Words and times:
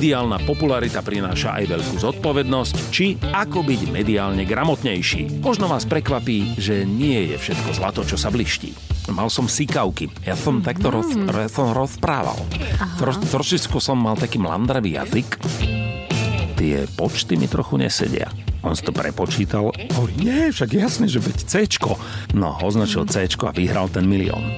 mediálna 0.00 0.40
popularita 0.48 1.04
prináša 1.04 1.60
aj 1.60 1.76
veľkú 1.76 2.00
zodpovednosť, 2.00 2.76
či 2.88 3.20
ako 3.20 3.60
byť 3.60 3.92
mediálne 3.92 4.48
gramotnejší. 4.48 5.44
Možno 5.44 5.68
vás 5.68 5.84
prekvapí, 5.84 6.56
že 6.56 6.88
nie 6.88 7.28
je 7.28 7.36
všetko 7.36 7.76
zlato, 7.76 8.00
čo 8.08 8.16
sa 8.16 8.32
bliští. 8.32 8.72
Mal 9.12 9.28
som 9.28 9.44
sikavky. 9.44 10.08
Ja 10.24 10.40
som 10.40 10.64
takto 10.64 10.88
roz, 10.88 11.12
ja 11.12 11.52
som 11.52 11.76
rozprával. 11.76 12.40
Tro, 12.96 13.12
trošičku 13.12 13.76
som 13.76 14.00
mal 14.00 14.16
taký 14.16 14.40
mlandravý 14.40 14.96
jazyk. 14.96 15.36
Tie 16.56 16.88
počty 16.96 17.36
mi 17.36 17.44
trochu 17.44 17.76
nesedia. 17.76 18.32
On 18.64 18.72
si 18.72 18.80
to 18.80 18.96
prepočítal. 18.96 19.68
Hovorí, 20.00 20.16
nie, 20.16 20.48
však 20.48 20.80
jasne, 20.80 21.12
že 21.12 21.20
veď 21.20 21.44
C. 21.44 21.52
No, 22.32 22.56
označil 22.64 23.04
C 23.04 23.28
a 23.28 23.52
vyhral 23.52 23.92
ten 23.92 24.08
milión. 24.08 24.48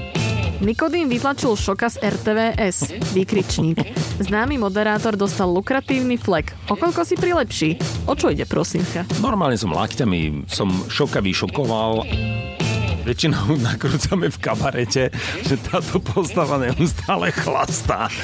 Nikodým 0.62 1.11
vytlačil 1.11 1.59
šoka 1.59 1.91
z 1.91 1.98
RTVS, 2.07 2.95
výkričník. 3.19 3.83
Známy 4.23 4.62
moderátor 4.62 5.19
dostal 5.19 5.51
lukratívny 5.51 6.15
flek. 6.15 6.55
O 6.71 6.79
koľko 6.79 7.02
si 7.02 7.19
prilepší? 7.19 7.83
O 8.07 8.15
čo 8.15 8.30
ide, 8.30 8.47
prosím 8.47 8.87
ťa? 8.87 9.11
Normálne 9.18 9.59
som 9.59 9.74
lakťami, 9.74 10.46
som 10.46 10.71
šoka 10.87 11.18
vyšokoval. 11.18 12.07
Väčšinou 13.02 13.59
nakrúcame 13.66 14.30
v 14.30 14.38
kabarete, 14.38 15.10
že 15.43 15.59
táto 15.66 15.99
postava 15.99 16.63
neustále 16.63 17.35
chlastá. 17.35 18.07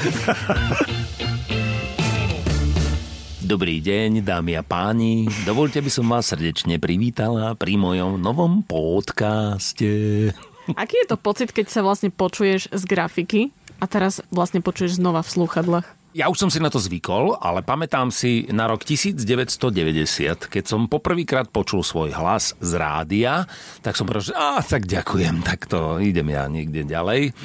Dobrý 3.48 3.82
deň, 3.82 4.22
dámy 4.22 4.60
a 4.60 4.62
páni. 4.62 5.26
Dovolte 5.42 5.82
by 5.82 5.90
som 5.90 6.06
vás 6.06 6.30
srdečne 6.30 6.78
privítala 6.78 7.58
pri 7.58 7.80
mojom 7.80 8.20
novom 8.20 8.62
podcaste. 8.62 10.30
Aký 10.74 11.00
je 11.00 11.08
to 11.08 11.16
pocit, 11.16 11.54
keď 11.54 11.72
sa 11.72 11.80
vlastne 11.80 12.12
počuješ 12.12 12.68
z 12.68 12.82
grafiky 12.84 13.40
a 13.78 13.86
teraz 13.86 14.20
vlastne 14.28 14.60
počuješ 14.60 14.98
znova 14.98 15.22
v 15.24 15.32
slúchadlách? 15.32 15.86
Ja 16.16 16.32
už 16.32 16.40
som 16.40 16.50
si 16.50 16.56
na 16.56 16.72
to 16.72 16.80
zvykol, 16.80 17.36
ale 17.36 17.60
pamätám 17.60 18.08
si 18.08 18.48
na 18.48 18.64
rok 18.64 18.80
1990, 18.80 20.48
keď 20.48 20.64
som 20.64 20.88
poprvýkrát 20.88 21.52
počul 21.52 21.84
svoj 21.84 22.16
hlas 22.16 22.56
z 22.58 22.80
rádia, 22.80 23.44
tak 23.84 23.92
som 23.92 24.08
povedal, 24.08 24.32
že 24.32 24.34
á, 24.34 24.58
tak 24.64 24.88
ďakujem, 24.88 25.44
tak 25.44 25.68
to 25.68 26.00
idem 26.00 26.32
ja 26.32 26.48
niekde 26.48 26.88
ďalej. 26.88 27.36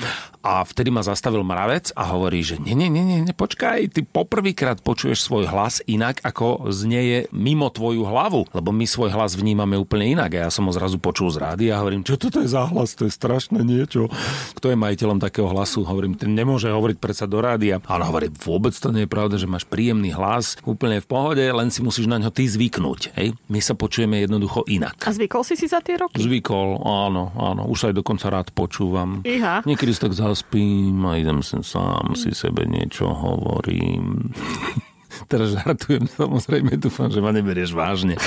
A 0.44 0.67
vtedy 0.67 0.91
ma 0.91 0.99
zastavil 0.99 1.39
mravec 1.39 1.95
a 1.95 2.11
hovorí, 2.11 2.44
že 2.44 2.59
nie, 2.59 2.75
nie, 2.75 2.91
nie, 2.91 3.23
nie, 3.23 3.31
počkaj, 3.31 3.95
ty 3.95 4.03
poprvýkrát 4.03 4.83
počuješ 4.83 5.23
svoj 5.23 5.47
hlas 5.47 5.80
inak, 5.88 6.19
ako 6.19 6.67
znieje 6.67 7.31
mimo 7.31 7.72
tvoju 7.72 8.03
hlavu, 8.03 8.52
lebo 8.52 8.75
my 8.75 8.83
svoj 8.83 9.16
hlas 9.16 9.39
vnímame 9.39 9.80
úplne 9.80 10.11
inak. 10.11 10.36
A 10.36 10.47
ja 10.47 10.49
som 10.52 10.67
ho 10.67 10.73
zrazu 10.75 10.99
počul 10.99 11.31
z 11.31 11.39
rádia 11.39 11.80
a 11.80 11.81
hovorím, 11.81 12.03
čo 12.03 12.19
toto 12.19 12.44
je 12.44 12.52
za 12.52 12.67
hlas, 12.67 12.91
to 12.99 13.08
je 13.08 13.16
strašné 13.16 13.64
niečo. 13.64 14.11
Kto 14.59 14.67
je 14.67 14.75
majiteľom 14.75 15.23
takého 15.23 15.47
hlasu? 15.47 15.88
Hovorím, 15.88 16.19
ten 16.19 16.36
nemôže 16.36 16.67
hovoriť 16.67 16.99
predsa 16.99 17.23
do 17.23 17.39
rádia. 17.39 17.80
A 17.88 17.95
on 17.95 18.03
hovorí, 18.03 18.27
vôbec 18.44 18.75
to 18.75 18.91
nie 18.91 19.08
je 19.08 19.11
pravda, 19.16 19.39
že 19.39 19.47
máš 19.47 19.64
príjemný 19.64 20.11
hlas, 20.11 20.59
úplne 20.67 20.99
v 20.99 21.08
pohode, 21.08 21.44
len 21.44 21.71
si 21.71 21.80
musíš 21.80 22.11
na 22.11 22.19
ňo 22.19 22.36
ty 22.36 22.52
zvyknúť. 22.52 23.16
Hej? 23.16 23.39
My 23.47 23.64
sa 23.64 23.80
počujeme 23.80 24.19
jednoducho 24.19 24.67
inak. 24.67 24.99
A 25.08 25.16
zvykol 25.16 25.47
si 25.47 25.55
si 25.55 25.71
za 25.71 25.80
tie 25.80 25.95
roky? 25.95 26.19
Zvykol, 26.19 26.83
áno, 26.83 27.31
áno. 27.39 27.64
Už 27.71 27.87
aj 27.87 27.93
dokonca 27.95 28.27
rád 28.27 28.52
počúvam. 28.52 29.23
Iha. 29.23 29.64
Niekedy 29.64 29.92
si 29.95 30.04
tak 30.04 30.11
zaspím 30.33 31.05
a 31.05 31.21
idem 31.21 31.45
sem 31.45 31.61
sám 31.61 32.17
si 32.17 32.33
sebe 32.33 32.66
niečo 32.66 33.05
hovorím. 33.05 34.33
Teraz 35.30 35.54
žartujem, 35.54 36.10
samozrejme, 36.10 36.73
dúfam, 36.82 37.05
že 37.14 37.21
ma 37.21 37.30
neberieš 37.30 37.77
vážne. 37.77 38.17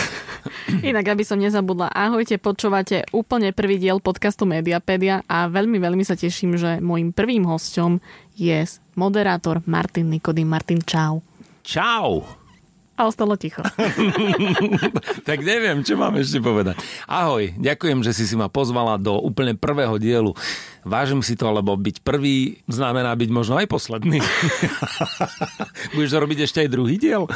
Inak, 0.87 1.19
aby 1.19 1.27
som 1.27 1.43
nezabudla, 1.43 1.91
ahojte, 1.91 2.39
počúvate 2.39 3.03
úplne 3.11 3.50
prvý 3.50 3.83
diel 3.83 3.99
podcastu 3.99 4.47
Mediapedia 4.47 5.27
a 5.27 5.50
veľmi, 5.50 5.83
veľmi 5.83 6.06
sa 6.06 6.15
teším, 6.15 6.55
že 6.55 6.78
môjim 6.78 7.11
prvým 7.11 7.43
hosťom 7.43 7.99
je 8.39 8.62
moderátor 8.95 9.66
Martin 9.66 10.15
Nikodým. 10.15 10.47
Martin, 10.47 10.78
čau. 10.87 11.27
Čau! 11.66 12.22
A 12.97 13.05
ostalo 13.05 13.37
ticho. 13.37 13.61
tak 15.28 15.45
neviem, 15.45 15.84
čo 15.84 16.00
mám 16.00 16.16
ešte 16.16 16.41
povedať. 16.41 16.81
Ahoj, 17.05 17.53
ďakujem, 17.61 18.00
že 18.00 18.16
si 18.16 18.25
si 18.25 18.33
ma 18.39 18.49
pozvala 18.49 18.97
do 18.97 19.21
úplne 19.21 19.53
prvého 19.53 20.00
dielu. 20.00 20.33
Vážim 20.86 21.19
si 21.19 21.34
to, 21.34 21.50
lebo 21.50 21.74
byť 21.74 22.06
prvý 22.06 22.62
znamená 22.70 23.10
byť 23.19 23.30
možno 23.34 23.58
aj 23.58 23.66
posledný. 23.66 24.22
Budeš 25.98 26.10
to 26.14 26.19
robiť 26.22 26.38
ešte 26.47 26.58
aj 26.62 26.69
druhý 26.70 26.94
diel? 26.94 27.26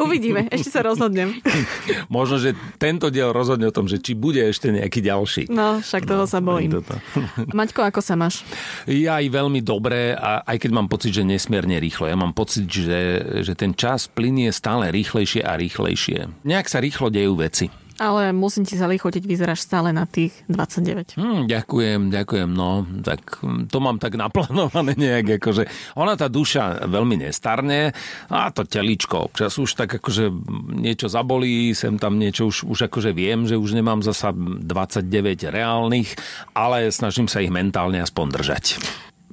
Uvidíme, 0.00 0.48
ešte 0.48 0.72
sa 0.72 0.80
rozhodnem. 0.80 1.36
možno, 2.16 2.40
že 2.40 2.56
tento 2.80 3.12
diel 3.12 3.36
rozhodne 3.36 3.68
o 3.68 3.76
tom, 3.76 3.84
že 3.84 4.00
či 4.00 4.16
bude 4.16 4.40
ešte 4.40 4.72
nejaký 4.72 5.04
ďalší. 5.04 5.42
No, 5.52 5.84
však 5.84 6.08
toho 6.08 6.24
no, 6.24 6.30
sa 6.32 6.40
bojím. 6.40 6.80
Toto. 6.80 6.96
Maťko, 7.60 7.84
ako 7.84 8.00
sa 8.00 8.16
máš? 8.16 8.40
Ja 8.88 9.20
aj 9.20 9.28
veľmi 9.28 9.60
dobre, 9.60 10.16
a 10.16 10.40
aj 10.40 10.64
keď 10.64 10.70
mám 10.72 10.88
pocit, 10.88 11.12
že 11.12 11.28
nesmierne 11.28 11.76
rýchlo. 11.76 12.08
Ja 12.08 12.16
mám 12.16 12.32
pocit, 12.32 12.64
že, 12.64 13.20
že 13.44 13.52
ten 13.52 13.76
čas 13.76 14.08
plinie 14.08 14.48
stále 14.48 14.88
rýchlejšie 14.88 15.44
a 15.44 15.60
rýchlejšie. 15.60 16.48
Nejak 16.48 16.72
sa 16.72 16.80
rýchlo 16.80 17.12
dejú 17.12 17.36
veci. 17.36 17.83
Ale 17.94 18.34
musím 18.34 18.66
ti 18.66 18.74
zalichotiť, 18.74 19.22
vyzeráš 19.22 19.62
stále 19.62 19.94
na 19.94 20.02
tých 20.02 20.34
29. 20.50 21.14
Hmm, 21.14 21.46
ďakujem, 21.46 22.10
ďakujem. 22.10 22.50
No, 22.50 22.82
tak 23.06 23.38
to 23.70 23.78
mám 23.78 24.02
tak 24.02 24.18
naplánované 24.18 24.98
nejak, 24.98 25.38
akože 25.38 25.94
ona 25.94 26.18
tá 26.18 26.26
duša 26.26 26.90
veľmi 26.90 27.22
nestarne 27.22 27.94
a 28.30 28.50
to 28.50 28.66
teličko 28.66 29.30
občas 29.30 29.54
už 29.54 29.78
tak 29.78 30.02
akože 30.02 30.26
niečo 30.74 31.06
zabolí, 31.06 31.70
sem 31.70 31.94
tam 32.02 32.18
niečo 32.18 32.50
už, 32.50 32.66
už 32.66 32.90
akože 32.90 33.14
viem, 33.14 33.46
že 33.46 33.54
už 33.54 33.78
nemám 33.78 34.02
zasa 34.02 34.34
29 34.34 35.06
reálnych, 35.54 36.18
ale 36.50 36.90
snažím 36.90 37.30
sa 37.30 37.38
ich 37.38 37.54
mentálne 37.54 38.02
aspoň 38.02 38.26
držať. 38.34 38.64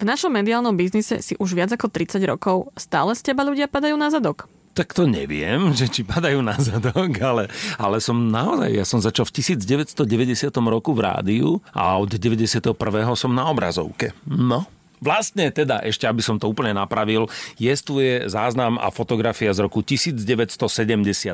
V 0.01 0.03
našom 0.05 0.33
mediálnom 0.33 0.73
biznise 0.73 1.21
si 1.21 1.37
už 1.37 1.53
viac 1.53 1.69
ako 1.73 1.89
30 1.89 2.17
rokov. 2.25 2.73
Stále 2.73 3.13
z 3.13 3.21
teba 3.21 3.45
ľudia 3.45 3.69
padajú 3.69 3.93
na 3.93 4.09
zadok? 4.09 4.49
Tak 4.71 4.95
to 4.95 5.03
neviem, 5.07 5.75
že 5.75 5.91
či 5.91 6.01
padajú 6.07 6.39
na 6.39 6.55
zadok, 6.59 7.11
ale, 7.19 7.51
ale 7.75 7.99
som 7.99 8.15
naozaj, 8.17 8.69
ja 8.71 8.85
som 8.87 9.03
začal 9.03 9.27
v 9.27 9.41
1990 9.43 10.51
roku 10.67 10.95
v 10.95 11.01
rádiu 11.03 11.49
a 11.75 11.99
od 11.99 12.11
91. 12.11 12.75
som 13.15 13.31
na 13.31 13.47
obrazovke. 13.51 14.15
No, 14.25 14.67
Vlastne 15.01 15.49
teda, 15.49 15.81
ešte 15.81 16.05
aby 16.05 16.21
som 16.21 16.37
to 16.37 16.45
úplne 16.45 16.77
napravil, 16.77 17.25
jestuje 17.57 18.29
záznam 18.29 18.77
a 18.77 18.93
fotografia 18.93 19.49
z 19.49 19.65
roku 19.65 19.81
1972, 19.81 21.33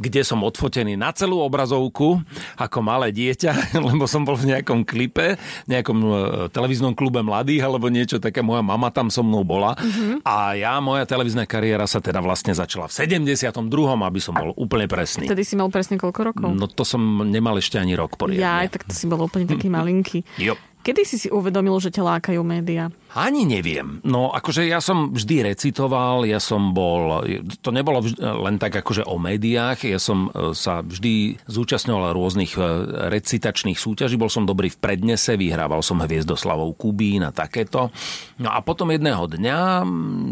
kde 0.00 0.20
som 0.24 0.40
odfotený 0.40 0.96
na 0.96 1.12
celú 1.12 1.44
obrazovku 1.44 2.24
ako 2.56 2.78
malé 2.80 3.12
dieťa, 3.12 3.52
lebo 3.92 4.08
som 4.08 4.24
bol 4.24 4.40
v 4.40 4.56
nejakom 4.56 4.88
klipe, 4.88 5.36
nejakom 5.68 5.98
e, 6.00 6.08
televíznom 6.48 6.96
klube 6.96 7.20
mladých 7.20 7.68
alebo 7.68 7.92
niečo 7.92 8.16
také. 8.16 8.40
Moja 8.40 8.64
mama 8.64 8.88
tam 8.88 9.12
so 9.12 9.20
mnou 9.20 9.44
bola 9.44 9.76
mm-hmm. 9.76 10.24
a 10.24 10.56
ja, 10.56 10.80
moja 10.80 11.04
televízna 11.04 11.44
kariéra 11.44 11.84
sa 11.84 12.00
teda 12.00 12.24
vlastne 12.24 12.56
začala 12.56 12.88
v 12.88 12.96
72., 12.96 13.52
aby 14.00 14.20
som 14.24 14.32
bol 14.32 14.56
úplne 14.56 14.88
presný. 14.88 15.28
Tedy 15.28 15.44
si 15.44 15.60
mal 15.60 15.68
presne 15.68 16.00
koľko 16.00 16.20
rokov? 16.24 16.48
No 16.56 16.64
to 16.64 16.88
som 16.88 17.28
nemal 17.28 17.60
ešte 17.60 17.76
ani 17.76 17.92
rok 17.92 18.16
poriadne. 18.16 18.40
Ja, 18.40 18.64
tak 18.64 18.88
to 18.88 18.96
si 18.96 19.04
bol 19.04 19.20
úplne 19.20 19.44
taký 19.44 19.68
malinký. 19.76 20.24
Jo. 20.40 20.56
Kedy 20.88 21.04
si 21.04 21.20
si 21.20 21.28
uvedomil, 21.28 21.76
že 21.84 21.92
ťa 21.92 22.16
lákajú 22.16 22.40
médiá? 22.40 22.88
Ani 23.12 23.44
neviem. 23.44 24.00
No 24.08 24.32
akože 24.32 24.64
ja 24.64 24.80
som 24.80 25.12
vždy 25.12 25.52
recitoval, 25.52 26.24
ja 26.24 26.40
som 26.40 26.72
bol, 26.72 27.28
to 27.60 27.76
nebolo 27.76 28.00
vždy, 28.00 28.16
len 28.16 28.56
tak 28.56 28.80
akože 28.80 29.04
o 29.04 29.20
médiách, 29.20 29.84
ja 29.84 30.00
som 30.00 30.32
e, 30.32 30.56
sa 30.56 30.80
vždy 30.80 31.44
zúčastňoval 31.44 32.16
rôznych 32.16 32.56
e, 32.56 32.64
recitačných 33.12 33.76
súťaží, 33.76 34.16
bol 34.16 34.32
som 34.32 34.48
dobrý 34.48 34.72
v 34.72 34.80
prednese, 34.80 35.36
vyhrával 35.36 35.84
som 35.84 36.00
Hviezdoslavou 36.00 36.72
Kubín 36.72 37.20
a 37.20 37.36
takéto. 37.36 37.92
No 38.40 38.48
a 38.48 38.64
potom 38.64 38.88
jedného 38.88 39.28
dňa 39.28 39.84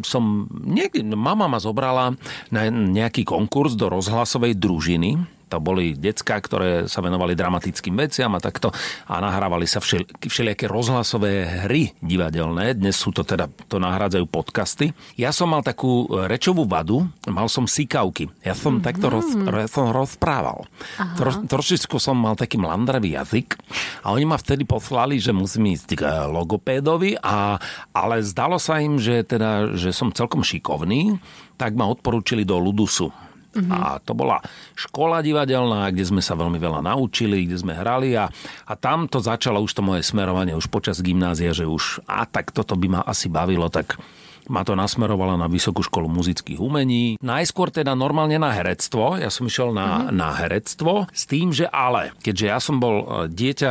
som, 0.08 0.48
niekde, 0.48 1.04
mama 1.04 1.52
ma 1.52 1.60
zobrala 1.60 2.16
na 2.48 2.72
nejaký 2.72 3.28
konkurs 3.28 3.76
do 3.76 3.92
rozhlasovej 3.92 4.56
družiny, 4.56 5.35
To 5.46 5.62
boli 5.62 5.94
decka, 5.94 6.42
ktoré 6.42 6.90
sa 6.90 6.98
venovali 6.98 7.38
dramatickým 7.38 7.94
veciam 7.94 8.34
a 8.34 8.42
takto 8.42 8.74
a 9.06 9.22
nahrávali 9.22 9.62
sa 9.70 9.78
všel, 9.78 10.02
všelijaké 10.18 10.66
rozhlasové 10.66 11.66
hry 11.66 11.94
divadelné. 12.02 12.74
Dnes 12.74 12.98
sú 12.98 13.14
to 13.14 13.22
teda, 13.22 13.46
to 13.70 13.78
nahrádzajú 13.78 14.26
podcasty. 14.26 14.90
Ja 15.14 15.30
som 15.30 15.54
mal 15.54 15.62
takú 15.62 16.10
rečovú 16.26 16.66
vadu, 16.66 17.06
mal 17.30 17.46
som 17.46 17.70
sikavky. 17.70 18.26
Ja 18.42 18.58
som 18.58 18.78
mm-hmm. 18.78 18.86
takto 18.90 19.06
roz, 19.06 19.26
ja 19.38 19.70
som 19.70 19.94
rozprával. 19.94 20.66
Tro, 21.14 21.46
trošičku 21.46 22.02
som 22.02 22.18
mal 22.18 22.34
taký 22.34 22.58
mlandravý 22.58 23.14
jazyk 23.14 23.54
a 24.02 24.10
oni 24.10 24.26
ma 24.26 24.42
vtedy 24.42 24.66
poslali, 24.66 25.22
že 25.22 25.30
musím 25.30 25.78
ísť 25.78 25.88
k 25.94 26.02
logopédovi, 26.26 27.22
a, 27.22 27.54
ale 27.94 28.18
zdalo 28.26 28.58
sa 28.58 28.82
im, 28.82 28.98
že, 28.98 29.22
teda, 29.22 29.78
že 29.78 29.94
som 29.94 30.10
celkom 30.10 30.42
šikovný, 30.42 31.22
tak 31.54 31.78
ma 31.78 31.86
odporúčili 31.86 32.42
do 32.42 32.58
Ludusu 32.58 33.14
Mm-hmm. 33.56 33.72
A 33.72 33.98
to 34.04 34.12
bola 34.12 34.44
škola 34.76 35.24
divadelná, 35.24 35.88
kde 35.88 36.04
sme 36.04 36.20
sa 36.20 36.36
veľmi 36.36 36.60
veľa 36.60 36.84
naučili, 36.84 37.48
kde 37.48 37.56
sme 37.56 37.72
hrali 37.72 38.12
a, 38.12 38.28
a 38.68 38.72
tam 38.76 39.08
to 39.08 39.18
začalo 39.18 39.64
už 39.64 39.72
to 39.72 39.82
moje 39.82 40.04
smerovanie 40.04 40.52
už 40.52 40.68
počas 40.68 41.00
gymnázia, 41.00 41.56
že 41.56 41.64
už 41.64 42.04
a 42.04 42.28
tak 42.28 42.52
toto 42.52 42.76
by 42.76 42.86
ma 42.86 43.00
asi 43.00 43.32
bavilo, 43.32 43.72
tak 43.72 43.96
ma 44.48 44.62
to 44.62 44.78
nasmerovala 44.78 45.38
na 45.38 45.46
Vysokú 45.46 45.82
školu 45.82 46.10
muzických 46.10 46.58
umení. 46.58 47.16
Najskôr 47.22 47.70
teda 47.70 47.94
normálne 47.94 48.38
na 48.38 48.52
herectvo. 48.54 49.18
Ja 49.18 49.30
som 49.30 49.46
išiel 49.46 49.72
na, 49.74 50.06
mm-hmm. 50.06 50.14
na 50.14 50.30
herectvo 50.36 50.92
s 51.10 51.22
tým, 51.26 51.50
že 51.54 51.66
ale, 51.70 52.14
keďže 52.22 52.46
ja 52.46 52.58
som 52.58 52.82
bol 52.82 52.96
e, 53.02 53.06
dieťa, 53.30 53.70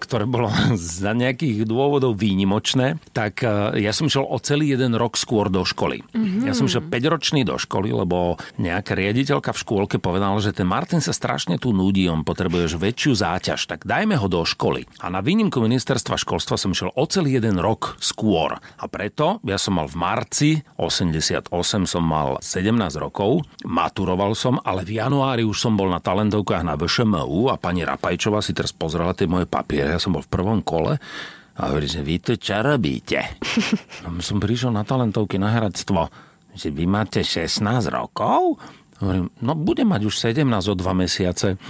ktoré 0.00 0.24
bolo 0.26 0.50
za 0.76 1.12
nejakých 1.12 1.66
dôvodov 1.66 2.18
výnimočné, 2.18 2.98
tak 3.10 3.42
e, 3.42 3.80
ja 3.82 3.90
som 3.90 4.06
išiel 4.10 4.26
o 4.26 4.38
celý 4.40 4.74
jeden 4.74 4.94
rok 4.94 5.18
skôr 5.18 5.50
do 5.50 5.62
školy. 5.66 6.02
Mm-hmm. 6.14 6.46
Ja 6.46 6.52
som 6.54 6.68
išiel 6.70 6.86
5 6.86 7.12
ročný 7.12 7.42
do 7.42 7.58
školy, 7.58 7.90
lebo 7.90 8.38
nejaká 8.58 8.94
riaditeľka 8.94 9.54
v 9.54 9.62
škôlke 9.62 9.96
povedala, 9.98 10.38
že 10.42 10.54
ten 10.54 10.68
Martin 10.68 11.02
sa 11.02 11.14
strašne 11.14 11.58
tu 11.58 11.74
nudí, 11.74 12.06
on 12.06 12.26
potrebuješ 12.26 12.78
väčšiu 12.78 13.12
záťaž, 13.16 13.60
tak 13.66 13.80
dajme 13.84 14.18
ho 14.18 14.26
do 14.26 14.42
školy. 14.42 14.86
A 15.02 15.10
na 15.12 15.20
výnimku 15.22 15.58
ministerstva 15.62 16.18
školstva 16.20 16.56
som 16.56 16.72
išiel 16.72 16.94
o 16.94 17.04
celý 17.08 17.38
jeden 17.38 17.58
rok 17.58 17.96
skôr. 18.00 18.56
A 18.56 18.84
preto 18.86 19.38
ja 19.44 19.58
som 19.60 19.78
mal 19.78 19.88
v 19.90 19.96
mar 19.98 20.15
marci 20.16 20.64
88 20.80 21.52
som 21.84 22.00
mal 22.00 22.40
17 22.40 22.72
rokov, 22.96 23.44
maturoval 23.68 24.32
som, 24.32 24.56
ale 24.64 24.80
v 24.80 24.96
januári 24.96 25.44
už 25.44 25.60
som 25.60 25.76
bol 25.76 25.92
na 25.92 26.00
talentovkách 26.00 26.64
na 26.64 26.72
VŠMU 26.72 27.52
a 27.52 27.60
pani 27.60 27.84
Rapajčová 27.84 28.40
si 28.40 28.56
teraz 28.56 28.72
pozrela 28.72 29.12
tie 29.12 29.28
moje 29.28 29.44
papiere, 29.44 29.92
ja 29.92 30.00
som 30.00 30.16
bol 30.16 30.24
v 30.24 30.32
prvom 30.32 30.64
kole 30.64 30.96
a 31.56 31.60
hovorí, 31.68 31.84
že 31.84 32.00
vy 32.00 32.16
to 32.24 32.40
čo 32.40 32.64
robíte? 32.64 33.20
No, 34.08 34.16
som 34.24 34.40
prišiel 34.40 34.72
na 34.72 34.88
talentovky 34.88 35.36
na 35.36 35.52
herectvo, 35.52 36.08
že 36.56 36.72
vy 36.72 36.88
máte 36.88 37.20
16 37.20 37.60
rokov? 37.92 38.56
Hovorím, 39.04 39.28
no 39.44 39.52
budem 39.52 39.92
mať 39.92 40.08
už 40.08 40.32
17 40.32 40.48
o 40.72 40.74
dva 40.78 40.96
mesiace. 40.96 41.60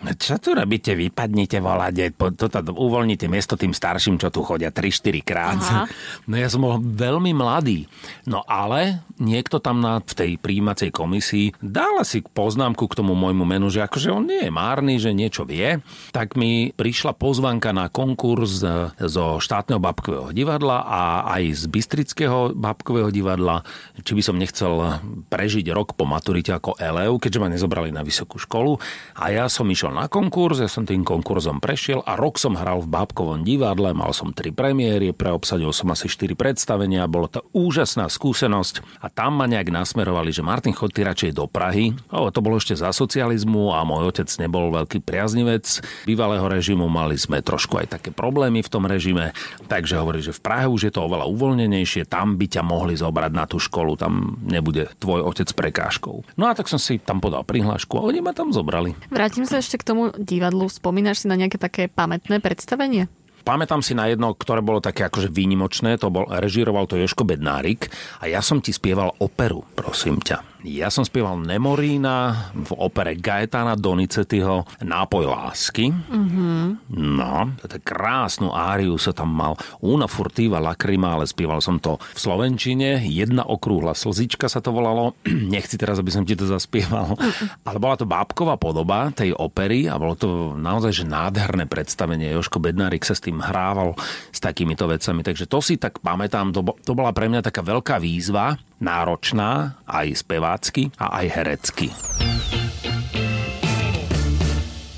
Čo 0.00 0.40
tu 0.40 0.56
robíte? 0.56 0.96
Vypadnite, 0.96 1.60
voláte, 1.60 2.08
toto 2.16 2.72
uvoľnite 2.72 3.28
miesto 3.28 3.60
tým 3.60 3.76
starším, 3.76 4.16
čo 4.16 4.32
tu 4.32 4.40
chodia 4.40 4.72
3-4 4.72 5.20
krát. 5.20 5.60
Aha. 5.60 5.84
No 6.30 6.38
ja 6.38 6.46
som 6.46 6.62
bol 6.62 6.78
veľmi 6.78 7.34
mladý. 7.34 7.90
No 8.24 8.46
ale 8.46 9.02
niekto 9.18 9.58
tam 9.58 9.82
na, 9.82 9.98
v 9.98 10.14
tej 10.14 10.30
príjímacej 10.38 10.94
komisii 10.94 11.58
dal 11.58 12.00
si 12.06 12.22
poznámku 12.22 12.86
k 12.86 12.96
tomu 12.96 13.18
môjmu 13.18 13.42
menu, 13.44 13.66
že 13.68 13.82
akože 13.82 14.14
on 14.14 14.24
nie 14.30 14.46
je 14.46 14.52
márny, 14.52 14.96
že 14.96 15.10
niečo 15.10 15.42
vie. 15.44 15.82
Tak 16.14 16.38
mi 16.38 16.70
prišla 16.70 17.18
pozvanka 17.18 17.74
na 17.74 17.90
konkurs 17.90 18.62
zo 18.96 19.26
štátneho 19.42 19.82
babkového 19.82 20.30
divadla 20.30 20.86
a 20.86 21.00
aj 21.36 21.42
z 21.52 21.64
Bystrického 21.66 22.54
babkového 22.54 23.10
divadla, 23.10 23.66
či 24.00 24.14
by 24.14 24.22
som 24.22 24.38
nechcel 24.38 25.02
prežiť 25.28 25.66
rok 25.74 25.98
po 25.98 26.06
maturite 26.06 26.54
ako 26.54 26.78
elev, 26.78 27.18
keďže 27.18 27.42
ma 27.42 27.48
nezobrali 27.50 27.90
na 27.90 28.06
vysokú 28.06 28.38
školu. 28.38 28.78
A 29.18 29.34
ja 29.34 29.50
som 29.50 29.66
išiel 29.66 29.89
na 29.90 30.06
konkurs, 30.06 30.62
ja 30.62 30.70
som 30.70 30.86
tým 30.86 31.02
konkurzom 31.02 31.58
prešiel 31.58 32.06
a 32.06 32.14
rok 32.14 32.38
som 32.38 32.54
hral 32.54 32.80
v 32.80 32.90
Bábkovom 32.94 33.42
divadle, 33.42 33.90
mal 33.90 34.14
som 34.14 34.30
tri 34.30 34.54
premiéry, 34.54 35.10
preobsadil 35.10 35.74
som 35.74 35.90
asi 35.90 36.06
4 36.06 36.38
predstavenia, 36.38 37.10
bolo 37.10 37.26
to 37.26 37.42
úžasná 37.50 38.06
skúsenosť 38.06 39.02
a 39.02 39.10
tam 39.10 39.42
ma 39.42 39.50
nejak 39.50 39.74
nasmerovali, 39.74 40.30
že 40.30 40.46
Martin, 40.46 40.70
chod 40.70 40.94
ty 40.94 41.02
radšej 41.02 41.34
do 41.34 41.50
Prahy. 41.50 41.90
O, 42.14 42.30
to 42.30 42.38
bolo 42.38 42.62
ešte 42.62 42.78
za 42.78 42.94
socializmu 42.94 43.74
a 43.74 43.82
môj 43.82 44.14
otec 44.14 44.30
nebol 44.38 44.70
veľký 44.70 45.02
priaznivec 45.02 45.82
bývalého 46.06 46.46
režimu, 46.46 46.86
mali 46.86 47.18
sme 47.18 47.42
trošku 47.42 47.82
aj 47.82 47.98
také 47.98 48.14
problémy 48.14 48.62
v 48.62 48.70
tom 48.70 48.86
režime, 48.86 49.34
takže 49.66 49.98
hovorí, 49.98 50.22
že 50.22 50.30
v 50.30 50.40
Prahe 50.46 50.70
už 50.70 50.86
je 50.86 50.92
to 50.94 51.02
oveľa 51.02 51.26
uvoľnenejšie, 51.26 52.06
tam 52.06 52.38
by 52.38 52.46
ťa 52.46 52.62
mohli 52.62 52.94
zobrať 52.94 53.32
na 53.34 53.44
tú 53.50 53.58
školu, 53.58 53.98
tam 53.98 54.38
nebude 54.46 54.86
tvoj 55.02 55.26
otec 55.26 55.50
prekážkou. 55.50 56.38
No 56.38 56.46
a 56.46 56.54
tak 56.54 56.70
som 56.70 56.78
si 56.78 57.02
tam 57.02 57.18
podal 57.18 57.42
prihlášku 57.42 57.98
a 57.98 58.06
oni 58.06 58.22
ma 58.22 58.30
tam 58.30 58.54
zobrali. 58.54 58.94
Vrátim 59.10 59.42
sa 59.48 59.58
ešte 59.58 59.79
k 59.80 59.86
tomu 59.88 60.12
divadlu. 60.20 60.68
Spomínaš 60.68 61.24
si 61.24 61.26
na 61.32 61.40
nejaké 61.40 61.56
také 61.56 61.88
pamätné 61.88 62.44
predstavenie? 62.44 63.08
Pamätám 63.40 63.80
si 63.80 63.96
na 63.96 64.04
jedno, 64.12 64.36
ktoré 64.36 64.60
bolo 64.60 64.84
také 64.84 65.08
akože 65.08 65.32
výnimočné, 65.32 65.96
to 65.96 66.12
bol, 66.12 66.28
režíroval 66.28 66.84
to 66.84 67.00
Joško 67.00 67.24
Bednárik 67.24 67.88
a 68.20 68.28
ja 68.28 68.44
som 68.44 68.60
ti 68.60 68.68
spieval 68.68 69.16
operu, 69.16 69.64
prosím 69.72 70.20
ťa. 70.20 70.49
Ja 70.60 70.92
som 70.92 71.08
spieval 71.08 71.40
Nemorína 71.40 72.52
v 72.52 72.70
opere 72.76 73.16
Gaetana 73.16 73.80
Donizettiho 73.80 74.68
Nápoj 74.84 75.24
lásky. 75.24 75.88
Mm-hmm. 75.88 76.92
No, 77.00 77.56
to 77.64 77.80
krásnu 77.80 78.52
áriu 78.52 79.00
sa 79.00 79.16
tam 79.16 79.32
mal. 79.32 79.56
Una 79.80 80.04
furtiva 80.04 80.60
lacrima, 80.60 81.16
ale 81.16 81.24
spieval 81.24 81.64
som 81.64 81.80
to 81.80 81.96
v 81.96 82.18
Slovenčine. 82.20 83.00
Jedna 83.08 83.48
okrúhla 83.48 83.96
slzička 83.96 84.52
sa 84.52 84.60
to 84.60 84.68
volalo. 84.76 85.16
Nechci 85.54 85.80
teraz, 85.80 85.96
aby 85.96 86.12
som 86.12 86.28
ti 86.28 86.36
to 86.36 86.44
zaspieval. 86.44 87.16
Ale 87.64 87.80
bola 87.80 87.96
to 87.96 88.04
bábková 88.04 88.60
podoba 88.60 89.08
tej 89.16 89.32
opery 89.32 89.88
a 89.88 89.96
bolo 89.96 90.12
to 90.12 90.52
naozaj 90.60 90.92
že 90.92 91.04
nádherné 91.08 91.64
predstavenie. 91.72 92.36
Joško 92.36 92.60
Bednárik 92.60 93.08
sa 93.08 93.16
s 93.16 93.24
tým 93.24 93.40
hrával 93.40 93.96
s 94.28 94.38
takýmito 94.44 94.84
vecami. 94.84 95.24
Takže 95.24 95.48
to 95.48 95.64
si 95.64 95.80
tak 95.80 96.04
pamätám, 96.04 96.52
to, 96.52 96.60
to 96.84 96.92
bola 96.92 97.16
pre 97.16 97.32
mňa 97.32 97.40
taká 97.40 97.64
veľká 97.64 97.96
výzva, 97.96 98.60
náročná 98.80 99.80
aj 99.84 100.24
spevácky 100.24 100.90
a 100.96 101.20
aj 101.20 101.26
herecky. 101.30 101.88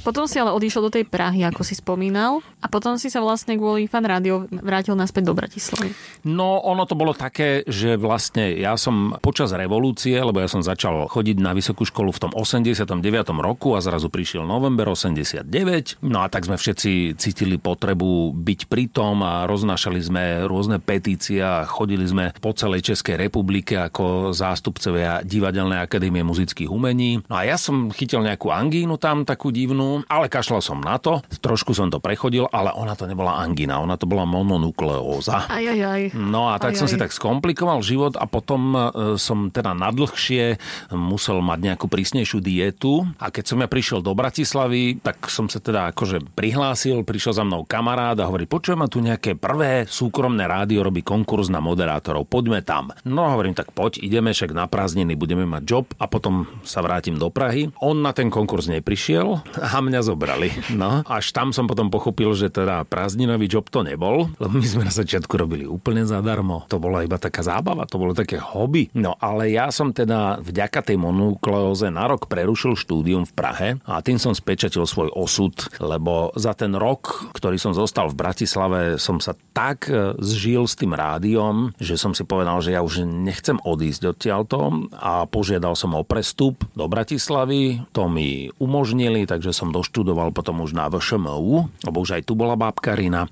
Potom 0.03 0.27
si 0.27 0.37
ale 0.43 0.51
odišiel 0.51 0.83
do 0.87 0.93
tej 0.93 1.07
Prahy, 1.07 1.47
ako 1.47 1.63
si 1.63 1.79
spomínal, 1.79 2.43
a 2.59 2.67
potom 2.67 2.99
si 2.99 3.11
sa 3.11 3.23
vlastne 3.23 3.55
kvôli 3.55 3.87
fan 3.87 4.03
rádio 4.03 4.51
vrátil 4.51 4.99
naspäť 4.99 5.31
do 5.31 5.35
Bratislavy. 5.35 5.95
No, 6.27 6.59
ono 6.63 6.87
to 6.87 6.99
bolo 6.99 7.15
také, 7.15 7.63
že 7.67 7.95
vlastne 7.95 8.55
ja 8.59 8.75
som 8.75 9.19
počas 9.23 9.55
revolúcie, 9.55 10.19
lebo 10.19 10.43
ja 10.43 10.51
som 10.51 10.63
začal 10.63 11.07
chodiť 11.11 11.37
na 11.39 11.55
vysokú 11.55 11.87
školu 11.87 12.11
v 12.15 12.23
tom 12.29 12.33
89. 12.35 13.03
roku 13.43 13.75
a 13.75 13.83
zrazu 13.83 14.11
prišiel 14.11 14.43
november 14.43 14.91
89. 14.91 16.03
No 16.03 16.23
a 16.23 16.31
tak 16.31 16.47
sme 16.47 16.59
všetci 16.59 17.19
cítili 17.19 17.59
potrebu 17.59 18.35
byť 18.35 18.61
pri 18.67 18.91
tom 18.91 19.23
a 19.23 19.47
roznášali 19.47 20.01
sme 20.03 20.23
rôzne 20.47 20.79
petície 20.83 21.43
a 21.43 21.63
chodili 21.67 22.07
sme 22.07 22.35
po 22.39 22.55
celej 22.55 22.95
Českej 22.95 23.19
republike 23.19 23.79
ako 23.79 24.35
zástupcovia 24.35 25.23
Divadelnej 25.23 25.83
akadémie 25.83 26.27
muzických 26.27 26.71
umení. 26.71 27.23
No 27.27 27.39
a 27.39 27.47
ja 27.47 27.59
som 27.59 27.91
chytil 27.91 28.23
nejakú 28.23 28.51
angínu 28.51 28.99
tam, 28.99 29.27
takú 29.27 29.51
divnú, 29.51 29.92
ale 30.09 30.33
kašľal 30.33 30.63
som 30.65 30.79
na 30.81 30.97
to, 30.97 31.21
trošku 31.45 31.77
som 31.77 31.93
to 31.93 32.01
prechodil, 32.01 32.49
ale 32.49 32.73
ona 32.73 32.97
to 32.97 33.05
nebola 33.05 33.37
angina, 33.43 33.83
ona 33.83 34.01
to 34.01 34.09
bola 34.09 34.25
mononukleóza. 34.25 35.53
Aj, 35.53 35.61
aj, 35.61 35.81
aj. 35.81 36.03
No 36.17 36.49
a 36.49 36.57
tak 36.57 36.73
aj, 36.75 36.79
som 36.81 36.89
aj. 36.89 36.93
si 36.95 36.97
tak 36.97 37.13
skomplikoval 37.13 37.85
život 37.85 38.17
a 38.17 38.25
potom 38.25 38.73
e, 38.73 38.79
som 39.21 39.53
teda 39.53 39.77
nadlhšie 39.77 40.57
musel 40.95 41.45
mať 41.45 41.59
nejakú 41.73 41.87
prísnejšiu 41.91 42.39
dietu 42.41 43.05
a 43.21 43.29
keď 43.29 43.45
som 43.45 43.59
ja 43.61 43.69
prišiel 43.69 44.01
do 44.01 44.17
Bratislavy, 44.17 45.03
tak 45.03 45.29
som 45.29 45.51
sa 45.51 45.61
teda 45.61 45.93
akože 45.93 46.33
prihlásil, 46.33 47.05
prišiel 47.05 47.37
za 47.37 47.45
mnou 47.45 47.69
kamarát 47.69 48.17
a 48.17 48.29
hovorí, 48.31 48.49
počujem 48.49 48.81
ma 48.81 48.89
tu 48.89 49.05
nejaké 49.05 49.37
prvé 49.37 49.85
súkromné 49.85 50.47
rádio 50.47 50.87
robí 50.87 51.05
konkurs 51.05 51.51
na 51.51 51.59
moderátorov, 51.59 52.31
poďme 52.31 52.63
tam. 52.63 52.95
No 53.03 53.29
hovorím, 53.29 53.53
tak 53.53 53.75
poď, 53.75 54.01
ideme 54.01 54.31
však 54.31 54.55
na 54.55 54.71
prázdniny, 54.71 55.19
budeme 55.19 55.45
mať 55.45 55.63
job 55.67 55.87
a 55.99 56.07
potom 56.07 56.47
sa 56.63 56.81
vrátim 56.81 57.19
do 57.19 57.29
Prahy. 57.29 57.75
On 57.83 57.99
na 57.99 58.15
ten 58.15 58.31
konkurs 58.31 58.71
neprišiel 58.71 59.43
a 59.59 59.79
mňa 59.83 60.01
zobrali. 60.07 60.49
No, 60.73 61.03
až 61.05 61.35
tam 61.35 61.51
som 61.53 61.69
potom 61.69 61.93
pochopil, 61.93 62.33
že 62.33 62.49
teda 62.49 62.87
prázdninový 62.89 63.51
job 63.51 63.69
to 63.69 63.83
nebol, 63.83 64.31
lebo 64.41 64.55
my 64.55 64.67
sme 64.67 64.89
na 64.89 64.95
začiatku 64.95 65.35
robili 65.35 65.67
úplne 65.67 66.07
zadarmo. 66.07 66.65
To 66.71 66.79
bola 66.79 67.03
iba 67.03 67.19
taká 67.19 67.43
zábava, 67.43 67.85
to 67.85 67.99
bolo 67.99 68.15
také 68.15 68.39
hobby. 68.39 68.89
No 68.95 69.19
ale 69.19 69.51
ja 69.51 69.69
som 69.75 69.91
teda 69.91 70.39
vďaka 70.41 70.87
tej 70.87 70.97
monukleóze 70.97 71.91
na 71.91 72.07
rok 72.07 72.31
prerušil 72.31 72.79
štúdium 72.79 73.27
v 73.27 73.33
Prahe 73.35 73.69
a 73.83 73.99
tým 74.01 74.17
som 74.17 74.33
spečatil 74.33 74.87
svoj 74.87 75.11
osud, 75.13 75.53
lebo 75.83 76.31
za 76.39 76.55
ten 76.55 76.73
rok, 76.79 77.33
ktorý 77.35 77.59
som 77.59 77.75
zostal 77.75 78.09
v 78.13 78.19
Bratislave, 78.19 78.81
som 78.97 79.19
sa 79.19 79.35
tak 79.57 79.91
e, 79.91 80.15
zžil 80.23 80.65
s 80.69 80.79
tým 80.79 80.95
rádiom, 80.95 81.75
že 81.83 81.99
som 81.99 82.15
si 82.15 82.23
povedal, 82.23 82.61
že 82.63 82.77
ja 82.77 82.85
už 82.85 83.05
nechcem 83.05 83.59
odísť 83.59 84.15
odtiaľto 84.15 84.89
a 84.95 85.27
požiadal 85.27 85.75
som 85.75 85.97
o 85.97 86.07
prestup 86.07 86.63
do 86.77 86.87
Bratislavy. 86.87 87.83
To 87.97 88.07
mi 88.07 88.53
umožnili, 88.61 89.25
takže 89.25 89.57
som 89.57 89.72
doštudoval 89.73 90.31
potom 90.37 90.61
už 90.61 90.77
na 90.77 90.93
VŠMU, 90.93 91.73
lebo 91.89 91.97
už 91.99 92.21
aj 92.21 92.29
tu 92.29 92.37
bola 92.37 92.55
bábkarina. 92.55 93.27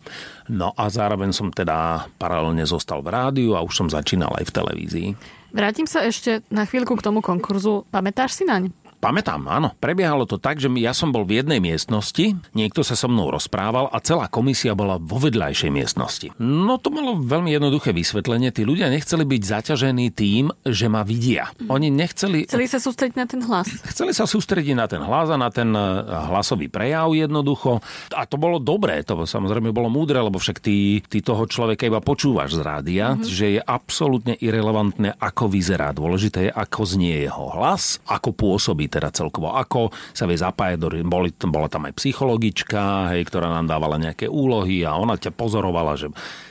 No 0.49 0.73
a 0.75 0.89
zároveň 0.89 1.37
som 1.37 1.53
teda 1.53 2.09
paralelne 2.17 2.65
zostal 2.65 3.05
v 3.05 3.13
rádiu 3.13 3.53
a 3.55 3.63
už 3.63 3.85
som 3.85 3.89
začínal 3.93 4.33
aj 4.41 4.49
v 4.49 4.55
televízii. 4.57 5.09
Vrátim 5.51 5.85
sa 5.85 6.07
ešte 6.07 6.47
na 6.49 6.63
chvíľku 6.63 6.95
k 6.95 7.05
tomu 7.05 7.21
konkurzu. 7.21 7.83
Pamätáš 7.91 8.39
si 8.39 8.47
naň? 8.47 8.71
Pamätám, 9.01 9.49
áno. 9.49 9.73
Prebiehalo 9.81 10.29
to 10.29 10.37
tak, 10.37 10.61
že 10.61 10.69
ja 10.77 10.93
som 10.93 11.09
bol 11.09 11.25
v 11.25 11.41
jednej 11.41 11.57
miestnosti, 11.57 12.37
niekto 12.53 12.85
sa 12.85 12.93
so 12.93 13.09
mnou 13.09 13.33
rozprával 13.33 13.89
a 13.89 13.97
celá 14.05 14.29
komisia 14.29 14.77
bola 14.77 15.01
vo 15.01 15.17
vedľajšej 15.17 15.71
miestnosti. 15.73 16.29
No 16.37 16.77
to 16.77 16.93
malo 16.93 17.17
veľmi 17.17 17.49
jednoduché 17.49 17.97
vysvetlenie. 17.97 18.53
Tí 18.53 18.69
ľudia 18.69 18.93
nechceli 18.93 19.25
byť 19.25 19.41
zaťažení 19.41 20.13
tým, 20.13 20.53
že 20.69 20.93
ma 20.93 21.01
vidia. 21.01 21.49
Oni 21.73 21.89
nechceli... 21.89 22.45
Chceli 22.45 22.69
sa 22.69 22.77
sústrediť 22.77 23.17
na 23.17 23.25
ten 23.25 23.41
hlas. 23.41 23.73
Chceli 23.89 24.13
sa 24.13 24.29
sústrediť 24.29 24.77
na 24.77 24.85
ten 24.85 25.01
hlas 25.01 25.33
a 25.33 25.41
na 25.41 25.49
ten 25.49 25.73
e, 25.73 25.81
hlasový 26.29 26.69
prejav 26.69 27.17
jednoducho. 27.17 27.81
A 28.13 28.29
to 28.29 28.37
bolo 28.37 28.61
dobré, 28.61 29.01
to 29.01 29.25
samozrejme 29.25 29.73
bolo 29.73 29.89
múdre, 29.89 30.21
lebo 30.21 30.37
však 30.37 30.61
ty, 30.61 31.01
ty 31.09 31.25
toho 31.25 31.49
človeka 31.49 31.89
iba 31.89 32.05
počúvaš 32.05 32.61
z 32.61 32.61
rádia, 32.61 33.17
mm-hmm. 33.17 33.25
že 33.25 33.47
je 33.57 33.61
absolútne 33.65 34.37
irrelevantné, 34.37 35.17
ako 35.17 35.49
vyzerá. 35.49 35.97
Dôležité 35.97 36.39
je, 36.49 36.53
ako 36.53 36.81
znie 36.85 37.25
jeho 37.25 37.49
hlas, 37.57 37.97
ako 38.05 38.37
pôsobí 38.37 38.90
teda 38.91 39.15
celkovo, 39.15 39.55
ako 39.55 39.95
sa 40.11 40.27
vie 40.27 40.35
zapájať 40.35 40.79
do... 40.83 40.89
Boli, 41.07 41.31
bola 41.47 41.71
tam 41.71 41.87
aj 41.87 41.97
psychologička, 41.97 43.15
hej, 43.15 43.23
ktorá 43.31 43.47
nám 43.49 43.71
dávala 43.71 43.97
nejaké 44.03 44.27
úlohy 44.27 44.83
a 44.83 44.99
ona 44.99 45.15
ťa 45.15 45.31
pozorovala, 45.33 45.95
že 45.95 46.11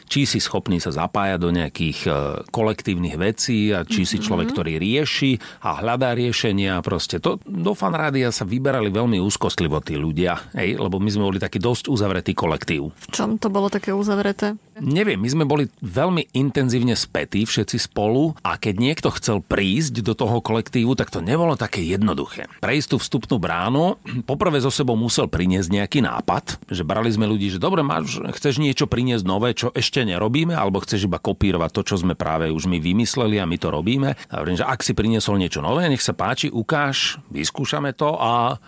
či 0.10 0.25
si 0.25 0.42
schopný 0.42 0.82
sa 0.82 0.89
zapájať 0.89 1.38
do 1.38 1.54
nejakých 1.54 2.00
e, 2.04 2.12
kolektívnych 2.50 3.16
vecí 3.16 3.70
a 3.70 3.86
či 3.86 4.04
si 4.10 4.18
mhm. 4.18 4.24
človek, 4.25 4.48
ktorý 4.51 4.82
rieši 4.82 5.38
a 5.62 5.80
hľadá 5.80 6.18
riešenia. 6.18 6.82
Proste 6.82 7.22
to, 7.22 7.38
do 7.46 7.78
fanrádia 7.78 8.34
sa 8.34 8.44
vyberali 8.44 8.89
veľmi 8.89 9.22
úzkostlivo 9.22 9.78
tí 9.86 9.96
ľudia, 9.96 10.51
hej, 10.58 10.82
lebo 10.82 10.98
my 10.98 11.10
sme 11.13 11.24
boli 11.30 11.39
taký 11.39 11.62
dosť 11.62 11.88
uzavretý 11.94 12.34
kolektív. 12.34 12.89
V 12.89 13.08
čom 13.13 13.38
to 13.38 13.54
bolo 13.54 13.70
také 13.70 13.94
uzavreté? 13.94 14.58
Neviem, 14.80 15.20
my 15.20 15.30
sme 15.30 15.46
boli 15.46 15.68
veľmi 15.84 16.32
intenzívne 16.32 16.96
spätí 16.96 17.44
všetci 17.44 17.92
spolu 17.92 18.32
a 18.42 18.56
keď 18.56 18.75
niekto 18.80 19.10
chcel 19.12 19.44
prísť 19.44 20.00
do 20.00 20.16
toho 20.16 20.39
kolektívu, 20.39 20.96
tak 20.96 21.12
to 21.12 21.20
nebolo 21.20 21.60
také 21.60 21.84
jednoduché. 21.84 22.48
Prejsť 22.63 22.96
tú 22.96 22.98
vstupnú 22.98 23.38
bránu, 23.38 24.00
poprvé 24.30 24.63
zo 24.63 24.72
sebou 24.72 24.96
musel 24.96 25.28
priniesť 25.28 25.70
nejaký 25.70 26.00
nápad, 26.01 26.72
že 26.72 26.88
brali 26.88 27.12
sme 27.12 27.28
ľudí, 27.28 27.51
že 27.51 27.60
dobre, 27.62 27.84
máš, 27.84 28.24
chceš 28.39 28.63
niečo 28.63 28.88
priniesť 28.88 29.24
nové, 29.28 29.51
čo 29.51 29.70
ešte 29.75 29.99
nerobíme, 30.06 30.53
alebo 30.56 30.84
chceš 30.84 31.08
iba 31.08 31.18
kopírovať 31.18 31.72
to, 31.72 31.82
čo 31.84 31.96
sme 32.00 32.13
práve 32.13 32.51
už 32.51 32.68
my 32.68 32.77
vymysleli 32.77 33.39
a 33.39 33.50
my 33.50 33.58
to 33.58 33.72
robíme. 33.72 34.15
A 34.15 34.34
hovorím, 34.39 34.60
že 34.60 34.68
ak 34.68 34.84
si 34.84 34.94
priniesol 34.94 35.39
niečo 35.39 35.63
nové, 35.63 35.88
nech 35.88 36.03
sa 36.03 36.13
páči, 36.13 36.51
ukáž, 36.51 37.20
vyskúšame 37.32 37.96
to 37.96 38.15
a 38.20 38.60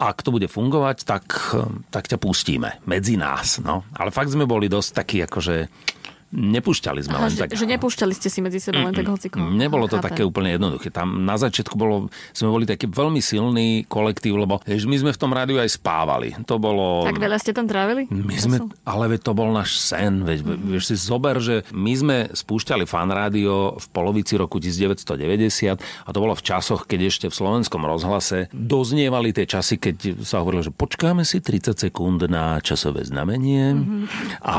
ak 0.00 0.24
to 0.24 0.32
bude 0.32 0.48
fungovať, 0.48 1.04
tak, 1.04 1.24
tak 1.92 2.08
ťa 2.08 2.16
pustíme 2.16 2.80
medzi 2.88 3.20
nás. 3.20 3.60
No. 3.60 3.84
Ale 3.92 4.08
fakt 4.08 4.32
sme 4.32 4.48
boli 4.48 4.64
dosť 4.64 4.90
takí 4.96 5.20
akože 5.28 5.68
Nepúšťali 6.30 7.02
sme 7.02 7.18
Aha, 7.18 7.26
len 7.26 7.32
že, 7.34 7.42
tak. 7.42 7.58
Že 7.58 7.66
nepúšťali 7.74 8.14
ste 8.14 8.30
si 8.30 8.38
medzi 8.38 8.62
sebou 8.62 8.86
len 8.86 8.94
tak 8.94 9.10
hociko. 9.10 9.42
Nebolo 9.42 9.90
to 9.90 9.98
Chápem. 9.98 10.14
také 10.14 10.22
úplne 10.22 10.54
jednoduché. 10.54 10.94
Tam 10.94 11.26
na 11.26 11.34
začiatku 11.34 11.74
bolo, 11.74 12.06
sme 12.30 12.54
boli 12.54 12.70
taký 12.70 12.86
veľmi 12.86 13.18
silný 13.18 13.82
kolektív, 13.90 14.38
lebo 14.38 14.62
že 14.62 14.86
my 14.86 14.94
sme 14.94 15.10
v 15.10 15.18
tom 15.18 15.34
rádiu 15.34 15.58
aj 15.58 15.74
spávali. 15.74 16.38
To 16.46 16.62
bolo... 16.62 17.02
Tak 17.02 17.18
veľa 17.18 17.34
ste 17.42 17.50
tam 17.50 17.66
trávili? 17.66 18.06
My 18.14 18.36
sme, 18.38 18.56
ale 18.86 19.18
veď 19.18 19.26
to 19.26 19.32
bol 19.34 19.50
náš 19.50 19.82
sen. 19.82 20.22
Veď, 20.22 20.46
mm. 20.46 20.70
vieš 20.70 20.94
si 20.94 20.96
zober, 21.02 21.42
že 21.42 21.66
my 21.74 21.92
sme 21.98 22.16
spúšťali 22.30 22.86
fan 22.86 23.10
rádio 23.10 23.74
v 23.82 23.86
polovici 23.90 24.38
roku 24.38 24.62
1990 24.62 25.82
a 25.82 26.08
to 26.14 26.18
bolo 26.22 26.38
v 26.38 26.42
časoch, 26.46 26.86
keď 26.86 27.10
ešte 27.10 27.26
v 27.26 27.34
slovenskom 27.34 27.82
rozhlase 27.82 28.46
doznievali 28.54 29.34
tie 29.34 29.50
časy, 29.50 29.82
keď 29.82 30.22
sa 30.22 30.46
hovorilo, 30.46 30.62
že 30.62 30.70
počkáme 30.70 31.26
si 31.26 31.42
30 31.42 31.90
sekúnd 31.90 32.22
na 32.30 32.62
časové 32.62 33.02
znamenie 33.02 33.74
mm-hmm. 33.74 34.02
a, 34.46 34.54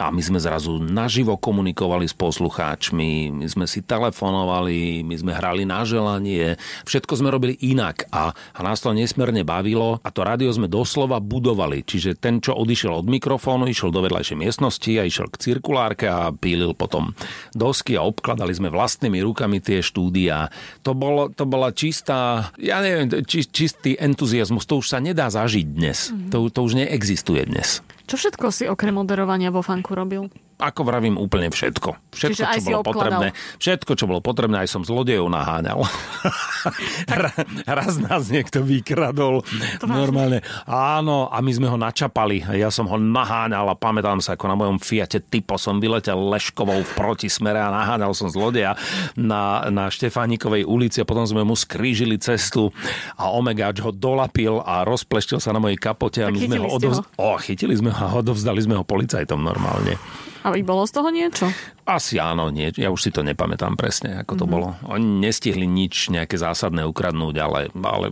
a 0.00 0.06
my 0.08 0.22
sme 0.24 0.40
zrazu 0.40 0.80
na 0.80 1.01
naživo 1.02 1.34
komunikovali 1.34 2.06
s 2.06 2.14
poslucháčmi, 2.14 3.34
my 3.34 3.46
sme 3.50 3.66
si 3.66 3.82
telefonovali, 3.82 5.02
my 5.02 5.14
sme 5.18 5.32
hrali 5.34 5.66
na 5.66 5.82
želanie, 5.82 6.54
všetko 6.86 7.18
sme 7.18 7.34
robili 7.34 7.58
inak 7.58 8.06
a, 8.14 8.30
a 8.30 8.60
nás 8.62 8.78
to 8.78 8.94
nesmierne 8.94 9.42
bavilo 9.42 9.98
a 9.98 10.08
to 10.14 10.22
rádio 10.22 10.54
sme 10.54 10.70
doslova 10.70 11.18
budovali. 11.18 11.82
Čiže 11.82 12.22
ten, 12.22 12.38
čo 12.38 12.54
odišiel 12.54 13.02
od 13.02 13.10
mikrofónu, 13.10 13.66
išiel 13.66 13.90
do 13.90 14.06
vedľajšej 14.06 14.38
miestnosti 14.38 14.92
a 14.94 15.02
išiel 15.02 15.26
k 15.26 15.40
cirkulárke 15.42 16.06
a 16.06 16.30
pílil 16.30 16.78
potom 16.78 17.18
dosky 17.50 17.98
a 17.98 18.06
obkladali 18.06 18.54
sme 18.54 18.70
vlastnými 18.70 19.18
rukami 19.26 19.58
tie 19.58 19.82
štúdia. 19.82 20.54
To, 20.86 20.94
bolo, 20.94 21.34
to 21.34 21.42
bola 21.42 21.74
čistá, 21.74 22.52
ja 22.62 22.78
neviem, 22.78 23.10
či, 23.26 23.42
čistý 23.42 23.98
entuziasmus. 23.98 24.70
To 24.70 24.78
už 24.78 24.94
sa 24.94 25.02
nedá 25.02 25.26
zažiť 25.26 25.66
dnes. 25.66 26.14
Mm-hmm. 26.14 26.30
To, 26.30 26.46
to 26.46 26.60
už 26.62 26.78
neexistuje 26.78 27.42
dnes. 27.48 27.82
Čo 28.06 28.14
všetko 28.18 28.46
si 28.52 28.64
okrem 28.68 28.92
moderovania 28.92 29.48
vo 29.48 29.64
fanku 29.64 29.96
robil? 29.96 30.28
Ako 30.62 30.86
vravím, 30.86 31.18
úplne 31.18 31.50
všetko. 31.50 32.14
Všetko, 32.14 32.38
Čiže 32.38 32.44
čo 32.46 32.62
bolo 32.62 32.80
obkladal. 32.86 32.94
potrebné. 32.94 33.28
Všetko, 33.58 33.92
čo 33.98 34.04
bolo 34.06 34.20
potrebné, 34.22 34.56
aj 34.62 34.68
som 34.70 34.82
zlodejov 34.86 35.26
naháňal. 35.26 35.82
Raz 37.78 37.98
nás 37.98 38.30
niekto 38.30 38.62
vykradol. 38.62 39.42
To 39.82 39.86
normálne. 39.90 40.40
Áno, 40.66 41.26
a 41.26 41.42
my 41.42 41.52
sme 41.52 41.66
ho 41.66 41.74
načapali. 41.74 42.44
Ja 42.54 42.70
som 42.70 42.86
ho 42.86 42.96
naháňal 42.96 43.66
a 43.66 43.74
pamätám 43.74 44.22
sa, 44.22 44.38
ako 44.38 44.46
na 44.46 44.56
mojom 44.56 44.78
Fiate 44.78 45.18
Typo 45.18 45.58
som 45.58 45.82
vyletel 45.82 46.16
Leškovou 46.16 46.86
v 46.86 46.90
protismere 46.94 47.58
a 47.58 47.72
naháňal 47.72 48.14
som 48.14 48.30
zlodeja 48.30 48.78
na, 49.18 49.66
na 49.68 49.90
Štefánikovej 49.90 50.62
ulici 50.62 51.02
a 51.02 51.08
potom 51.08 51.26
sme 51.26 51.42
mu 51.42 51.58
skrížili 51.58 52.16
cestu 52.22 52.70
a 53.18 53.32
Omegáč 53.32 53.82
ho 53.82 53.90
dolapil 53.90 54.62
a 54.62 54.86
rozpleštil 54.86 55.42
sa 55.42 55.50
na 55.50 55.58
mojej 55.58 55.80
kapote 55.80 56.22
a 56.22 56.30
my 56.30 56.38
sme 56.38 56.58
ho 56.62 56.68
odovzdali. 56.70 57.08
O, 57.18 57.34
chytili 57.40 57.74
sme 57.74 57.90
ho 57.90 58.00
a 58.02 58.12
odovzdali 58.20 58.60
sme 58.62 58.78
ho 58.78 58.84
policajtom 58.86 59.40
normálne. 59.40 59.96
A 60.42 60.50
bolo 60.66 60.82
z 60.86 60.92
toho 60.92 61.08
niečo? 61.14 61.46
Asi 61.86 62.18
áno, 62.18 62.50
nie. 62.50 62.70
Ja 62.74 62.90
už 62.90 63.08
si 63.08 63.10
to 63.14 63.22
nepamätám 63.22 63.78
presne, 63.78 64.22
ako 64.22 64.34
to 64.34 64.44
mm-hmm. 64.46 64.54
bolo. 64.54 64.68
Oni 64.90 65.22
nestihli 65.22 65.66
nič 65.66 66.10
nejaké 66.10 66.38
zásadné 66.38 66.82
ukradnúť, 66.86 67.34
ale, 67.38 67.60
ale 67.74 68.10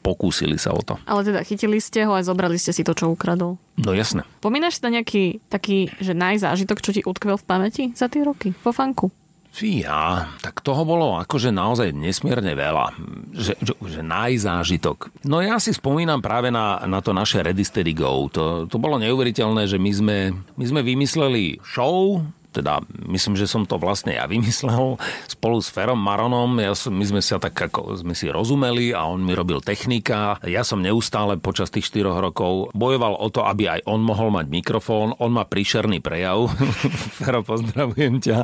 pokúsili 0.00 0.56
sa 0.56 0.72
o 0.72 0.80
to. 0.80 0.96
Ale 1.04 1.24
teda 1.24 1.40
chytili 1.44 1.80
ste 1.80 2.08
ho 2.08 2.16
a 2.16 2.24
zobrali 2.24 2.56
ste 2.56 2.72
si 2.72 2.84
to, 2.84 2.96
čo 2.96 3.12
ukradol. 3.12 3.60
No 3.76 3.92
jasné. 3.92 4.24
Pomínaš 4.40 4.80
si 4.80 4.84
na 4.88 5.00
nejaký 5.00 5.44
taký, 5.52 5.92
že 6.00 6.16
najzážitok, 6.16 6.80
čo 6.80 6.96
ti 6.96 7.04
utkvel 7.04 7.36
v 7.36 7.48
pamäti 7.48 7.84
za 7.92 8.08
tie 8.08 8.24
roky 8.24 8.56
vo 8.64 8.72
fanku? 8.72 9.12
Fíha, 9.56 10.36
tak 10.44 10.60
toho 10.60 10.84
bolo 10.84 11.16
akože 11.16 11.48
naozaj 11.48 11.96
nesmierne 11.96 12.52
veľa. 12.52 12.92
Že, 13.32 13.54
že, 13.56 13.72
že 13.72 14.00
najzážitok. 14.04 15.08
No 15.24 15.40
ja 15.40 15.56
si 15.56 15.72
spomínam 15.72 16.20
práve 16.20 16.52
na, 16.52 16.84
na 16.84 17.00
to 17.00 17.16
naše 17.16 17.40
Ready 17.40 17.64
Go. 17.96 18.28
To, 18.36 18.68
to 18.68 18.76
bolo 18.76 19.00
neuveriteľné, 19.00 19.64
že 19.64 19.80
my 19.80 19.92
sme, 19.96 20.18
my 20.60 20.64
sme 20.68 20.84
vymysleli 20.84 21.56
show, 21.64 22.20
teda 22.56 22.80
myslím, 23.12 23.36
že 23.36 23.44
som 23.44 23.68
to 23.68 23.76
vlastne 23.76 24.16
ja 24.16 24.24
vymyslel 24.24 24.96
spolu 25.28 25.60
s 25.60 25.68
Ferom 25.68 26.00
Maronom. 26.00 26.56
Ja 26.56 26.72
som, 26.72 26.96
my 26.96 27.04
sme 27.04 27.20
sa 27.20 27.36
tak 27.36 27.52
ako 27.52 28.00
sme 28.00 28.16
si 28.16 28.32
rozumeli 28.32 28.96
a 28.96 29.04
on 29.04 29.20
mi 29.20 29.36
robil 29.36 29.60
technika. 29.60 30.40
Ja 30.48 30.64
som 30.64 30.80
neustále 30.80 31.36
počas 31.36 31.68
tých 31.68 31.92
4 31.92 32.08
rokov 32.16 32.72
bojoval 32.72 33.20
o 33.20 33.28
to, 33.28 33.44
aby 33.44 33.68
aj 33.68 33.80
on 33.84 34.00
mohol 34.00 34.32
mať 34.32 34.48
mikrofón. 34.48 35.12
On 35.20 35.28
má 35.28 35.44
príšerný 35.44 36.00
prejav. 36.00 36.48
Fero, 37.20 37.44
pozdravujem 37.44 38.24
ťa. 38.24 38.38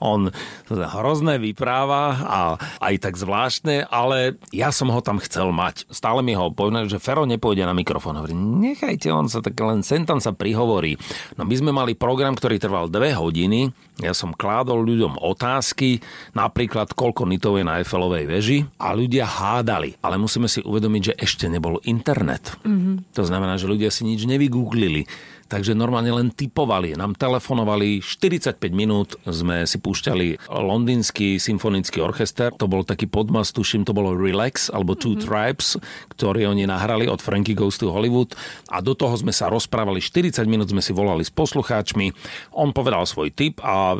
On 0.00 0.32
hrozné 0.72 1.36
vypráva 1.36 2.16
a 2.24 2.40
aj 2.80 2.94
tak 3.04 3.14
zvláštne, 3.20 3.84
ale 3.92 4.40
ja 4.54 4.72
som 4.72 4.88
ho 4.88 5.00
tam 5.04 5.20
chcel 5.20 5.52
mať. 5.52 5.84
Stále 5.92 6.24
mi 6.24 6.32
ho 6.32 6.48
povedal, 6.48 6.88
že 6.88 7.02
Fero 7.02 7.28
nepôjde 7.28 7.66
na 7.66 7.74
mikrofón. 7.76 8.16
Hovorím, 8.16 8.62
nechajte, 8.62 9.12
on 9.12 9.28
sa 9.28 9.44
tak 9.44 9.58
len 9.58 9.84
sem 9.84 10.06
sa 10.08 10.32
prihovorí. 10.32 10.96
No 11.36 11.44
my 11.44 11.54
sme 11.58 11.70
mali 11.74 11.92
program, 11.98 12.32
ktorý 12.32 12.56
trval 12.56 12.88
dve 12.88 13.12
hodiny 13.12 13.57
hodiny. 13.58 13.74
Ja 13.98 14.14
som 14.14 14.30
kládol 14.30 14.86
ľuďom 14.86 15.18
otázky, 15.18 15.98
napríklad 16.30 16.94
koľko 16.94 17.26
nitov 17.26 17.58
je 17.58 17.66
na 17.66 17.82
Eiffelovej 17.82 18.30
veži 18.30 18.58
a 18.78 18.94
ľudia 18.94 19.26
hádali. 19.26 19.98
Ale 19.98 20.14
musíme 20.22 20.46
si 20.46 20.62
uvedomiť, 20.62 21.02
že 21.02 21.18
ešte 21.18 21.50
nebol 21.50 21.82
internet. 21.82 22.54
Mm-hmm. 22.62 23.10
To 23.18 23.22
znamená, 23.26 23.58
že 23.58 23.66
ľudia 23.66 23.90
si 23.90 24.06
nič 24.06 24.22
nevygooglili 24.22 25.10
takže 25.48 25.72
normálne 25.72 26.12
len 26.12 26.28
typovali. 26.28 26.94
Nám 26.94 27.16
telefonovali 27.16 28.04
45 28.04 28.60
minút, 28.70 29.16
sme 29.24 29.64
si 29.64 29.80
púšťali 29.80 30.48
londýnsky 30.48 31.40
symfonický 31.40 32.04
orchester, 32.04 32.52
to 32.54 32.68
bol 32.68 32.84
taký 32.84 33.08
podmas, 33.08 33.50
tuším, 33.50 33.88
to 33.88 33.96
bolo 33.96 34.12
Relax, 34.12 34.68
alebo 34.68 34.94
Two 34.94 35.16
mm-hmm. 35.16 35.24
Tribes, 35.24 35.80
ktorý 36.12 36.52
oni 36.52 36.68
nahrali 36.68 37.08
od 37.08 37.24
Frankie 37.24 37.56
Goes 37.56 37.80
to 37.80 37.88
Hollywood 37.88 38.36
a 38.68 38.84
do 38.84 38.92
toho 38.92 39.16
sme 39.16 39.32
sa 39.32 39.48
rozprávali 39.48 40.04
40 40.04 40.44
minút, 40.44 40.68
sme 40.68 40.84
si 40.84 40.92
volali 40.92 41.24
s 41.24 41.32
poslucháčmi, 41.32 42.12
on 42.54 42.76
povedal 42.76 43.08
svoj 43.08 43.32
tip 43.32 43.58
a 43.64 43.96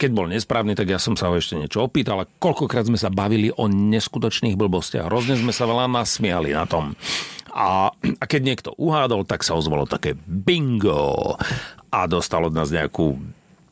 keď 0.00 0.10
bol 0.10 0.26
nesprávny, 0.32 0.72
tak 0.72 0.88
ja 0.88 0.98
som 0.98 1.14
sa 1.14 1.28
ho 1.28 1.36
ešte 1.36 1.60
niečo 1.60 1.84
opýtal 1.84 2.24
a 2.24 2.30
koľkokrát 2.40 2.88
sme 2.88 2.96
sa 2.96 3.12
bavili 3.12 3.52
o 3.52 3.68
neskutočných 3.68 4.56
blbostiach. 4.56 5.12
Hrozne 5.12 5.36
sme 5.36 5.52
sa 5.52 5.68
veľa 5.68 5.86
nasmiali 5.92 6.56
na 6.56 6.64
tom. 6.64 6.96
A, 7.56 7.88
a 7.96 8.24
keď 8.28 8.40
niekto 8.44 8.70
uhádol, 8.76 9.24
tak 9.24 9.40
sa 9.40 9.56
ozvalo 9.56 9.88
také 9.88 10.12
bingo 10.28 11.40
a 11.88 12.04
dostal 12.04 12.44
od 12.44 12.52
nás 12.52 12.68
nejakú 12.68 13.16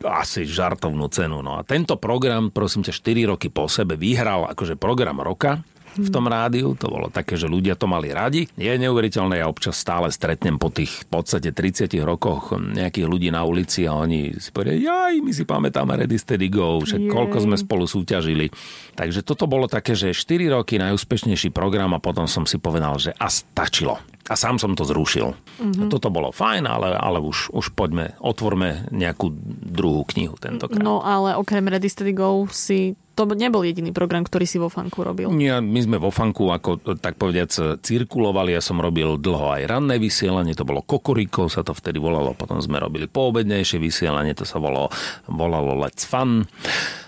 asi 0.01 0.49
žartovnú 0.49 1.09
cenu. 1.13 1.45
No 1.45 1.61
a 1.61 1.69
tento 1.69 2.01
program, 2.01 2.49
prosím 2.49 2.85
ťa, 2.85 2.97
4 2.97 3.31
roky 3.37 3.49
po 3.53 3.69
sebe 3.69 4.01
vyhral 4.01 4.49
akože 4.49 4.81
program 4.81 5.21
roka 5.21 5.61
v 5.95 6.09
tom 6.11 6.27
rádiu. 6.27 6.75
To 6.79 6.91
bolo 6.91 7.09
také, 7.09 7.39
že 7.39 7.47
ľudia 7.47 7.79
to 7.79 7.87
mali 7.87 8.11
radi. 8.11 8.47
Je 8.59 8.71
neuveriteľné, 8.71 9.41
ja 9.41 9.47
občas 9.47 9.79
stále 9.79 10.11
stretnem 10.11 10.59
po 10.59 10.71
tých 10.71 11.07
v 11.07 11.21
podstate 11.21 11.51
30 11.55 11.91
rokoch 12.03 12.55
nejakých 12.59 13.07
ľudí 13.07 13.29
na 13.31 13.47
ulici 13.47 13.87
a 13.87 13.95
oni 13.95 14.37
si 14.37 14.51
povedia, 14.51 14.77
jaj, 14.77 15.23
my 15.23 15.33
si 15.33 15.45
pamätáme 15.47 15.95
Ready 15.95 16.19
Steady 16.19 16.49
Go, 16.51 16.83
že 16.83 16.99
koľko 17.07 17.45
sme 17.45 17.57
spolu 17.59 17.85
súťažili. 17.87 18.51
Takže 18.95 19.23
toto 19.23 19.47
bolo 19.47 19.71
také, 19.71 19.95
že 19.95 20.15
4 20.15 20.55
roky 20.55 20.79
najúspešnejší 20.79 21.51
program 21.51 21.95
a 21.95 22.03
potom 22.03 22.27
som 22.27 22.45
si 22.45 22.59
povedal, 22.59 22.99
že 22.99 23.15
a 23.17 23.27
stačilo. 23.31 23.99
A 24.25 24.41
sám 24.41 24.57
som 24.57 24.73
to 24.73 24.89
zrušil. 24.89 25.37
Mm-hmm. 25.61 25.93
Toto 25.93 26.09
bolo 26.09 26.33
fajn, 26.33 26.65
ale, 26.65 26.97
ale 26.97 27.21
už, 27.21 27.53
už 27.53 27.77
poďme, 27.77 28.17
otvorme 28.25 28.89
nejakú 28.89 29.29
druhú 29.69 30.09
knihu 30.17 30.41
tentokrát. 30.41 30.81
No 30.81 31.05
ale 31.05 31.37
okrem 31.37 31.69
Ready 31.69 31.93
Steady 31.93 32.17
Go 32.17 32.49
si 32.49 32.97
to 33.15 33.31
nebol 33.31 33.63
jediný 33.63 33.95
program, 33.95 34.27
ktorý 34.27 34.45
si 34.45 34.59
vo 34.59 34.67
fanku 34.67 35.07
robil. 35.07 35.31
Nie, 35.31 35.63
my 35.63 35.81
sme 35.81 35.97
vo 36.03 36.11
fanku, 36.11 36.51
ako 36.51 36.99
tak 36.99 37.15
povediac, 37.15 37.81
cirkulovali. 37.81 38.53
Ja 38.55 38.63
som 38.63 38.83
robil 38.83 39.17
dlho 39.17 39.55
aj 39.55 39.71
ranné 39.71 40.03
vysielanie, 40.03 40.59
to 40.59 40.67
bolo 40.67 40.83
Kokoriko, 40.83 41.47
sa 41.47 41.63
to 41.63 41.73
vtedy 41.73 42.03
volalo. 42.03 42.35
Potom 42.35 42.59
sme 42.59 42.83
robili 42.83 43.07
poobednejšie 43.07 43.79
vysielanie, 43.79 44.35
to 44.35 44.43
sa 44.43 44.59
volalo, 44.59 44.91
volalo 45.31 45.79
Let's 45.79 46.03
Fun. 46.03 46.51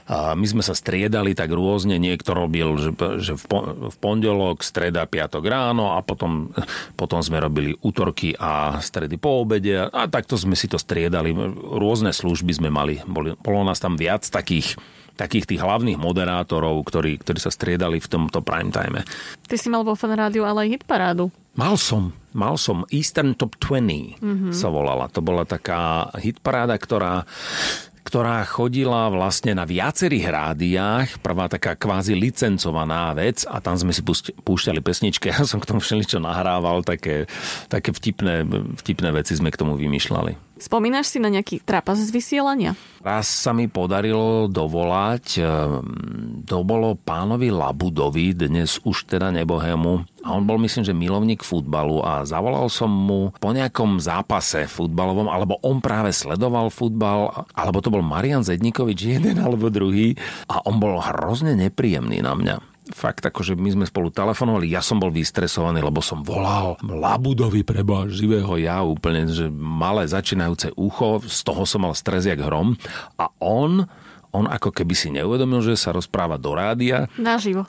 A 0.06 0.38
my 0.38 0.46
sme 0.46 0.62
sa 0.62 0.70
striedali 0.70 1.34
tak 1.34 1.50
rôzne, 1.50 1.98
niekto 1.98 2.30
robil, 2.30 2.78
že, 2.78 2.94
že 3.18 3.34
v 3.34 3.96
pondelok, 3.98 4.62
streda, 4.62 5.02
piatok 5.02 5.42
ráno 5.42 5.98
a 5.98 6.06
potom, 6.06 6.54
potom 6.94 7.18
sme 7.18 7.42
robili 7.42 7.74
útorky 7.82 8.30
a 8.38 8.78
stredy 8.78 9.18
po 9.18 9.42
obede 9.42 9.90
a 9.90 10.06
takto 10.06 10.38
sme 10.38 10.54
si 10.54 10.70
to 10.70 10.78
striedali. 10.78 11.34
Rôzne 11.58 12.14
služby 12.14 12.54
sme 12.54 12.70
mali, 12.70 13.02
boli, 13.02 13.34
bolo 13.34 13.66
nás 13.66 13.82
tam 13.82 13.98
viac 13.98 14.22
takých 14.30 14.78
takých 15.16 15.48
tých 15.48 15.60
hlavných 15.64 15.96
moderátorov, 15.96 16.84
ktorí, 16.84 17.18
ktorí 17.24 17.40
sa 17.40 17.50
striedali 17.50 17.98
v 17.98 18.08
tomto 18.08 18.44
prime 18.44 18.70
time. 18.70 19.02
Ty 19.48 19.56
si 19.56 19.68
mal 19.72 19.82
vo 19.82 19.96
fan 19.96 20.12
rádiu 20.12 20.44
ale 20.44 20.68
aj 20.68 20.80
hitparádu. 20.80 21.32
Mal 21.56 21.80
som, 21.80 22.12
mal 22.36 22.60
som. 22.60 22.84
Eastern 22.92 23.32
Top 23.32 23.56
20 23.56 24.20
mm-hmm. 24.20 24.52
sa 24.52 24.68
volala. 24.68 25.08
To 25.16 25.24
bola 25.24 25.48
taká 25.48 26.12
hitparáda, 26.20 26.76
ktorá 26.76 27.24
ktorá 28.06 28.46
chodila 28.46 29.10
vlastne 29.10 29.50
na 29.50 29.66
viacerých 29.66 30.30
rádiách, 30.30 31.18
prvá 31.18 31.50
taká 31.50 31.74
kvázi 31.74 32.14
licencovaná 32.14 33.10
vec 33.18 33.42
a 33.50 33.58
tam 33.58 33.74
sme 33.74 33.90
si 33.90 33.98
púšťali 34.46 34.78
pesničky, 34.78 35.26
ja 35.34 35.42
som 35.42 35.58
k 35.58 35.66
tomu 35.66 35.82
všeličo 35.82 36.22
nahrával, 36.22 36.86
také, 36.86 37.26
také 37.66 37.90
vtipné, 37.90 38.46
vtipné 38.78 39.10
veci 39.10 39.34
sme 39.34 39.50
k 39.50 39.58
tomu 39.58 39.74
vymýšľali. 39.74 40.45
Spomínaš 40.56 41.12
si 41.12 41.20
na 41.20 41.28
nejaký 41.28 41.60
trapas 41.60 42.00
z 42.00 42.08
vysielania? 42.08 42.72
Raz 43.04 43.28
sa 43.28 43.52
mi 43.52 43.68
podarilo 43.68 44.48
dovolať, 44.48 45.24
ehm, 45.36 46.42
to 46.48 46.64
bolo 46.64 46.96
pánovi 46.96 47.52
Labudovi, 47.52 48.32
dnes 48.32 48.80
už 48.80 49.04
teda 49.04 49.28
nebohému. 49.36 50.24
A 50.24 50.32
on 50.32 50.48
bol 50.48 50.56
myslím, 50.64 50.82
že 50.82 50.96
milovník 50.96 51.44
futbalu 51.44 52.00
a 52.00 52.24
zavolal 52.24 52.72
som 52.72 52.88
mu 52.88 53.36
po 53.36 53.52
nejakom 53.52 54.00
zápase 54.00 54.64
futbalovom, 54.64 55.28
alebo 55.28 55.60
on 55.60 55.84
práve 55.84 56.16
sledoval 56.16 56.72
futbal, 56.72 57.46
alebo 57.52 57.84
to 57.84 57.92
bol 57.92 58.00
Marian 58.00 58.40
Zednikovič, 58.40 58.98
jeden 59.20 59.36
alebo 59.36 59.68
druhý. 59.68 60.16
A 60.48 60.64
on 60.64 60.80
bol 60.80 60.96
hrozne 61.04 61.52
nepríjemný 61.52 62.24
na 62.24 62.32
mňa 62.32 62.75
fakt 62.94 63.26
akože 63.26 63.58
my 63.58 63.70
sme 63.72 63.84
spolu 63.88 64.14
telefonovali, 64.14 64.70
ja 64.70 64.82
som 64.84 65.02
bol 65.02 65.10
vystresovaný, 65.10 65.82
lebo 65.82 65.98
som 65.98 66.22
volal 66.22 66.78
Labudovi 66.82 67.66
preba 67.66 68.06
živého 68.06 68.54
ja 68.58 68.82
úplne, 68.86 69.26
že 69.26 69.50
malé 69.50 70.06
začínajúce 70.06 70.74
ucho, 70.78 71.22
z 71.26 71.40
toho 71.42 71.62
som 71.66 71.82
mal 71.82 71.94
stres 71.98 72.26
jak 72.28 72.38
hrom 72.38 72.78
a 73.18 73.30
on 73.42 73.86
on 74.36 74.44
ako 74.44 74.68
keby 74.68 74.92
si 74.92 75.08
neuvedomil, 75.08 75.64
že 75.64 75.80
sa 75.80 75.96
rozpráva 75.96 76.36
do 76.36 76.52
rádia. 76.52 77.08
Naživo. 77.16 77.64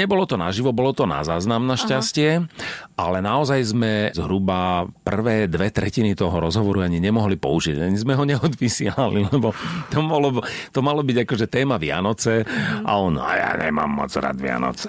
Nebolo 0.00 0.24
to 0.24 0.40
naživo, 0.40 0.72
bolo 0.72 0.96
to 0.96 1.04
na 1.04 1.20
záznam 1.20 1.68
našťastie, 1.68 2.48
ale 2.96 3.18
naozaj 3.20 3.60
sme 3.76 3.92
zhruba 4.16 4.88
prvé 5.04 5.44
dve 5.44 5.68
tretiny 5.68 6.16
toho 6.16 6.32
rozhovoru 6.40 6.80
ani 6.88 6.96
nemohli 6.96 7.36
použiť. 7.36 7.76
Ani 7.76 7.96
sme 8.00 8.16
ho 8.16 8.24
neodvysielali, 8.24 9.26
lebo 9.36 9.52
to 9.92 10.00
malo, 10.00 10.40
to 10.72 10.80
malo 10.80 11.04
byť 11.04 11.16
akože 11.28 11.46
téma 11.52 11.76
Vianoce 11.76 12.48
a 12.84 12.90
on, 12.96 13.20
a 13.20 13.30
ja 13.36 13.50
nemám 13.60 13.92
moc 14.04 14.12
rád 14.16 14.40
Vianoce. 14.40 14.88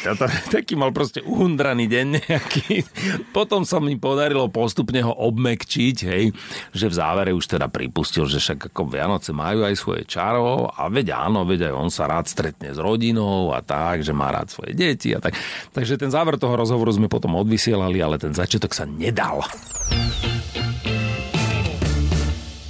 Toto, 0.00 0.24
taký 0.48 0.72
mal 0.74 0.90
proste 0.96 1.20
uhundraný 1.20 1.84
deň 1.84 2.06
nejaký. 2.24 2.88
Potom 3.36 3.68
sa 3.68 3.76
mi 3.84 4.00
podarilo 4.00 4.48
postupne 4.48 5.04
ho 5.04 5.12
obmekčiť, 5.12 5.96
hej, 6.08 6.32
že 6.72 6.86
v 6.88 6.94
závere 6.94 7.36
už 7.36 7.44
teda 7.44 7.68
pripustil, 7.68 8.24
že 8.24 8.40
však 8.40 8.72
ako 8.72 8.88
Vianoce 8.88 9.36
majú 9.36 9.68
aj 9.68 9.74
svoje 9.76 10.02
čaro 10.08 10.72
a 10.72 10.88
veď 10.88 11.12
áno, 11.28 11.44
veď 11.44 11.68
aj 11.68 11.74
on 11.76 11.90
sa 11.92 12.08
rád 12.08 12.26
stretne 12.26 12.72
s 12.72 12.80
rodinou 12.80 12.93
a 13.54 13.60
tak, 13.64 14.02
že 14.02 14.12
má 14.14 14.30
rád 14.30 14.50
svoje 14.50 14.74
deti 14.74 15.14
a 15.14 15.22
tak. 15.22 15.34
Takže 15.72 15.98
ten 15.98 16.10
záver 16.10 16.36
toho 16.36 16.54
rozhovoru 16.54 16.90
sme 16.94 17.08
potom 17.10 17.34
odvysielali, 17.38 17.98
ale 18.02 18.18
ten 18.18 18.34
začiatok 18.34 18.74
sa 18.74 18.84
nedal. 18.84 19.42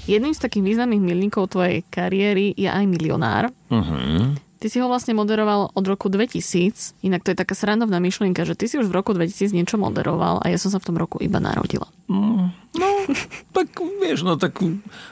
Jedným 0.05 0.37
z 0.37 0.41
takých 0.45 0.65
významných 0.69 1.01
milníkov 1.01 1.57
tvojej 1.57 1.81
kariéry 1.89 2.53
je 2.53 2.69
aj 2.69 2.85
milionár. 2.85 3.49
Uh-huh. 3.73 4.37
Ty 4.65 4.73
si 4.73 4.81
ho 4.81 4.89
vlastne 4.89 5.13
moderoval 5.13 5.77
od 5.77 5.85
roku 5.85 6.09
2000. 6.09 6.97
Inak 7.05 7.21
to 7.21 7.37
je 7.37 7.37
taká 7.37 7.53
srandovná 7.53 8.01
myšlienka, 8.01 8.49
že 8.49 8.57
ty 8.57 8.65
si 8.65 8.81
už 8.81 8.89
v 8.89 8.97
roku 8.97 9.13
2000 9.13 9.53
niečo 9.53 9.77
moderoval 9.77 10.41
a 10.41 10.49
ja 10.49 10.57
som 10.57 10.73
sa 10.73 10.81
v 10.81 10.89
tom 10.89 10.97
roku 10.97 11.21
iba 11.21 11.37
narodila. 11.37 11.85
Mm, 12.09 12.49
no, 12.81 12.89
tak 13.53 13.77
vieš, 14.01 14.25
no 14.25 14.41
tak 14.41 14.65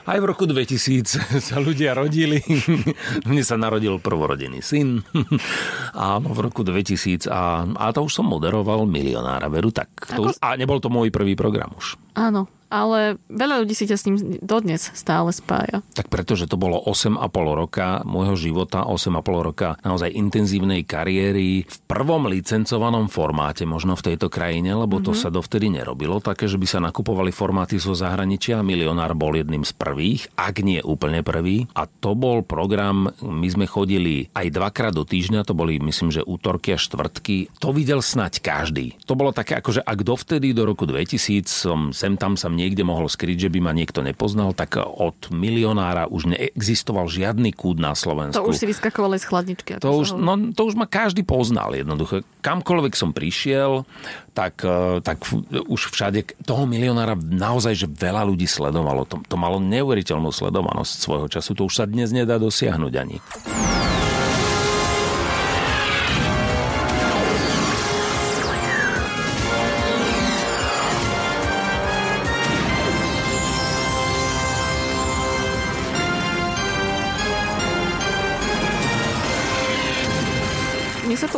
aj 0.09 0.17
v 0.17 0.25
roku 0.25 0.49
2000 0.49 1.05
sa 1.53 1.61
ľudia 1.61 1.93
rodili. 1.93 2.41
Mne 3.29 3.45
sa 3.45 3.53
narodil 3.53 4.01
prvorodený 4.01 4.65
syn. 4.65 5.05
Áno, 5.93 6.33
v 6.33 6.39
roku 6.49 6.65
2000 6.65 7.29
a, 7.29 7.69
a 7.77 7.93
to 7.93 8.09
už 8.09 8.09
som 8.09 8.25
moderoval 8.25 8.89
milionára, 8.89 9.53
veru 9.53 9.69
tak. 9.69 9.93
To 10.17 10.33
už, 10.33 10.41
a 10.41 10.57
nebol 10.57 10.81
to 10.81 10.89
môj 10.89 11.13
prvý 11.13 11.37
program 11.37 11.77
už. 11.77 11.93
Áno, 12.17 12.49
ale 12.73 13.21
veľa 13.29 13.61
ľudí 13.61 13.77
si 13.77 13.85
ťa 13.85 13.97
s 14.01 14.05
ním 14.09 14.17
dodnes 14.41 14.89
stále 14.97 15.29
spája. 15.29 15.85
Tak 15.93 16.09
pretože 16.09 16.49
to 16.49 16.57
bolo 16.57 16.81
8,5 16.81 17.21
roka 17.53 18.01
môjho 18.01 18.33
života, 18.33 18.89
8,5 18.89 19.21
roka 19.45 19.77
naozaj 19.85 20.09
intenzívnej 20.09 20.81
kariéry 20.81 21.69
v 21.69 21.77
prvom 21.85 22.25
licencovanom 22.25 23.13
formáte 23.13 23.69
možno 23.69 23.93
v 23.93 24.09
tejto 24.09 24.33
krajine, 24.33 24.73
lebo 24.73 24.97
to 24.97 25.13
mm-hmm. 25.13 25.21
sa 25.21 25.29
dovtedy 25.29 25.69
nerobilo, 25.69 26.17
také, 26.17 26.49
že 26.49 26.57
by 26.57 26.65
sa 26.65 26.79
nakupovali 26.81 27.29
formáty 27.29 27.77
zo 27.77 27.93
zahraničia. 27.93 28.65
Milionár 28.65 29.13
bol 29.13 29.37
jedným 29.37 29.61
z 29.61 29.75
prvých, 29.77 30.33
ak 30.33 30.65
nie 30.65 30.81
úplne 30.81 31.21
prvý. 31.21 31.69
A 31.77 31.85
to 31.85 32.17
bol 32.17 32.41
program, 32.41 33.13
my 33.21 33.47
sme 33.51 33.69
chodili 33.69 34.33
aj 34.33 34.49
dvakrát 34.49 34.97
do 34.97 35.05
týždňa, 35.05 35.45
to 35.45 35.53
boli 35.53 35.77
myslím, 35.77 36.09
že 36.09 36.25
útorky 36.25 36.73
a 36.73 36.81
štvrtky. 36.81 37.53
To 37.61 37.69
videl 37.69 38.01
snať 38.01 38.41
každý. 38.41 38.97
To 39.05 39.13
bolo 39.13 39.29
také, 39.29 39.59
akože 39.59 39.83
ak 39.83 39.99
dovtedy 40.01 40.55
do 40.55 40.65
roku 40.65 40.89
2000 40.89 41.45
som 41.45 41.79
sem 41.93 42.15
tam 42.17 42.39
sa 42.39 42.47
niekde 42.63 42.87
mohol 42.87 43.11
skryť, 43.11 43.47
že 43.47 43.49
by 43.51 43.59
ma 43.59 43.75
niekto 43.75 43.99
nepoznal, 43.99 44.55
tak 44.55 44.79
od 44.79 45.29
milionára 45.29 46.07
už 46.07 46.31
neexistoval 46.31 47.11
žiadny 47.11 47.51
kúd 47.51 47.83
na 47.83 47.91
Slovensku. 47.91 48.39
To 48.39 48.47
už 48.47 48.63
si 48.63 48.67
vyskakovali 48.71 49.19
z 49.19 49.25
chladničky. 49.27 49.71
To 49.83 49.99
už, 49.99 50.15
no, 50.15 50.55
to 50.55 50.61
už 50.63 50.79
ma 50.79 50.87
každý 50.87 51.27
poznal 51.27 51.75
jednoducho. 51.75 52.23
Kamkoľvek 52.39 52.93
som 52.95 53.11
prišiel, 53.11 53.83
tak, 54.31 54.63
e, 54.63 55.03
tak 55.03 55.27
už 55.67 55.91
všade 55.91 56.39
toho 56.47 56.63
milionára 56.63 57.19
naozaj, 57.19 57.75
že 57.75 57.87
veľa 57.91 58.23
ľudí 58.23 58.47
sledovalo. 58.47 59.03
To, 59.11 59.19
to 59.27 59.35
malo 59.35 59.59
neuveriteľnú 59.59 60.31
sledovanosť 60.31 60.93
svojho 60.95 61.27
času. 61.27 61.53
To 61.59 61.67
už 61.67 61.83
sa 61.83 61.85
dnes 61.85 62.15
nedá 62.15 62.39
dosiahnuť 62.39 62.93
ani. 62.95 63.17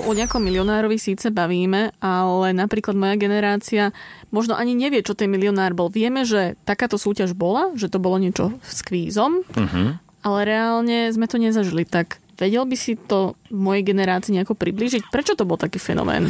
O 0.05 0.11
nejakom 0.13 0.39
milionárovi 0.39 1.01
síce 1.01 1.33
bavíme, 1.33 1.91
ale 1.99 2.53
napríklad 2.53 2.93
moja 2.93 3.17
generácia 3.17 3.89
možno 4.29 4.53
ani 4.53 4.77
nevie, 4.77 5.01
čo 5.01 5.17
ten 5.17 5.27
milionár 5.27 5.73
bol. 5.73 5.89
Vieme, 5.89 6.23
že 6.23 6.53
takáto 6.63 6.95
súťaž 7.01 7.33
bola, 7.33 7.73
že 7.73 7.89
to 7.89 7.97
bolo 7.97 8.21
niečo 8.21 8.53
s 8.61 8.85
kvízom, 8.85 9.41
uh-huh. 9.41 9.87
ale 10.21 10.39
reálne 10.45 11.09
sme 11.09 11.25
to 11.25 11.41
nezažili. 11.41 11.83
Tak 11.83 12.21
vedel 12.37 12.63
by 12.69 12.77
si 12.77 12.95
to 12.95 13.33
mojej 13.49 13.83
generácii 13.83 14.37
nejako 14.37 14.53
priblížiť? 14.53 15.09
Prečo 15.09 15.33
to 15.33 15.43
bol 15.43 15.57
taký 15.57 15.81
fenomén? 15.81 16.29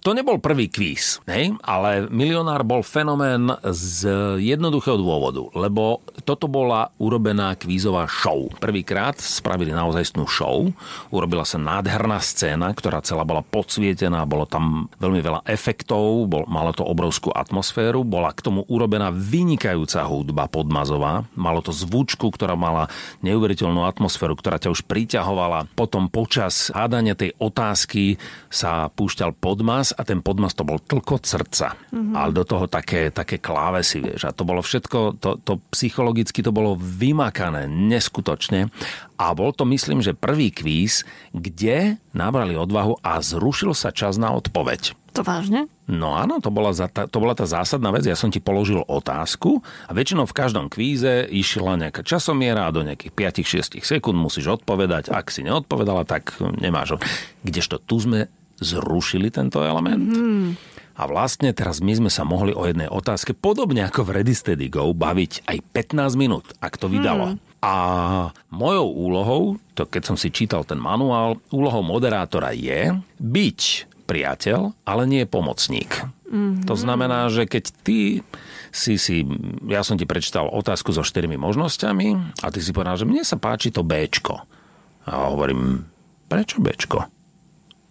To 0.00 0.16
nebol 0.16 0.40
prvý 0.40 0.72
kvíz, 0.72 1.20
hej? 1.28 1.52
ale 1.60 2.08
milionár 2.08 2.64
bol 2.64 2.80
fenomén 2.80 3.52
z 3.68 4.08
jednoduchého 4.40 4.96
dôvodu, 4.96 5.52
lebo 5.52 6.00
toto 6.24 6.48
bola 6.48 6.88
urobená 6.96 7.52
kvízová 7.52 8.08
show. 8.08 8.48
Prvýkrát 8.56 9.20
spravili 9.20 9.76
naozaj 9.76 10.16
show, 10.24 10.72
urobila 11.12 11.44
sa 11.44 11.60
nádherná 11.60 12.16
scéna, 12.16 12.72
ktorá 12.72 13.04
celá 13.04 13.28
bola 13.28 13.44
podsvietená, 13.44 14.24
bolo 14.24 14.48
tam 14.48 14.88
veľmi 14.96 15.20
veľa 15.20 15.40
efektov, 15.44 16.32
bol, 16.32 16.48
malo 16.48 16.72
to 16.72 16.80
obrovskú 16.80 17.28
atmosféru, 17.36 18.00
bola 18.00 18.32
k 18.32 18.40
tomu 18.40 18.64
urobená 18.72 19.12
vynikajúca 19.12 20.00
hudba 20.08 20.48
podmazová, 20.48 21.28
malo 21.36 21.60
to 21.60 21.76
zvučku, 21.76 22.32
ktorá 22.32 22.56
mala 22.56 22.88
neuveriteľnú 23.20 23.84
atmosféru, 23.84 24.32
ktorá 24.32 24.56
ťa 24.56 24.72
už 24.72 24.80
priťahovala. 24.88 25.68
Potom 25.76 26.08
počas 26.08 26.72
hádania 26.72 27.12
tej 27.12 27.36
otázky 27.36 28.16
sa 28.48 28.88
púšťal 28.88 29.36
podmaz 29.36 29.89
a 29.94 30.02
ten 30.06 30.24
podmas 30.24 30.54
to 30.56 30.62
bol 30.66 30.78
tlkot 30.78 31.26
srdca. 31.26 31.74
Mm-hmm. 31.90 32.14
Ale 32.14 32.30
do 32.34 32.44
toho 32.46 32.66
také, 32.66 33.10
také 33.10 33.38
klávesy, 33.38 34.00
vieš. 34.00 34.28
A 34.28 34.34
to 34.34 34.42
bolo 34.46 34.62
všetko, 34.62 35.18
to, 35.18 35.38
to 35.42 35.58
psychologicky 35.74 36.40
to 36.40 36.54
bolo 36.54 36.78
vymakané 36.78 37.66
neskutočne. 37.66 38.70
A 39.20 39.26
bol 39.36 39.52
to, 39.52 39.68
myslím, 39.68 40.00
že 40.00 40.16
prvý 40.16 40.48
kvíz, 40.48 41.04
kde 41.36 42.00
nabrali 42.16 42.56
odvahu 42.56 42.98
a 43.04 43.20
zrušil 43.20 43.76
sa 43.76 43.92
čas 43.92 44.16
na 44.16 44.32
odpoveď. 44.32 44.96
To 45.18 45.26
vážne? 45.26 45.66
No 45.90 46.14
áno, 46.14 46.38
to 46.38 46.54
bola, 46.54 46.70
za, 46.70 46.86
to 46.86 47.18
bola 47.18 47.34
tá 47.34 47.42
zásadná 47.42 47.90
vec. 47.90 48.06
Ja 48.06 48.14
som 48.14 48.30
ti 48.30 48.38
položil 48.38 48.78
otázku 48.86 49.58
a 49.58 49.90
väčšinou 49.90 50.22
v 50.22 50.36
každom 50.38 50.70
kvíze 50.70 51.26
išla 51.26 51.82
nejaká 51.82 52.06
časomiera 52.06 52.70
a 52.70 52.74
do 52.74 52.86
nejakých 52.86 53.42
5-6 53.42 53.82
sekúnd 53.82 54.14
musíš 54.14 54.62
odpovedať. 54.62 55.10
Ak 55.10 55.34
si 55.34 55.42
neodpovedala, 55.42 56.06
tak 56.06 56.38
nemáš. 56.62 56.94
Kdežto 57.42 57.82
tu 57.82 57.98
sme 57.98 58.30
zrušili 58.60 59.32
tento 59.32 59.64
element. 59.64 60.08
Mm. 60.12 60.48
A 61.00 61.08
vlastne 61.08 61.56
teraz 61.56 61.80
my 61.80 61.96
sme 61.96 62.10
sa 62.12 62.28
mohli 62.28 62.52
o 62.52 62.68
jednej 62.68 62.86
otázke, 62.92 63.32
podobne 63.32 63.88
ako 63.88 64.04
v 64.04 64.20
Ready 64.20 64.34
Steady 64.36 64.68
Go, 64.68 64.92
baviť 64.92 65.48
aj 65.48 65.56
15 65.96 66.20
minút, 66.20 66.52
ak 66.60 66.76
to 66.76 66.92
vydalo. 66.92 67.34
Mm. 67.34 67.38
A 67.60 67.74
mojou 68.52 68.88
úlohou, 68.88 69.42
to 69.76 69.84
keď 69.84 70.12
som 70.12 70.16
si 70.16 70.32
čítal 70.32 70.64
ten 70.64 70.80
manuál, 70.80 71.40
úlohou 71.52 71.84
moderátora 71.84 72.56
je 72.56 72.96
byť 73.20 73.60
priateľ, 74.08 74.72
ale 74.88 75.02
nie 75.06 75.22
pomocník. 75.28 76.02
Mm-hmm. 76.26 76.66
To 76.66 76.74
znamená, 76.74 77.30
že 77.30 77.46
keď 77.46 77.64
ty 77.84 78.26
si 78.70 78.98
si, 78.98 79.22
ja 79.66 79.82
som 79.86 79.94
ti 79.94 80.06
prečítal 80.08 80.48
otázku 80.50 80.90
so 80.90 81.04
štyrmi 81.04 81.38
možnosťami 81.38 82.38
a 82.42 82.46
ty 82.50 82.58
si 82.58 82.74
povedal, 82.74 82.96
že 82.98 83.06
mne 83.06 83.22
sa 83.22 83.38
páči 83.38 83.70
to 83.70 83.86
Bčko. 83.86 84.46
A 85.06 85.30
hovorím, 85.30 85.86
prečo 86.30 86.58
Bčko? 86.62 87.19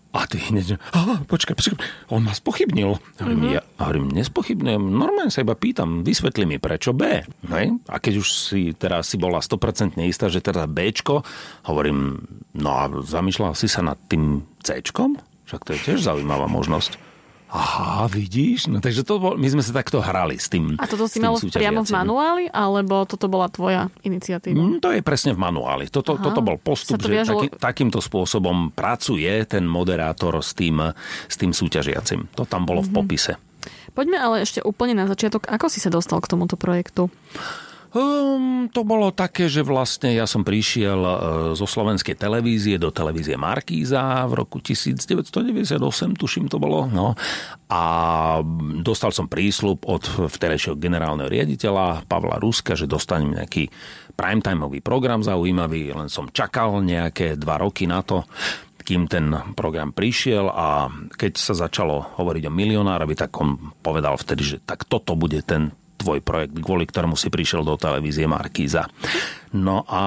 A 0.10 0.26
ty 0.26 0.41
hneď, 0.41 0.82
aha, 0.89 1.22
počkaj, 1.30 1.54
počkaj, 1.54 1.78
on 2.10 2.26
ma 2.26 2.34
spochybnil. 2.34 2.98
Hovorím, 3.22 3.39
mm-hmm. 3.45 3.54
ja 3.54 3.62
hovorím, 3.78 4.10
nespochybňujem, 4.17 4.84
normálne 4.89 5.30
sa 5.30 5.45
iba 5.45 5.54
pýtam, 5.54 6.02
vysvetli 6.02 6.50
mi, 6.50 6.58
prečo 6.58 6.98
B. 6.98 7.22
Hej? 7.45 7.78
A 7.86 7.95
keď 8.02 8.13
už 8.17 8.28
si 8.34 8.74
teraz 8.74 9.13
si 9.13 9.22
bola 9.22 9.38
100% 9.38 10.02
istá, 10.02 10.26
že 10.26 10.41
teda 10.41 10.65
Bčko, 10.65 11.22
hovorím, 11.69 12.26
no 12.58 12.69
a 12.74 12.89
zamýšľala 12.89 13.54
si 13.54 13.69
sa 13.69 13.86
nad 13.86 14.02
tým 14.10 14.50
Cčkom? 14.65 15.22
Však 15.45 15.62
to 15.65 15.78
je 15.78 15.80
tiež 15.93 16.00
zaujímavá 16.02 16.50
možnosť. 16.50 17.09
Aha, 17.49 18.05
vidíš? 18.05 18.69
No 18.69 18.77
takže 18.77 19.01
to 19.01 19.17
bol, 19.17 19.33
my 19.33 19.49
sme 19.49 19.65
sa 19.65 19.73
takto 19.73 19.97
hrali 20.05 20.38
s 20.38 20.53
tým 20.53 20.77
A 20.77 20.85
toto 20.85 21.09
si 21.09 21.17
mal 21.17 21.33
priamo 21.33 21.81
v 21.81 21.89
manuáli, 21.89 22.45
alebo 22.53 23.09
toto 23.09 23.25
bola 23.25 23.49
tvoja 23.49 23.89
iniciatíva? 24.05 24.53
Mm, 24.53 24.77
to 24.77 24.93
je 24.93 25.01
presne 25.01 25.33
v 25.33 25.41
manuáli. 25.41 25.89
Toto, 25.89 26.13
Aha. 26.13 26.21
toto 26.21 26.45
bol 26.45 26.62
postup, 26.62 27.01
to 27.01 27.09
že 27.09 27.13
viažlo... 27.17 27.41
taký, 27.41 27.47
takýmto 27.57 28.05
spôsobom 28.05 28.69
pracuje 28.69 29.33
ten 29.49 29.65
moderátor 29.65 30.38
s 30.45 30.53
tým, 30.53 30.93
s 31.25 31.35
tým 31.41 31.49
súťažiacim. 31.49 32.29
To 32.38 32.45
tam 32.45 32.69
bolo 32.69 32.85
mm-hmm. 32.85 32.93
v 32.93 32.93
mhm. 32.93 32.99
popise. 33.01 33.33
Poďme 33.97 34.21
ale 34.21 34.45
ešte 34.45 34.62
úplne 34.62 34.93
na 34.93 35.09
začiatok. 35.09 35.49
Ako 35.49 35.73
si 35.73 35.81
sa 35.81 35.89
dostal 35.89 36.21
k 36.21 36.29
tomuto 36.29 36.53
projektu? 36.53 37.09
Um, 37.89 38.69
to 38.69 38.86
bolo 38.86 39.10
také, 39.10 39.49
že 39.49 39.65
vlastne 39.65 40.13
ja 40.13 40.30
som 40.30 40.45
prišiel 40.45 40.99
uh, 41.02 41.13
zo 41.58 41.65
slovenskej 41.65 42.13
televízie 42.13 42.78
do 42.78 42.93
televízie 42.93 43.34
Markíza 43.34 44.30
v 44.30 44.45
roku 44.45 44.62
1998, 44.62 45.82
tuším 46.13 46.45
to 46.54 46.62
bolo. 46.62 46.86
No. 46.86 47.17
A 47.73 47.82
dostal 48.86 49.10
som 49.10 49.25
prísľub 49.25 49.89
od 49.89 50.06
vterejšieho 50.30 50.78
generálneho 50.78 51.25
riaditeľa 51.25 52.06
Pavla 52.06 52.38
Ruska, 52.38 52.78
že 52.78 52.86
dostanem 52.86 53.41
nejaký 53.41 53.73
primetimeový 54.13 54.86
program 54.86 55.25
zaujímavý, 55.25 55.89
len 55.89 56.13
som 56.13 56.30
čakal 56.30 56.86
nejaké 56.86 57.41
dva 57.41 57.58
roky 57.58 57.89
na 57.89 58.06
to 58.06 58.21
kým 58.80 59.06
ten 59.06 59.30
program 59.54 59.93
prišiel 59.93 60.49
a 60.49 60.89
keď 61.13 61.38
sa 61.38 61.54
začalo 61.54 62.17
hovoriť 62.17 62.49
o 62.49 62.56
milionárovi, 62.58 63.13
tak 63.13 63.30
on 63.38 63.78
povedal 63.86 64.17
vtedy, 64.17 64.41
že 64.41 64.58
tak 64.65 64.89
toto 64.89 65.13
bude 65.13 65.45
ten 65.45 65.69
tvoj 65.99 66.23
projekt, 66.23 66.55
kvôli 66.63 66.88
ktorému 66.88 67.19
si 67.19 67.27
prišiel 67.27 67.67
do 67.67 67.75
televízie 67.75 68.25
Markíza. 68.25 68.88
No 69.51 69.83
a 69.85 70.03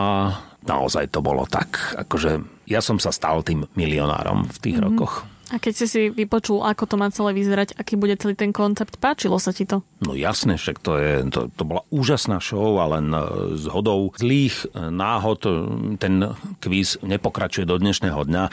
naozaj 0.65 1.13
to 1.13 1.21
bolo 1.21 1.45
tak, 1.45 2.01
akože 2.01 2.65
ja 2.71 2.81
som 2.81 2.97
sa 2.97 3.13
stal 3.13 3.45
tým 3.45 3.69
milionárom 3.77 4.49
v 4.49 4.59
tých 4.59 4.79
mm-hmm. 4.81 4.97
rokoch. 4.97 5.29
A 5.53 5.61
keď 5.61 5.85
si 5.85 5.87
si 5.87 6.01
vypočul, 6.09 6.65
ako 6.65 6.89
to 6.89 6.97
má 6.97 7.13
celé 7.13 7.37
vyzerať, 7.37 7.77
aký 7.77 8.01
bude 8.01 8.17
celý 8.17 8.33
ten 8.33 8.57
koncept, 8.57 8.97
páčilo 8.97 9.37
sa 9.37 9.53
ti 9.53 9.69
to? 9.69 9.85
No 10.01 10.17
jasne, 10.17 10.57
však 10.57 10.81
to, 10.81 10.97
je, 10.97 11.13
to, 11.29 11.53
to 11.53 11.63
bola 11.69 11.85
úžasná 11.93 12.41
show 12.41 12.81
a 12.81 12.89
len 12.97 13.13
e, 13.13 13.21
z 13.61 13.69
hodou 13.69 14.09
zlých 14.17 14.65
e, 14.73 14.89
náhod 14.89 15.45
e, 15.45 15.51
ten 16.01 16.33
kvíz 16.57 16.97
nepokračuje 17.05 17.69
do 17.69 17.77
dnešného 17.77 18.25
dňa 18.25 18.45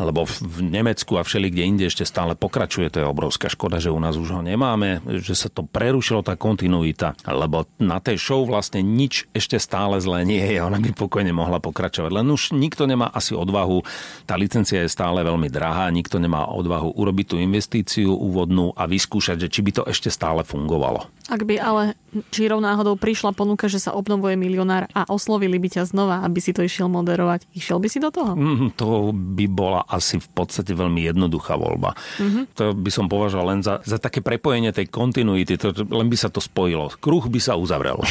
lebo 0.00 0.24
v 0.26 0.58
Nemecku 0.64 1.20
a 1.20 1.22
všeli 1.22 1.52
kde 1.52 1.62
inde 1.68 1.84
ešte 1.86 2.08
stále 2.08 2.32
pokračuje. 2.32 2.88
To 2.90 2.98
je 3.04 3.06
obrovská 3.06 3.52
škoda, 3.52 3.76
že 3.78 3.92
u 3.92 4.00
nás 4.00 4.16
už 4.16 4.40
ho 4.40 4.42
nemáme, 4.42 5.04
že 5.20 5.36
sa 5.36 5.52
to 5.52 5.62
prerušilo 5.68 6.24
tá 6.24 6.34
kontinuita, 6.34 7.14
lebo 7.28 7.68
na 7.76 8.00
tej 8.00 8.16
show 8.16 8.42
vlastne 8.48 8.80
nič 8.80 9.28
ešte 9.36 9.60
stále 9.60 10.00
zlé 10.00 10.24
nie 10.24 10.40
je. 10.40 10.58
Ona 10.64 10.80
by 10.80 10.96
pokojne 10.96 11.30
mohla 11.36 11.60
pokračovať. 11.60 12.10
Len 12.10 12.26
už 12.32 12.56
nikto 12.56 12.88
nemá 12.88 13.12
asi 13.12 13.36
odvahu, 13.36 13.84
tá 14.24 14.34
licencia 14.40 14.80
je 14.80 14.90
stále 14.90 15.20
veľmi 15.20 15.52
drahá, 15.52 15.92
nikto 15.92 16.16
nemá 16.16 16.48
odvahu 16.48 16.96
urobiť 16.96 17.26
tú 17.30 17.36
investíciu 17.36 18.16
úvodnú 18.16 18.72
a 18.72 18.88
vyskúšať, 18.88 19.46
že 19.46 19.52
či 19.52 19.60
by 19.60 19.70
to 19.76 19.82
ešte 19.84 20.08
stále 20.08 20.40
fungovalo. 20.40 21.06
Ak 21.30 21.46
by 21.46 21.56
ale 21.60 21.94
čírov 22.34 22.58
náhodou 22.58 22.98
prišla 22.98 23.32
ponuka, 23.32 23.70
že 23.70 23.78
sa 23.78 23.94
obnovuje 23.94 24.34
milionár 24.34 24.90
a 24.92 25.06
oslovili 25.06 25.56
by 25.62 25.80
ťa 25.80 25.88
znova, 25.88 26.26
aby 26.26 26.38
si 26.42 26.50
to 26.50 26.66
išiel 26.66 26.90
moderovať, 26.90 27.46
išiel 27.54 27.78
by 27.78 27.88
si 27.88 27.98
do 28.02 28.10
toho? 28.10 28.34
Mm, 28.34 28.74
to 28.74 29.14
by 29.14 29.46
bola 29.46 29.80
asi 29.86 30.18
v 30.18 30.28
podstate 30.34 30.74
veľmi 30.74 31.06
jednoduchá 31.06 31.54
voľba. 31.54 31.94
Mm-hmm. 32.18 32.44
To 32.58 32.64
by 32.74 32.90
som 32.90 33.06
považoval 33.06 33.46
len 33.56 33.60
za, 33.62 33.78
za 33.86 34.02
také 34.02 34.20
prepojenie 34.20 34.74
tej 34.74 34.90
kontinuity, 34.90 35.54
to, 35.56 35.72
len 35.88 36.10
by 36.10 36.16
sa 36.18 36.28
to 36.28 36.42
spojilo. 36.42 36.90
Kruh 36.98 37.24
by 37.30 37.40
sa 37.40 37.54
uzavrel. 37.56 38.02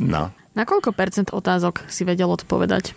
No. 0.00 0.32
Na 0.54 0.64
koľko 0.66 0.90
percent 0.96 1.30
otázok 1.30 1.86
si 1.86 2.02
vedel 2.02 2.30
odpovedať? 2.30 2.94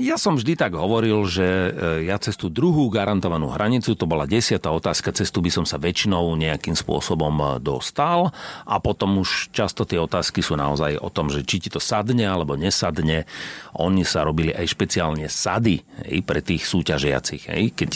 Ja 0.00 0.16
som 0.16 0.32
vždy 0.32 0.56
tak 0.56 0.72
hovoril, 0.72 1.28
že 1.28 1.44
e, 1.44 1.70
ja 2.08 2.16
cez 2.16 2.32
tú 2.32 2.48
druhú 2.48 2.88
garantovanú 2.88 3.52
hranicu, 3.52 3.92
to 3.92 4.08
bola 4.08 4.24
desiatá 4.24 4.72
otázka, 4.72 5.12
cestu 5.12 5.44
by 5.44 5.52
som 5.52 5.68
sa 5.68 5.76
väčšinou 5.76 6.24
nejakým 6.40 6.72
spôsobom 6.72 7.36
e, 7.36 7.44
dostal 7.60 8.32
a 8.64 8.80
potom 8.80 9.20
už 9.20 9.52
často 9.52 9.84
tie 9.84 10.00
otázky 10.00 10.40
sú 10.40 10.56
naozaj 10.56 10.96
o 10.96 11.12
tom, 11.12 11.28
že 11.28 11.44
či 11.44 11.60
ti 11.60 11.68
to 11.68 11.76
sadne 11.76 12.24
alebo 12.24 12.56
nesadne. 12.56 13.28
Oni 13.76 14.00
sa 14.08 14.24
robili 14.24 14.56
aj 14.56 14.72
špeciálne 14.72 15.28
sady 15.28 15.84
hej, 16.08 16.24
pre 16.24 16.40
tých 16.40 16.64
súťažiacich. 16.64 17.52
Hej. 17.52 17.62
Keď 17.76 17.90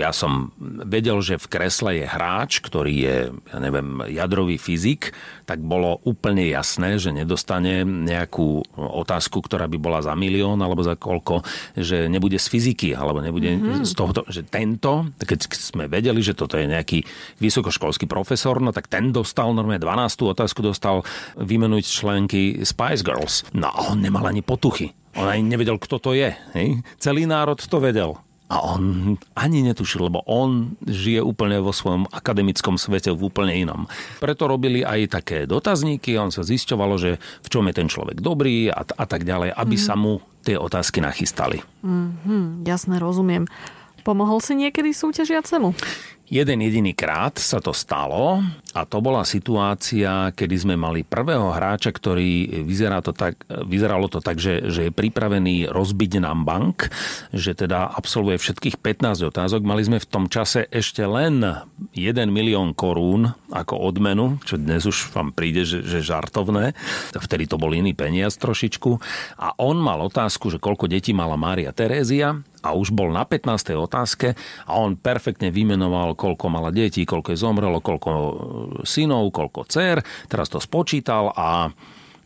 ja 0.00 0.16
som 0.16 0.56
vedel, 0.64 1.20
že 1.20 1.36
v 1.36 1.44
kresle 1.44 2.00
je 2.00 2.08
hráč, 2.08 2.64
ktorý 2.64 2.94
je, 2.96 3.16
ja 3.36 3.58
neviem, 3.60 4.00
jadrový 4.08 4.56
fyzik, 4.56 5.12
tak 5.44 5.60
bolo 5.60 6.00
úplne 6.08 6.48
jasné, 6.48 6.96
že 6.96 7.12
nedostane 7.12 7.84
nejakú 7.84 8.64
otázku, 8.80 9.44
ktorá 9.44 9.68
by 9.68 9.76
bola 9.76 10.00
za 10.00 10.16
milión 10.16 10.56
alebo 10.64 10.80
za 10.80 10.96
koľko, 10.96 11.42
že 11.74 12.06
nebude 12.06 12.38
z 12.38 12.46
fyziky, 12.46 12.94
alebo 12.94 13.20
nebude 13.20 13.56
mm-hmm. 13.56 13.86
z 13.86 13.92
tohoto, 13.96 14.22
že 14.28 14.46
tento, 14.46 15.10
keď 15.18 15.38
sme 15.50 15.84
vedeli, 15.86 16.20
že 16.22 16.36
toto 16.36 16.56
je 16.56 16.66
nejaký 16.66 17.02
vysokoškolský 17.42 18.06
profesor, 18.06 18.58
no 18.62 18.70
tak 18.70 18.86
ten 18.86 19.10
dostal 19.10 19.52
normálne 19.52 19.82
12. 19.82 20.30
otázku 20.30 20.62
dostal 20.62 21.02
vymenúť 21.36 21.84
členky 21.84 22.62
Spice 22.62 23.02
Girls. 23.02 23.42
No 23.56 23.70
a 23.70 23.92
on 23.92 24.00
nemal 24.00 24.26
ani 24.26 24.44
potuchy. 24.44 24.92
On 25.18 25.26
ani 25.26 25.42
nevedel, 25.42 25.74
kto 25.80 25.98
to 25.98 26.10
je. 26.14 26.30
Hej? 26.54 26.86
Celý 27.02 27.26
národ 27.26 27.58
to 27.58 27.82
vedel. 27.82 28.14
A 28.50 28.56
on 28.74 29.14
ani 29.38 29.62
netušil, 29.62 30.10
lebo 30.10 30.26
on 30.26 30.74
žije 30.82 31.22
úplne 31.22 31.62
vo 31.62 31.70
svojom 31.70 32.10
akademickom 32.10 32.74
svete 32.74 33.14
v 33.14 33.30
úplne 33.30 33.54
inom. 33.54 33.86
Preto 34.18 34.50
robili 34.50 34.82
aj 34.82 35.22
také 35.22 35.38
dotazníky, 35.46 36.18
on 36.18 36.34
sa 36.34 36.42
zisťovalo, 36.42 36.98
že 36.98 37.22
v 37.22 37.48
čom 37.48 37.70
je 37.70 37.74
ten 37.78 37.86
človek 37.86 38.18
dobrý 38.18 38.66
a, 38.66 38.82
a 38.82 39.04
tak 39.06 39.22
ďalej, 39.22 39.54
aby 39.54 39.76
mm. 39.78 39.82
sa 39.86 39.94
mu 39.94 40.18
tie 40.42 40.58
otázky 40.58 40.98
nachystali. 40.98 41.62
Mm-hmm, 41.86 42.66
jasne, 42.66 42.98
rozumiem. 42.98 43.46
Pomohol 44.02 44.40
si 44.40 44.56
niekedy 44.56 44.96
súťažiacemu? 44.96 45.76
Jeden 46.30 46.62
jediný 46.62 46.94
krát 46.94 47.36
sa 47.42 47.58
to 47.58 47.74
stalo 47.74 48.40
A 48.70 48.86
to 48.86 49.02
bola 49.02 49.26
situácia, 49.26 50.30
kedy 50.30 50.56
sme 50.62 50.74
mali 50.78 51.02
prvého 51.02 51.50
hráča, 51.50 51.90
ktorý 51.90 52.62
vyzerá 52.62 53.02
to 53.02 53.10
tak, 53.10 53.42
vyzeralo 53.66 54.06
to 54.06 54.22
tak, 54.22 54.38
že, 54.38 54.70
že 54.70 54.86
je 54.86 54.92
pripravený 54.94 55.66
rozbiť 55.74 56.22
nám 56.22 56.46
bank, 56.46 56.86
že 57.34 57.58
teda 57.58 57.90
absolvuje 57.90 58.38
všetkých 58.38 58.78
15 58.78 59.26
otázok. 59.26 59.66
Mali 59.66 59.82
sme 59.82 59.98
v 59.98 60.06
tom 60.06 60.30
čase 60.30 60.70
ešte 60.70 61.02
len 61.02 61.42
1 61.98 62.14
milión 62.30 62.70
korún 62.70 63.34
ako 63.50 63.74
odmenu, 63.74 64.38
čo 64.46 64.54
dnes 64.54 64.86
už 64.86 65.10
vám 65.18 65.34
príde, 65.34 65.66
že, 65.66 65.82
že 65.82 65.98
žartovné. 66.06 66.78
Vtedy 67.10 67.50
to 67.50 67.58
bol 67.58 67.74
iný 67.74 67.90
peniaz 67.90 68.38
trošičku. 68.38 68.90
A 69.42 69.58
on 69.58 69.82
mal 69.82 69.98
otázku, 70.06 70.46
že 70.46 70.62
koľko 70.62 70.86
detí 70.86 71.10
mala 71.10 71.34
Mária 71.34 71.74
Terézia 71.74 72.38
a 72.60 72.76
už 72.76 72.92
bol 72.92 73.08
na 73.08 73.24
15. 73.24 73.72
otázke 73.72 74.36
a 74.68 74.72
on 74.76 74.94
perfektne 74.94 75.48
vymenoval, 75.48 76.12
koľko 76.12 76.46
mala 76.52 76.68
detí, 76.68 77.08
koľko 77.08 77.32
je 77.32 77.38
zomrelo, 77.40 77.80
koľko 77.80 78.10
synov, 78.82 79.30
koľko 79.30 79.66
dcer. 79.68 80.02
Teraz 80.26 80.48
to 80.48 80.62
spočítal 80.62 81.32
a 81.34 81.70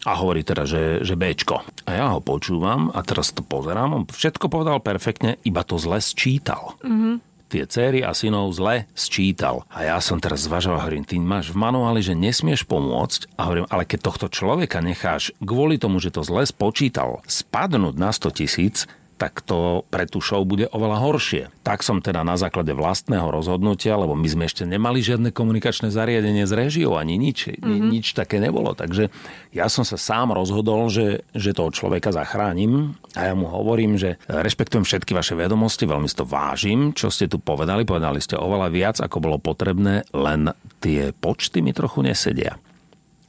a 0.04 0.20
hovorí 0.20 0.44
teda, 0.44 0.68
že, 0.68 1.00
že 1.00 1.16
Bčko. 1.16 1.64
A 1.88 1.90
ja 1.96 2.12
ho 2.12 2.20
počúvam 2.20 2.92
a 2.92 3.00
teraz 3.00 3.32
to 3.32 3.40
pozerám. 3.40 3.96
On 3.96 4.04
všetko 4.04 4.52
povedal 4.52 4.76
perfektne, 4.84 5.40
iba 5.48 5.64
to 5.64 5.80
zle 5.80 5.96
sčítal. 5.96 6.76
Mm-hmm 6.84 7.32
tie 7.54 7.70
céry 7.70 8.02
a 8.02 8.10
synov 8.10 8.50
zle 8.50 8.90
sčítal. 8.98 9.62
A 9.70 9.86
ja 9.86 10.02
som 10.02 10.18
teraz 10.18 10.50
zvažoval, 10.50 10.82
hovorím, 10.82 11.06
ty 11.06 11.22
máš 11.22 11.54
v 11.54 11.62
manuáli, 11.62 12.02
že 12.02 12.18
nesmieš 12.18 12.66
pomôcť. 12.66 13.30
A 13.38 13.46
hovorím, 13.46 13.70
ale 13.70 13.86
keď 13.86 14.10
tohto 14.10 14.26
človeka 14.26 14.82
necháš 14.82 15.30
kvôli 15.38 15.78
tomu, 15.78 16.02
že 16.02 16.10
to 16.10 16.26
zle 16.26 16.42
spočítal, 16.42 17.22
spadnúť 17.30 17.94
na 17.94 18.10
100 18.10 18.38
tisíc, 18.42 18.90
tak 19.14 19.46
to 19.46 19.86
pre 19.88 20.10
tú 20.10 20.18
show 20.18 20.42
bude 20.42 20.66
oveľa 20.74 20.98
horšie. 20.98 21.42
Tak 21.62 21.86
som 21.86 22.02
teda 22.02 22.26
na 22.26 22.34
základe 22.34 22.74
vlastného 22.74 23.30
rozhodnutia, 23.30 23.94
lebo 23.94 24.18
my 24.18 24.26
sme 24.26 24.44
ešte 24.50 24.66
nemali 24.66 25.00
žiadne 25.00 25.30
komunikačné 25.30 25.94
zariadenie 25.94 26.44
s 26.44 26.52
režiou, 26.52 26.98
ani 26.98 27.14
nič, 27.14 27.54
mm-hmm. 27.54 27.90
nič 27.94 28.12
také 28.18 28.42
nebolo. 28.42 28.74
Takže 28.74 29.08
ja 29.54 29.70
som 29.70 29.86
sa 29.86 29.94
sám 29.94 30.34
rozhodol, 30.34 30.90
že, 30.90 31.22
že 31.30 31.54
toho 31.54 31.70
človeka 31.70 32.10
zachránim 32.10 32.98
a 33.14 33.30
ja 33.30 33.34
mu 33.38 33.46
hovorím, 33.46 33.94
že 33.94 34.18
rešpektujem 34.26 34.82
všetky 34.82 35.14
vaše 35.14 35.38
vedomosti, 35.38 35.86
veľmi 35.86 36.10
si 36.10 36.16
to 36.18 36.26
vážim, 36.26 36.90
čo 36.90 37.08
ste 37.08 37.30
tu 37.30 37.38
povedali. 37.38 37.86
Povedali 37.86 38.18
ste 38.18 38.34
oveľa 38.34 38.68
viac, 38.74 38.96
ako 38.98 39.22
bolo 39.22 39.38
potrebné, 39.38 40.04
len 40.10 40.50
tie 40.82 41.14
počty 41.14 41.62
mi 41.62 41.70
trochu 41.70 42.02
nesedia. 42.02 42.58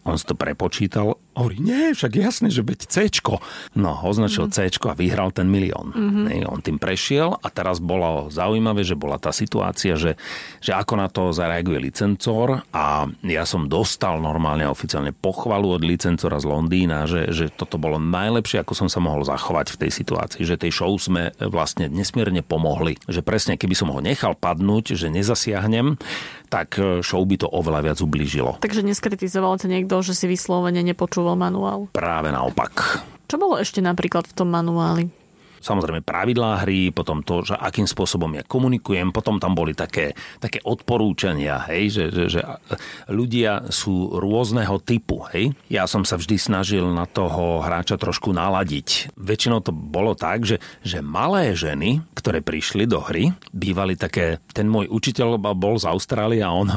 On 0.05 0.17
si 0.17 0.25
to 0.25 0.37
prepočítal 0.37 1.17
Hovorí, 1.35 1.59
nie, 1.59 1.91
však 1.91 2.15
jasné, 2.15 2.47
že 2.47 2.63
veď 2.63 2.87
C. 2.87 3.11
No, 3.75 3.99
označil 4.07 4.47
mm. 4.47 4.51
C 4.55 4.71
a 4.71 4.95
vyhral 4.95 5.35
ten 5.35 5.51
milión. 5.51 5.91
Mm-hmm. 5.91 6.47
On 6.47 6.63
tým 6.63 6.79
prešiel 6.79 7.35
a 7.35 7.47
teraz 7.51 7.83
bolo 7.83 8.31
zaujímavé, 8.31 8.87
že 8.87 8.95
bola 8.95 9.19
tá 9.19 9.35
situácia, 9.35 9.99
že, 9.99 10.15
že 10.63 10.71
ako 10.71 10.93
na 10.95 11.11
to 11.11 11.35
zareaguje 11.35 11.91
licencor 11.91 12.63
a 12.71 13.03
ja 13.27 13.43
som 13.43 13.67
dostal 13.67 14.23
normálne 14.23 14.63
oficiálne 14.63 15.11
pochvalu 15.11 15.75
od 15.75 15.83
licencora 15.83 16.39
z 16.39 16.47
Londýna, 16.47 17.03
že, 17.03 17.27
že 17.35 17.51
toto 17.51 17.75
bolo 17.75 17.99
najlepšie, 17.99 18.63
ako 18.63 18.71
som 18.71 18.87
sa 18.87 19.03
mohol 19.03 19.27
zachovať 19.27 19.75
v 19.75 19.79
tej 19.83 19.91
situácii, 19.91 20.47
že 20.47 20.55
tej 20.55 20.71
show 20.71 20.95
sme 20.95 21.35
vlastne 21.43 21.91
nesmierne 21.91 22.39
pomohli. 22.47 22.95
Že 23.11 23.21
presne, 23.27 23.53
keby 23.59 23.75
som 23.75 23.91
ho 23.91 23.99
nechal 23.99 24.39
padnúť, 24.39 24.95
že 24.95 25.11
nezasiahnem, 25.11 25.99
tak 26.47 26.79
show 27.03 27.19
by 27.27 27.35
to 27.35 27.51
oveľa 27.51 27.91
viac 27.91 27.99
ublížilo. 27.99 28.61
Takže 28.63 28.87
neskritizoval 28.87 29.59
ťa 29.59 29.67
niekto, 29.67 29.99
že 29.99 30.15
si 30.15 30.31
vyslovene 30.31 30.79
nepočul 30.79 31.24
manuál? 31.33 31.89
Práve 31.89 32.29
naopak. 32.29 33.01
Čo 33.25 33.41
bolo 33.41 33.57
ešte 33.57 33.81
napríklad 33.81 34.29
v 34.29 34.35
tom 34.37 34.53
manuáli? 34.53 35.09
Samozrejme 35.65 36.05
pravidlá 36.05 36.61
hry, 36.61 36.93
potom 36.93 37.25
to, 37.25 37.41
že 37.41 37.57
akým 37.57 37.89
spôsobom 37.89 38.29
ja 38.37 38.45
komunikujem, 38.45 39.09
potom 39.09 39.41
tam 39.41 39.57
boli 39.57 39.73
také, 39.73 40.13
také 40.37 40.61
odporúčania, 40.61 41.65
hej, 41.73 41.89
že, 41.89 42.03
že, 42.13 42.23
že 42.37 42.41
ľudia 43.09 43.73
sú 43.73 44.21
rôzneho 44.21 44.77
typu. 44.77 45.25
Hej. 45.33 45.57
Ja 45.73 45.89
som 45.89 46.05
sa 46.05 46.21
vždy 46.21 46.37
snažil 46.37 46.85
na 46.93 47.09
toho 47.09 47.65
hráča 47.65 47.97
trošku 47.97 48.29
naladiť. 48.29 49.17
Väčšinou 49.17 49.65
to 49.65 49.73
bolo 49.73 50.13
tak, 50.13 50.45
že, 50.45 50.61
že 50.85 51.01
malé 51.01 51.57
ženy, 51.57 52.05
ktoré 52.13 52.45
prišli 52.45 52.85
do 52.85 53.01
hry, 53.01 53.33
bývali 53.49 53.97
také, 53.97 54.37
ten 54.53 54.69
môj 54.69 54.91
učiteľ 54.91 55.41
bol 55.55 55.79
z 55.81 55.89
Austrálie 55.89 56.43
a 56.45 56.51
on, 56.51 56.69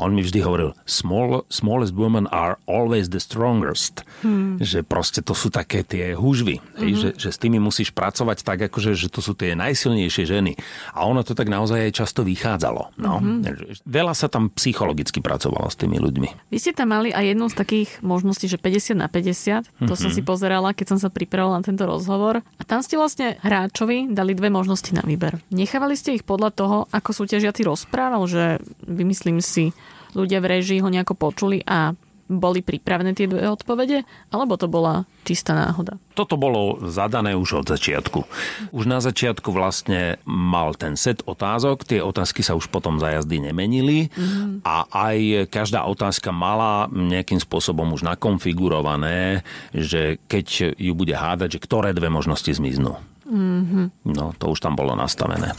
on 0.00 0.10
mi 0.10 0.24
vždy 0.24 0.40
hovoril, 0.42 0.72
Small, 0.88 1.44
smallest 1.52 1.92
women 1.94 2.26
are 2.32 2.56
always 2.64 3.12
the 3.12 3.20
strongest. 3.20 4.02
Hmm. 4.24 4.56
Že 4.56 4.82
proste 4.88 5.20
to 5.20 5.36
sú 5.36 5.52
také 5.52 5.84
tie 5.84 6.16
húžvy, 6.16 6.64
hej, 6.80 6.90
mm-hmm. 6.96 7.02
že, 7.16 7.28
že 7.28 7.28
s 7.28 7.38
tými 7.38 7.60
musíš 7.60 7.92
pracovať 7.92 8.23
pracovať 8.24 8.40
tak, 8.40 8.58
akože, 8.72 8.96
že 8.96 9.12
to 9.12 9.20
sú 9.20 9.36
tie 9.36 9.52
najsilnejšie 9.52 10.24
ženy. 10.24 10.56
A 10.96 11.04
ono 11.04 11.20
to 11.20 11.36
tak 11.36 11.52
naozaj 11.52 11.92
aj 11.92 11.92
často 11.92 12.24
vychádzalo. 12.24 12.96
No. 12.96 13.20
Mm-hmm. 13.20 13.84
Veľa 13.84 14.16
sa 14.16 14.32
tam 14.32 14.48
psychologicky 14.56 15.20
pracovalo 15.20 15.68
s 15.68 15.76
tými 15.76 16.00
ľuďmi. 16.00 16.48
Vy 16.48 16.56
ste 16.56 16.72
tam 16.72 16.96
mali 16.96 17.12
aj 17.12 17.36
jednu 17.36 17.46
z 17.52 17.56
takých 17.60 17.90
možností, 18.00 18.48
že 18.48 18.56
50 18.56 18.96
na 18.96 19.12
50. 19.12 19.68
To 19.84 19.92
mm-hmm. 19.92 19.92
som 19.92 20.10
si 20.10 20.24
pozerala, 20.24 20.72
keď 20.72 20.96
som 20.96 20.98
sa 20.98 21.12
pripravovala 21.12 21.60
na 21.60 21.66
tento 21.68 21.84
rozhovor. 21.84 22.40
A 22.40 22.62
tam 22.64 22.80
ste 22.80 22.96
vlastne 22.96 23.36
hráčovi 23.44 24.08
dali 24.08 24.32
dve 24.32 24.48
možnosti 24.48 24.88
na 24.96 25.04
výber. 25.04 25.36
Nechávali 25.52 25.92
ste 26.00 26.16
ich 26.16 26.24
podľa 26.24 26.50
toho, 26.56 26.76
ako 26.88 27.12
súťažiaci 27.12 27.68
rozprával, 27.68 28.24
že 28.24 28.64
vymyslím 28.88 29.44
si, 29.44 29.76
ľudia 30.16 30.40
v 30.40 30.58
režii 30.58 30.80
ho 30.80 30.88
nejako 30.88 31.18
počuli 31.18 31.60
a 31.66 31.92
boli 32.26 32.64
pripravené 32.64 33.12
tie 33.12 33.28
dve 33.28 33.44
odpovede, 33.48 34.02
alebo 34.32 34.56
to 34.56 34.66
bola 34.70 35.04
čistá 35.24 35.52
náhoda? 35.52 36.00
Toto 36.16 36.40
bolo 36.40 36.80
zadané 36.88 37.36
už 37.36 37.64
od 37.64 37.66
začiatku. 37.68 38.24
Už 38.72 38.84
na 38.88 39.02
začiatku 39.02 39.52
vlastne 39.52 40.16
mal 40.24 40.72
ten 40.78 40.96
set 40.96 41.20
otázok, 41.26 41.84
tie 41.84 42.00
otázky 42.00 42.40
sa 42.40 42.56
už 42.56 42.72
potom 42.72 42.96
za 42.96 43.12
jazdy 43.12 43.44
nemenili 43.44 44.08
mm-hmm. 44.08 44.64
a 44.64 44.88
aj 44.88 45.48
každá 45.52 45.84
otázka 45.84 46.32
mala 46.32 46.88
nejakým 46.88 47.42
spôsobom 47.42 47.92
už 47.92 48.06
nakonfigurované, 48.06 49.44
že 49.74 50.22
keď 50.30 50.76
ju 50.78 50.92
bude 50.96 51.12
hádať, 51.12 51.58
že 51.58 51.62
ktoré 51.64 51.90
dve 51.92 52.08
možnosti 52.08 52.48
zmiznú. 52.48 52.96
Mm-hmm. 53.28 54.12
No, 54.14 54.36
to 54.36 54.52
už 54.52 54.60
tam 54.60 54.76
bolo 54.76 54.92
nastavené. 54.92 55.56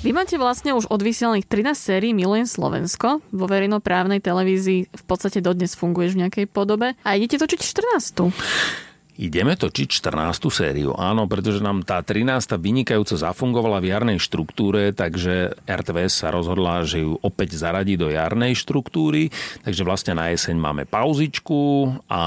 Vy 0.00 0.16
máte 0.16 0.40
vlastne 0.40 0.72
už 0.72 0.88
odvysielaných 0.88 1.44
13 1.44 1.76
sérií 1.76 2.16
Milujem 2.16 2.48
Slovensko. 2.48 3.20
Vo 3.36 3.44
verejnoprávnej 3.44 4.24
televízii 4.24 4.88
v 4.88 5.04
podstate 5.04 5.44
dodnes 5.44 5.76
funguješ 5.76 6.16
v 6.16 6.24
nejakej 6.24 6.46
podobe. 6.48 6.96
A 7.04 7.20
idete 7.20 7.36
točiť 7.36 7.60
14. 7.60 8.32
Ideme 9.20 9.52
točiť 9.52 10.00
14. 10.00 10.48
sériu, 10.48 10.96
áno, 10.96 11.28
pretože 11.28 11.60
nám 11.60 11.84
tá 11.84 12.00
13. 12.00 12.56
vynikajúco 12.56 13.20
zafungovala 13.20 13.84
v 13.84 13.92
jarnej 13.92 14.16
štruktúre, 14.16 14.96
takže 14.96 15.60
RTVS 15.68 16.24
sa 16.24 16.32
rozhodla, 16.32 16.88
že 16.88 17.04
ju 17.04 17.20
opäť 17.20 17.52
zaradí 17.52 18.00
do 18.00 18.08
jarnej 18.08 18.56
štruktúry, 18.56 19.28
takže 19.60 19.84
vlastne 19.84 20.16
na 20.16 20.32
jeseň 20.32 20.56
máme 20.56 20.88
pauzičku 20.88 21.92
a 22.08 22.22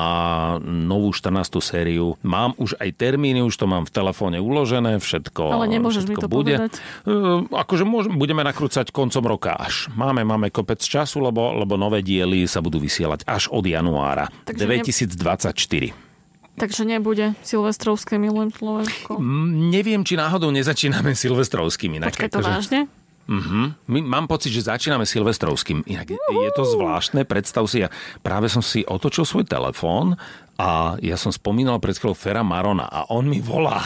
novú 0.62 1.10
14. 1.10 1.34
sériu. 1.66 2.14
Mám 2.22 2.54
už 2.62 2.78
aj 2.78 2.94
termíny, 2.94 3.42
už 3.42 3.58
to 3.58 3.66
mám 3.66 3.90
v 3.90 3.94
telefóne 3.98 4.38
uložené, 4.38 5.02
všetko 5.02 5.50
Ale 5.50 5.74
nemôžeš 5.74 6.14
všetko 6.14 6.22
mi 6.22 6.22
to 6.22 6.30
bude. 6.30 6.56
povedať. 6.62 6.74
Uh, 7.10 7.42
akože 7.58 7.90
môžem, 7.90 8.14
budeme 8.22 8.46
nakrúcať 8.46 8.94
koncom 8.94 9.26
roka 9.26 9.58
až. 9.58 9.90
Máme, 9.98 10.22
máme 10.22 10.54
kopec 10.54 10.78
času, 10.78 11.26
lebo, 11.26 11.58
lebo 11.58 11.74
nové 11.74 12.06
diely 12.06 12.46
sa 12.46 12.62
budú 12.62 12.78
vysielať 12.78 13.26
až 13.26 13.50
od 13.50 13.66
januára 13.66 14.30
takže 14.46 14.62
2024. 15.10 15.90
Ne... 15.90 16.13
Takže 16.54 16.86
nebude 16.86 17.34
Silvestrovské 17.42 18.22
Milujem 18.22 18.54
Slovensko? 18.54 19.18
Mm, 19.18 19.74
neviem, 19.74 20.02
či 20.06 20.14
náhodou 20.14 20.54
nezačíname 20.54 21.18
Silvestrovským. 21.18 21.98
Inak, 21.98 22.14
Počkaj, 22.14 22.30
to 22.30 22.40
akože... 22.40 22.50
vážne? 22.50 22.80
Uh-huh. 23.24 23.72
My, 23.88 24.04
mám 24.04 24.28
pocit, 24.28 24.52
že 24.52 24.68
začíname 24.68 25.08
Silvestrovským. 25.08 25.88
Inak 25.88 26.12
uh-huh. 26.12 26.44
je 26.44 26.52
to 26.54 26.68
zvláštne, 26.68 27.24
predstav 27.24 27.64
si, 27.72 27.82
ja 27.82 27.90
práve 28.20 28.52
som 28.52 28.60
si 28.60 28.84
otočil 28.84 29.24
svoj 29.24 29.48
telefón 29.48 30.20
a 30.60 31.00
ja 31.02 31.16
som 31.16 31.32
spomínal 31.34 31.80
pred 31.80 31.96
chvíľou 31.96 32.14
Fera 32.14 32.44
Marona 32.44 32.86
a 32.86 33.08
on 33.10 33.26
mi 33.26 33.40
volá. 33.40 33.82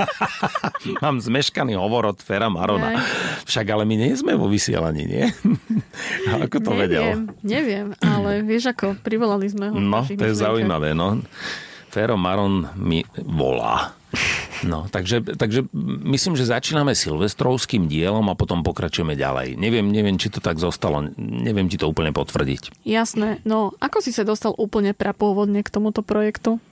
mám 1.04 1.20
zmeškaný 1.20 1.76
hovor 1.76 2.10
od 2.10 2.18
Fera 2.18 2.48
Marona. 2.48 2.98
Však 3.44 3.66
ale 3.70 3.84
my 3.84 3.94
nie 3.94 4.12
sme 4.16 4.34
vo 4.34 4.48
vysielaní, 4.48 5.04
nie? 5.04 5.24
ako 6.48 6.58
to 6.58 6.72
neviem, 6.72 6.80
vedel? 6.80 7.04
Neviem, 7.44 7.86
ale 8.00 8.40
vieš 8.42 8.72
ako, 8.72 8.98
privolali 9.04 9.46
sme 9.52 9.70
ho. 9.70 9.76
No, 9.76 10.02
to 10.02 10.24
je 10.26 10.34
zaujímavé, 10.34 10.96
no. 10.96 11.22
Fero 11.92 12.16
Maron 12.16 12.72
mi 12.80 13.04
volá. 13.20 13.92
No, 14.64 14.88
takže, 14.88 15.20
takže 15.36 15.68
myslím, 16.08 16.38
že 16.38 16.48
začíname 16.48 16.96
silvestrovským 16.96 17.84
dielom 17.84 18.24
a 18.32 18.38
potom 18.38 18.64
pokračujeme 18.64 19.12
ďalej. 19.12 19.60
Neviem, 19.60 19.92
neviem, 19.92 20.16
či 20.16 20.32
to 20.32 20.40
tak 20.40 20.56
zostalo, 20.56 21.04
neviem 21.20 21.68
ti 21.68 21.76
to 21.76 21.90
úplne 21.90 22.16
potvrdiť. 22.16 22.86
Jasné, 22.88 23.44
no 23.44 23.76
ako 23.76 23.98
si 24.00 24.14
sa 24.14 24.24
dostal 24.24 24.56
úplne 24.56 24.96
prapôvodne 24.96 25.60
k 25.60 25.68
tomuto 25.68 26.00
projektu? 26.00 26.62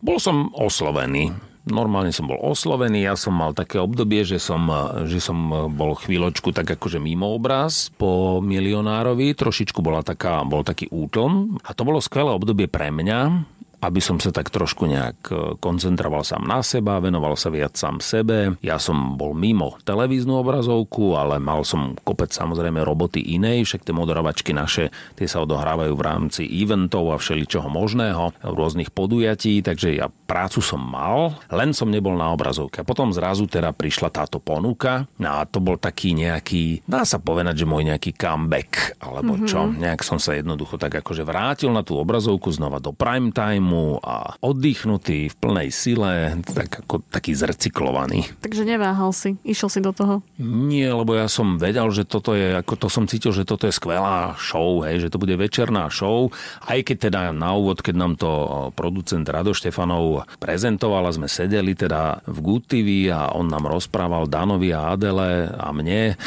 Bol 0.00 0.16
som 0.16 0.48
oslovený. 0.56 1.34
Normálne 1.68 2.08
som 2.08 2.24
bol 2.24 2.40
oslovený, 2.40 3.04
ja 3.04 3.20
som 3.20 3.36
mal 3.36 3.52
také 3.52 3.76
obdobie, 3.76 4.24
že 4.24 4.40
som, 4.40 4.64
že 5.04 5.20
som 5.20 5.36
bol 5.76 5.92
chvíľočku 5.92 6.56
tak 6.56 6.64
akože 6.64 6.96
mimo 6.96 7.36
obraz 7.36 7.92
po 8.00 8.40
milionárovi, 8.40 9.36
trošičku 9.36 9.84
bola 9.84 10.00
taká, 10.00 10.40
bol 10.48 10.64
taký 10.64 10.88
útlm 10.88 11.60
a 11.60 11.76
to 11.76 11.84
bolo 11.84 12.00
skvelé 12.00 12.32
obdobie 12.32 12.64
pre 12.64 12.88
mňa, 12.88 13.44
aby 13.80 14.00
som 14.00 14.20
sa 14.20 14.28
tak 14.30 14.52
trošku 14.52 14.84
nejak 14.84 15.18
e, 15.28 15.34
koncentroval 15.56 16.24
sám 16.24 16.44
na 16.44 16.60
seba, 16.60 17.00
venoval 17.00 17.34
sa 17.34 17.48
viac 17.48 17.76
sám 17.76 18.04
sebe. 18.04 18.56
Ja 18.60 18.76
som 18.76 19.16
bol 19.16 19.32
mimo 19.32 19.80
televíznu 19.82 20.36
obrazovku, 20.40 21.16
ale 21.16 21.40
mal 21.40 21.64
som 21.64 21.96
kopec 22.04 22.32
samozrejme 22.32 22.80
roboty 22.84 23.20
inej, 23.20 23.64
však 23.64 23.88
tie 23.88 23.94
moderovačky 23.96 24.52
naše, 24.52 24.92
tie 25.16 25.26
sa 25.26 25.42
odohrávajú 25.42 25.92
v 25.96 26.06
rámci 26.06 26.42
eventov 26.46 27.12
a 27.12 27.16
všeličoho 27.16 27.68
možného, 27.72 28.36
rôznych 28.44 28.92
podujatí, 28.92 29.64
takže 29.64 29.96
ja 29.96 30.06
prácu 30.08 30.62
som 30.62 30.78
mal, 30.78 31.34
len 31.50 31.72
som 31.72 31.88
nebol 31.88 32.14
na 32.14 32.30
obrazovke. 32.30 32.84
A 32.84 32.88
potom 32.88 33.10
zrazu 33.10 33.50
teda 33.50 33.74
prišla 33.74 34.12
táto 34.12 34.38
ponuka 34.38 35.10
no 35.18 35.40
a 35.40 35.48
to 35.48 35.58
bol 35.58 35.80
taký 35.80 36.12
nejaký, 36.12 36.84
dá 36.84 37.04
sa 37.04 37.18
povedať, 37.18 37.64
že 37.64 37.70
môj 37.70 37.88
nejaký 37.88 38.14
comeback, 38.14 39.00
alebo 39.00 39.36
mm-hmm. 39.36 39.48
čo. 39.48 39.60
Nejak 39.70 40.00
som 40.04 40.20
sa 40.20 40.36
jednoducho 40.36 40.76
tak 40.76 41.00
akože 41.00 41.24
vrátil 41.24 41.72
na 41.72 41.80
tú 41.80 41.96
obrazovku 41.96 42.52
znova 42.52 42.78
do 42.82 42.92
prime 42.92 43.32
timeu 43.70 44.02
a 44.02 44.34
oddychnutý 44.42 45.30
v 45.30 45.38
plnej 45.38 45.68
sile, 45.70 46.34
tak 46.42 46.82
ako 46.82 47.06
taký 47.06 47.38
zrecyklovaný. 47.38 48.26
Takže 48.42 48.66
neváhal 48.66 49.14
si, 49.14 49.38
išiel 49.46 49.70
si 49.70 49.78
do 49.78 49.94
toho? 49.94 50.26
Nie, 50.42 50.90
lebo 50.90 51.14
ja 51.14 51.30
som 51.30 51.54
vedel, 51.54 51.86
že 51.94 52.02
toto 52.02 52.34
je, 52.34 52.58
ako 52.58 52.74
to 52.74 52.88
som 52.90 53.06
cítil, 53.06 53.30
že 53.30 53.46
toto 53.46 53.70
je 53.70 53.74
skvelá 53.74 54.34
show, 54.34 54.82
hej, 54.82 55.06
že 55.06 55.10
to 55.14 55.22
bude 55.22 55.38
večerná 55.38 55.86
show, 55.86 56.34
aj 56.66 56.82
keď 56.82 56.96
teda 57.10 57.20
na 57.30 57.54
úvod, 57.54 57.78
keď 57.78 57.94
nám 57.94 58.18
to 58.18 58.30
producent 58.74 59.30
Rado 59.30 59.54
Štefanov 59.54 60.26
prezentoval 60.42 61.06
a 61.06 61.14
sme 61.14 61.30
sedeli 61.30 61.78
teda 61.78 62.26
v 62.26 62.38
Good 62.42 62.64
TV 62.66 62.88
a 63.14 63.30
on 63.38 63.46
nám 63.46 63.70
rozprával 63.70 64.26
Danovi 64.26 64.74
a 64.74 64.98
Adele 64.98 65.46
a 65.46 65.70
mne, 65.70 66.18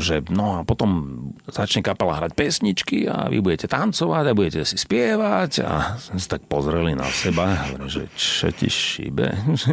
že 0.00 0.24
no 0.32 0.56
a 0.56 0.64
potom 0.64 1.20
začne 1.44 1.84
kapela 1.84 2.16
hrať 2.16 2.32
pesničky 2.32 3.04
a 3.04 3.28
vy 3.28 3.44
budete 3.44 3.68
tancovať 3.68 4.24
a 4.32 4.36
budete 4.36 4.64
si 4.64 4.80
spievať 4.80 5.52
a 5.60 6.00
sme 6.00 6.16
sa 6.16 6.40
tak 6.40 6.48
pozreli 6.48 6.96
na 6.96 7.04
seba 7.12 7.44
a 7.52 7.60
hovorím, 7.68 7.92
že 7.92 8.08
čo 8.16 8.48
ti 8.48 8.72
šíbe? 8.72 9.28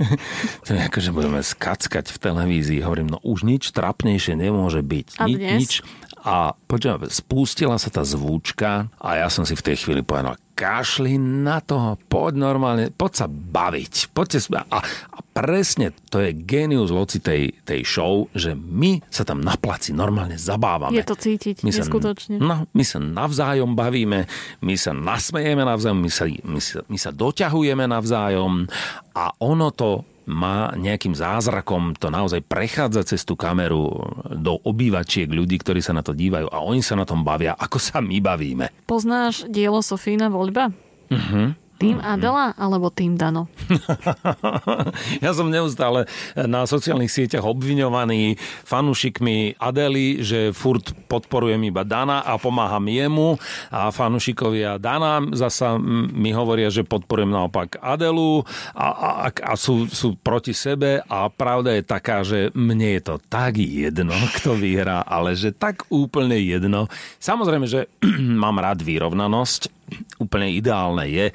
to 0.68 0.70
je 0.76 0.80
ako, 0.84 1.00
že 1.00 1.12
budeme 1.16 1.40
skackať 1.40 2.12
v 2.12 2.18
televízii. 2.20 2.84
Hovorím, 2.84 3.16
no 3.16 3.24
už 3.24 3.48
nič 3.48 3.72
trapnejšie 3.72 4.36
nemôže 4.36 4.84
byť. 4.84 5.08
Ni, 5.24 5.40
nič. 5.40 5.80
A 6.28 6.52
počujem, 6.68 7.08
spustila 7.08 7.80
sa 7.80 7.88
tá 7.88 8.04
zvúčka 8.04 8.92
a 9.00 9.16
ja 9.16 9.32
som 9.32 9.48
si 9.48 9.56
v 9.56 9.64
tej 9.64 9.80
chvíli 9.80 10.04
povedal, 10.04 10.36
kašli 10.60 11.16
na 11.16 11.64
toho, 11.64 11.96
poď 12.12 12.36
normálne, 12.36 12.92
poď 12.92 13.12
sa 13.24 13.28
baviť. 13.32 14.12
Poďte 14.12 14.52
a, 14.60 14.84
a 14.84 15.20
presne 15.32 15.96
to 16.12 16.20
je 16.20 16.36
genius 16.36 16.92
loci 16.92 17.24
tej, 17.24 17.56
tej 17.64 17.86
show, 17.88 18.28
že 18.36 18.58
my 18.60 19.00
sa 19.08 19.24
tam 19.24 19.40
na 19.40 19.56
placi 19.56 19.96
normálne 19.96 20.36
zabávame. 20.36 21.00
Je 21.00 21.08
to 21.08 21.16
cítiť, 21.16 21.64
my 21.64 21.72
sa, 21.72 21.88
neskutočne. 21.88 22.44
No, 22.44 22.68
my 22.68 22.84
sa 22.84 23.00
navzájom 23.00 23.72
bavíme, 23.72 24.28
my 24.60 24.76
sa 24.76 24.92
nasmejeme 24.92 25.64
navzájom, 25.64 26.02
my 26.04 26.12
sa, 26.12 26.28
my 26.28 26.60
sa, 26.60 26.78
my 26.92 26.98
sa 27.00 27.16
doťahujeme 27.16 27.88
navzájom 27.88 28.68
a 29.16 29.32
ono 29.40 29.72
to 29.72 30.17
má 30.28 30.76
nejakým 30.76 31.16
zázrakom 31.16 31.96
to 31.96 32.12
naozaj 32.12 32.44
prechádza 32.44 33.08
cez 33.08 33.24
tú 33.24 33.40
kameru 33.40 33.88
do 34.36 34.60
obývačiek 34.60 35.32
ľudí, 35.32 35.56
ktorí 35.64 35.80
sa 35.80 35.96
na 35.96 36.04
to 36.04 36.12
dívajú 36.12 36.52
a 36.52 36.60
oni 36.62 36.84
sa 36.84 37.00
na 37.00 37.08
tom 37.08 37.24
bavia, 37.24 37.56
ako 37.56 37.80
sa 37.80 38.04
my 38.04 38.20
bavíme. 38.20 38.68
Poznáš 38.84 39.48
dielo 39.48 39.80
Sofína 39.80 40.28
voľba? 40.28 40.76
Uh-huh. 41.08 41.56
Tým 41.78 42.02
Adela 42.02 42.58
alebo 42.58 42.90
tým 42.90 43.14
Dano? 43.14 43.46
ja 45.26 45.32
som 45.38 45.54
neustále 45.54 46.10
na 46.34 46.66
sociálnych 46.66 47.14
sieťach 47.14 47.46
obviňovaný 47.46 48.34
fanúšikmi 48.66 49.62
Adely, 49.62 50.26
že 50.26 50.50
furt 50.58 50.98
podporujem 51.06 51.62
iba 51.70 51.86
Dana 51.86 52.26
a 52.26 52.42
pomáham 52.42 52.82
jemu 52.90 53.38
a 53.70 53.94
fanúšikovia 53.94 54.82
Dana 54.82 55.22
zasa 55.38 55.78
mi 55.78 56.34
hovoria, 56.34 56.74
že 56.74 56.82
podporujem 56.82 57.30
naopak 57.30 57.78
Adelu 57.78 58.42
a, 58.74 59.30
a, 59.30 59.30
a 59.30 59.54
sú, 59.54 59.86
sú 59.86 60.18
proti 60.18 60.58
sebe 60.58 61.06
a 61.06 61.30
pravda 61.30 61.78
je 61.78 61.84
taká, 61.86 62.26
že 62.26 62.50
mne 62.58 62.98
je 62.98 63.02
to 63.06 63.16
tak 63.30 63.62
jedno, 63.62 64.18
kto 64.42 64.58
vyhrá, 64.58 65.06
ale 65.06 65.38
že 65.38 65.54
tak 65.54 65.86
úplne 65.94 66.42
jedno. 66.42 66.90
Samozrejme, 67.22 67.70
že 67.70 67.86
mám 68.42 68.58
rád 68.58 68.82
vyrovnanosť, 68.82 69.77
úplne 70.20 70.52
ideálne 70.54 71.08
je, 71.08 71.26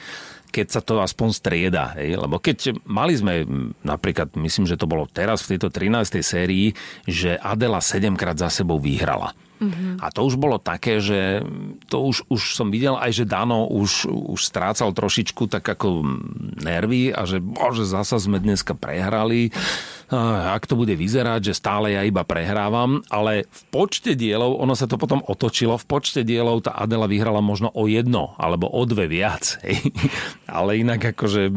keď 0.52 0.66
sa 0.68 0.80
to 0.84 1.00
aspoň 1.00 1.28
strieda. 1.32 1.96
Hej? 1.96 2.20
Lebo 2.20 2.36
keď 2.36 2.76
mali 2.84 3.16
sme, 3.16 3.48
napríklad, 3.80 4.36
myslím, 4.36 4.68
že 4.68 4.76
to 4.76 4.84
bolo 4.84 5.08
teraz 5.08 5.48
v 5.48 5.56
tejto 5.56 5.72
13. 5.72 6.20
sérii, 6.20 6.76
že 7.08 7.40
Adela 7.40 7.80
7 7.80 8.12
krát 8.14 8.36
za 8.36 8.52
sebou 8.52 8.76
vyhrala. 8.76 9.32
Mm-hmm. 9.62 10.02
A 10.02 10.10
to 10.10 10.26
už 10.26 10.34
bolo 10.42 10.58
také, 10.58 10.98
že 10.98 11.46
to 11.86 12.02
už, 12.02 12.26
už 12.26 12.58
som 12.58 12.74
videl 12.74 12.98
aj, 12.98 13.22
že 13.22 13.30
Dano 13.30 13.70
už, 13.70 14.10
už 14.10 14.40
strácal 14.42 14.90
trošičku 14.90 15.46
tak 15.46 15.62
ako 15.62 16.02
nervy 16.58 17.14
a 17.14 17.22
že 17.22 17.38
bože, 17.38 17.86
zasa 17.86 18.18
sme 18.18 18.42
dneska 18.42 18.74
prehrali 18.74 19.54
ak 20.12 20.68
to 20.68 20.76
bude 20.76 20.92
vyzerať, 20.92 21.52
že 21.52 21.58
stále 21.58 21.96
ja 21.96 22.04
iba 22.04 22.22
prehrávam, 22.22 23.00
ale 23.08 23.48
v 23.48 23.60
počte 23.72 24.12
dielov, 24.12 24.60
ono 24.60 24.76
sa 24.76 24.84
to 24.84 25.00
potom 25.00 25.24
otočilo, 25.24 25.80
v 25.80 25.88
počte 25.88 26.20
dielov 26.20 26.68
tá 26.68 26.76
Adela 26.76 27.08
vyhrala 27.08 27.40
možno 27.40 27.72
o 27.72 27.88
jedno 27.88 28.36
alebo 28.36 28.68
o 28.68 28.82
dve 28.84 29.08
viac. 29.08 29.56
Hej. 29.64 29.88
Ale 30.46 30.78
inak 30.78 31.16
akože 31.16 31.48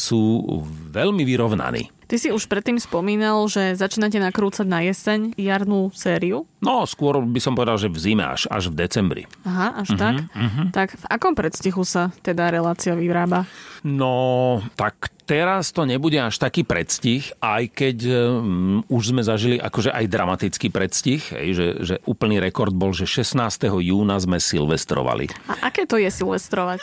sú 0.00 0.44
veľmi 0.88 1.22
vyrovnaní. 1.28 1.92
Ty 2.08 2.16
si 2.16 2.32
už 2.32 2.48
predtým 2.48 2.80
spomínal, 2.80 3.44
že 3.52 3.76
začínate 3.76 4.16
nakrúcať 4.16 4.64
na 4.64 4.80
jeseň 4.80 5.36
jarnú 5.36 5.92
sériu? 5.92 6.48
No, 6.64 6.88
skôr 6.88 7.20
by 7.20 7.36
som 7.36 7.52
povedal, 7.52 7.76
že 7.76 7.92
v 7.92 8.00
zime, 8.00 8.24
až, 8.24 8.48
až 8.48 8.72
v 8.72 8.80
decembri. 8.80 9.22
Aha, 9.44 9.84
až 9.84 9.92
uh-huh, 9.92 10.00
tak? 10.00 10.14
Uh-huh. 10.32 10.72
Tak 10.72 10.88
v 10.96 11.04
akom 11.04 11.36
predstihu 11.36 11.84
sa 11.84 12.08
teda 12.24 12.48
relácia 12.48 12.96
vyrába? 12.96 13.44
No, 13.86 14.58
tak 14.74 15.12
teraz 15.28 15.76
to 15.76 15.84
nebude 15.84 16.16
až 16.16 16.40
taký 16.40 16.64
predstih, 16.64 17.36
aj 17.44 17.68
keď 17.76 17.96
um, 18.08 18.80
už 18.88 19.12
sme 19.12 19.20
zažili 19.20 19.60
akože 19.60 19.92
aj 19.92 20.04
dramatický 20.08 20.72
predstih, 20.72 21.20
hej, 21.36 21.48
že, 21.52 21.66
že 21.84 21.94
úplný 22.08 22.40
rekord 22.40 22.72
bol, 22.72 22.96
že 22.96 23.04
16. 23.04 23.36
júna 23.68 24.16
sme 24.16 24.40
silvestrovali. 24.40 25.28
A 25.52 25.68
aké 25.68 25.84
to 25.84 26.00
je 26.00 26.08
silvestrovať 26.08 26.80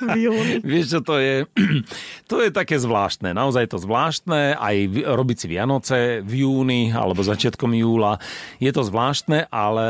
v 0.00 0.32
júni? 0.32 0.54
Vieš, 0.72 0.86
čo 0.98 1.00
to 1.04 1.20
je? 1.20 1.44
to 2.32 2.40
je 2.40 2.48
také 2.48 2.80
zvláštne, 2.80 3.36
naozaj 3.36 3.68
to 3.68 3.76
zvláštne, 3.76 4.56
aj 4.56 4.76
robiť 5.04 5.36
si 5.36 5.46
Vianoce 5.52 6.24
v 6.24 6.48
júni 6.48 6.88
alebo 6.96 7.20
začiatkom 7.20 7.76
júla. 7.76 8.16
Je 8.56 8.72
to 8.72 8.80
zvláštne, 8.80 9.52
ale 9.52 9.88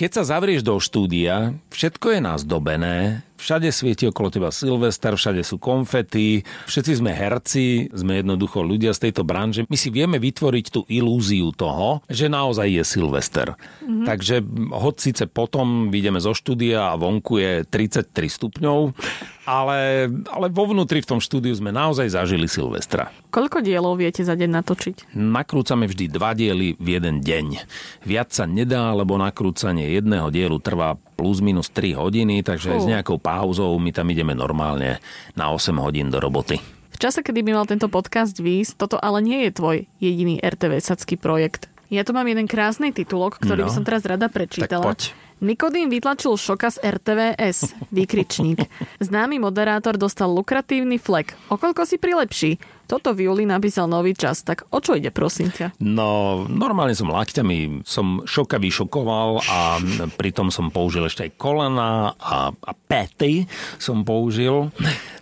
keď 0.00 0.10
sa 0.16 0.32
zavrieš 0.32 0.64
do 0.64 0.80
štúdia, 0.80 1.52
všetko 1.68 2.16
je 2.16 2.20
nazdobené, 2.24 2.96
Všade 3.44 3.68
svieti 3.68 4.08
okolo 4.08 4.32
teba 4.32 4.48
Silvester, 4.48 5.12
všade 5.20 5.44
sú 5.44 5.60
konfety, 5.60 6.40
všetci 6.64 7.04
sme 7.04 7.12
herci, 7.12 7.92
sme 7.92 8.24
jednoducho 8.24 8.64
ľudia 8.64 8.96
z 8.96 9.04
tejto 9.04 9.20
branže. 9.20 9.68
My 9.68 9.76
si 9.76 9.92
vieme 9.92 10.16
vytvoriť 10.16 10.66
tú 10.72 10.88
ilúziu 10.88 11.52
toho, 11.52 12.00
že 12.08 12.32
naozaj 12.32 12.72
je 12.72 12.84
Silvester. 12.88 13.52
Mm-hmm. 13.52 14.06
Takže 14.08 14.40
hoď 14.72 14.94
síce 14.96 15.24
potom 15.28 15.92
vyjdeme 15.92 16.24
zo 16.24 16.32
štúdia 16.32 16.88
a 16.88 16.96
vonku 16.96 17.36
je 17.36 17.52
33 17.68 18.08
stupňov, 18.32 18.96
ale, 19.44 20.08
ale 20.28 20.46
vo 20.48 20.64
vnútri 20.68 21.04
v 21.04 21.08
tom 21.16 21.20
štúdiu 21.20 21.52
sme 21.52 21.68
naozaj 21.72 22.16
zažili 22.16 22.48
Silvestra. 22.48 23.12
Koľko 23.28 23.60
dielov 23.60 24.00
viete 24.00 24.24
za 24.24 24.32
deň 24.32 24.50
natočiť? 24.60 24.96
Nakrúcame 25.16 25.84
vždy 25.84 26.08
dva 26.08 26.32
diely 26.32 26.76
v 26.80 26.88
jeden 26.96 27.20
deň. 27.20 27.46
Viac 28.08 28.32
sa 28.32 28.48
nedá, 28.48 28.92
lebo 28.96 29.20
nakrúcanie 29.20 29.92
jedného 29.92 30.32
dielu 30.32 30.56
trvá 30.60 30.96
plus 31.14 31.44
minus 31.44 31.68
3 31.70 31.94
hodiny, 31.94 32.40
takže 32.42 32.74
uh. 32.74 32.80
s 32.80 32.84
nejakou 32.88 33.20
pauzou 33.20 33.76
my 33.76 33.92
tam 33.92 34.08
ideme 34.10 34.32
normálne 34.32 34.98
na 35.38 35.52
8 35.52 35.76
hodín 35.78 36.08
do 36.08 36.18
roboty. 36.18 36.58
V 36.94 36.98
čase, 37.02 37.26
kedy 37.26 37.42
by 37.42 37.50
mal 37.58 37.66
tento 37.66 37.90
podcast 37.90 38.38
výjsť, 38.38 38.78
toto 38.78 38.96
ale 39.02 39.18
nie 39.18 39.46
je 39.46 39.50
tvoj 39.50 39.76
jediný 39.98 40.38
RTV 40.38 40.78
sacký 40.78 41.18
projekt. 41.18 41.66
Ja 41.92 42.06
tu 42.06 42.16
mám 42.16 42.26
jeden 42.26 42.46
krásny 42.48 42.94
titulok, 42.94 43.38
ktorý 43.42 43.62
no, 43.62 43.66
by 43.68 43.72
som 43.74 43.84
teraz 43.84 44.02
rada 44.06 44.30
prečítala. 44.30 44.82
Tak 44.82 44.88
poď. 44.88 45.23
Nikodým 45.42 45.90
vytlačil 45.90 46.38
šoka 46.38 46.70
z 46.70 46.78
RTVS, 46.84 47.74
výkričník. 47.90 48.70
Známy 49.02 49.42
moderátor 49.42 49.98
dostal 49.98 50.30
lukratívny 50.30 51.00
flek. 51.02 51.34
Okoľko 51.50 51.82
si 51.82 51.96
prilepší? 51.98 52.50
Toto 52.84 53.16
v 53.16 53.32
júli 53.32 53.48
napísal 53.48 53.88
nový 53.88 54.12
čas, 54.12 54.44
tak 54.44 54.68
o 54.68 54.78
čo 54.78 54.92
ide, 54.96 55.08
prosím 55.08 55.48
ťa? 55.48 55.80
No, 55.80 56.44
normálne 56.44 56.92
som 56.92 57.08
lakťami, 57.08 57.80
som 57.88 58.20
šoka 58.28 58.60
vyšokoval 58.60 59.40
a 59.40 59.80
pritom 60.20 60.52
som 60.52 60.68
použil 60.68 61.08
ešte 61.08 61.24
aj 61.28 61.32
kolena 61.40 62.12
a, 62.20 62.52
a 62.52 62.72
pety 62.76 63.48
som 63.80 64.04
použil, 64.04 64.68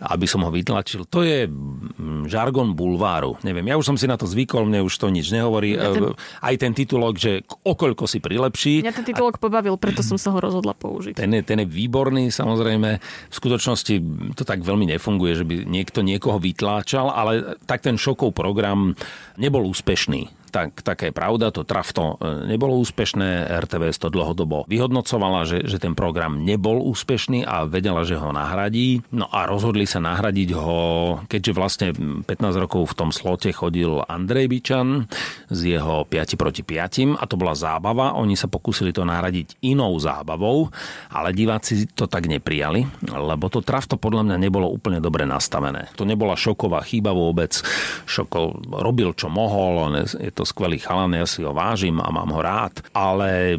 aby 0.03 0.27
som 0.27 0.43
ho 0.43 0.51
vytlačil. 0.51 1.07
To 1.07 1.23
je 1.23 1.47
mm, 1.47 2.27
žargon 2.27 2.75
bulváru. 2.75 3.39
Neviem, 3.47 3.71
ja 3.71 3.79
už 3.79 3.95
som 3.95 3.97
si 3.99 4.11
na 4.11 4.19
to 4.19 4.27
zvykol, 4.27 4.67
mne 4.67 4.83
už 4.83 4.99
to 4.99 5.07
nič 5.13 5.31
nehovorí. 5.31 5.79
Ja 5.79 5.95
ten... 5.95 6.15
Aj 6.43 6.55
ten 6.59 6.75
titulok, 6.75 7.15
že 7.17 7.47
okoľko 7.63 8.11
si 8.11 8.19
prilepší. 8.19 8.83
Mňa 8.83 8.99
ten 8.99 9.07
titulok 9.07 9.39
a... 9.39 9.41
pobavil, 9.41 9.79
preto 9.79 10.03
som 10.03 10.19
sa 10.19 10.35
ho 10.35 10.39
rozhodla 10.43 10.75
použiť. 10.75 11.15
Ten 11.15 11.31
je, 11.39 11.43
ten 11.47 11.63
je 11.63 11.69
výborný, 11.71 12.35
samozrejme. 12.35 12.99
V 13.31 13.35
skutočnosti 13.35 13.95
to 14.35 14.43
tak 14.43 14.67
veľmi 14.67 14.91
nefunguje, 14.91 15.33
že 15.39 15.45
by 15.47 15.55
niekto 15.63 16.03
niekoho 16.03 16.43
vytláčal, 16.43 17.07
ale 17.09 17.52
tak 17.67 17.85
ten 17.85 17.97
šokov 17.97 18.33
program 18.37 18.95
nebol 19.41 19.65
úspešný. 19.69 20.42
Tak, 20.53 20.85
taká 20.85 21.09
pravda, 21.11 21.49
to 21.49 21.65
trafto 21.65 22.21
e, 22.21 22.47
nebolo 22.53 22.77
úspešné, 22.85 23.49
RTVS 23.65 23.97
to 23.97 24.13
dlhodobo 24.13 24.69
vyhodnocovala, 24.69 25.49
že, 25.49 25.65
že 25.65 25.81
ten 25.81 25.97
program 25.97 26.45
nebol 26.45 26.85
úspešný 26.93 27.49
a 27.49 27.65
vedela, 27.65 28.05
že 28.05 28.21
ho 28.21 28.31
nahradí. 28.31 29.01
No 29.11 29.27
a 29.33 29.49
rozhodli 29.49 29.89
sa 29.89 30.05
nahradiť 30.05 30.51
ho, 30.53 30.81
keďže 31.25 31.53
vlastne 31.57 31.89
15 32.29 32.29
rokov 32.61 32.93
v 32.93 32.99
tom 33.01 33.11
slote 33.11 33.49
chodil 33.51 34.05
Andrej 34.05 34.53
Bičan 34.53 35.09
s 35.49 35.61
jeho 35.65 36.05
5 36.05 36.37
proti 36.37 36.61
5 36.61 37.17
a 37.17 37.25
to 37.25 37.41
bola 37.41 37.57
zábava. 37.57 38.13
Oni 38.21 38.37
sa 38.37 38.47
pokúsili 38.47 38.93
to 38.93 39.09
nahradiť 39.09 39.65
inou 39.65 39.97
zábavou, 39.97 40.69
ale 41.09 41.33
diváci 41.33 41.89
to 41.89 42.05
tak 42.05 42.29
neprijali, 42.29 42.85
lebo 43.09 43.49
to 43.49 43.65
trafto 43.65 43.97
podľa 43.97 44.29
mňa 44.29 44.37
nebolo 44.37 44.69
úplne 44.69 45.01
dobre 45.01 45.25
nastavené. 45.25 45.89
To 45.97 46.05
nebola 46.05 46.37
šoková 46.37 46.85
chyba 46.85 47.17
vôbec. 47.17 47.57
Šoko 48.05 48.61
robil, 48.69 49.17
čo 49.17 49.33
mohol, 49.33 49.89
on 49.89 49.95
je 50.05 50.31
to 50.35 50.42
skvelý 50.47 50.79
chalan, 50.79 51.17
ja 51.17 51.27
si 51.27 51.43
ho 51.43 51.55
vážim 51.55 51.99
a 51.99 52.09
mám 52.13 52.31
ho 52.31 52.41
rád, 52.43 52.85
ale 52.95 53.57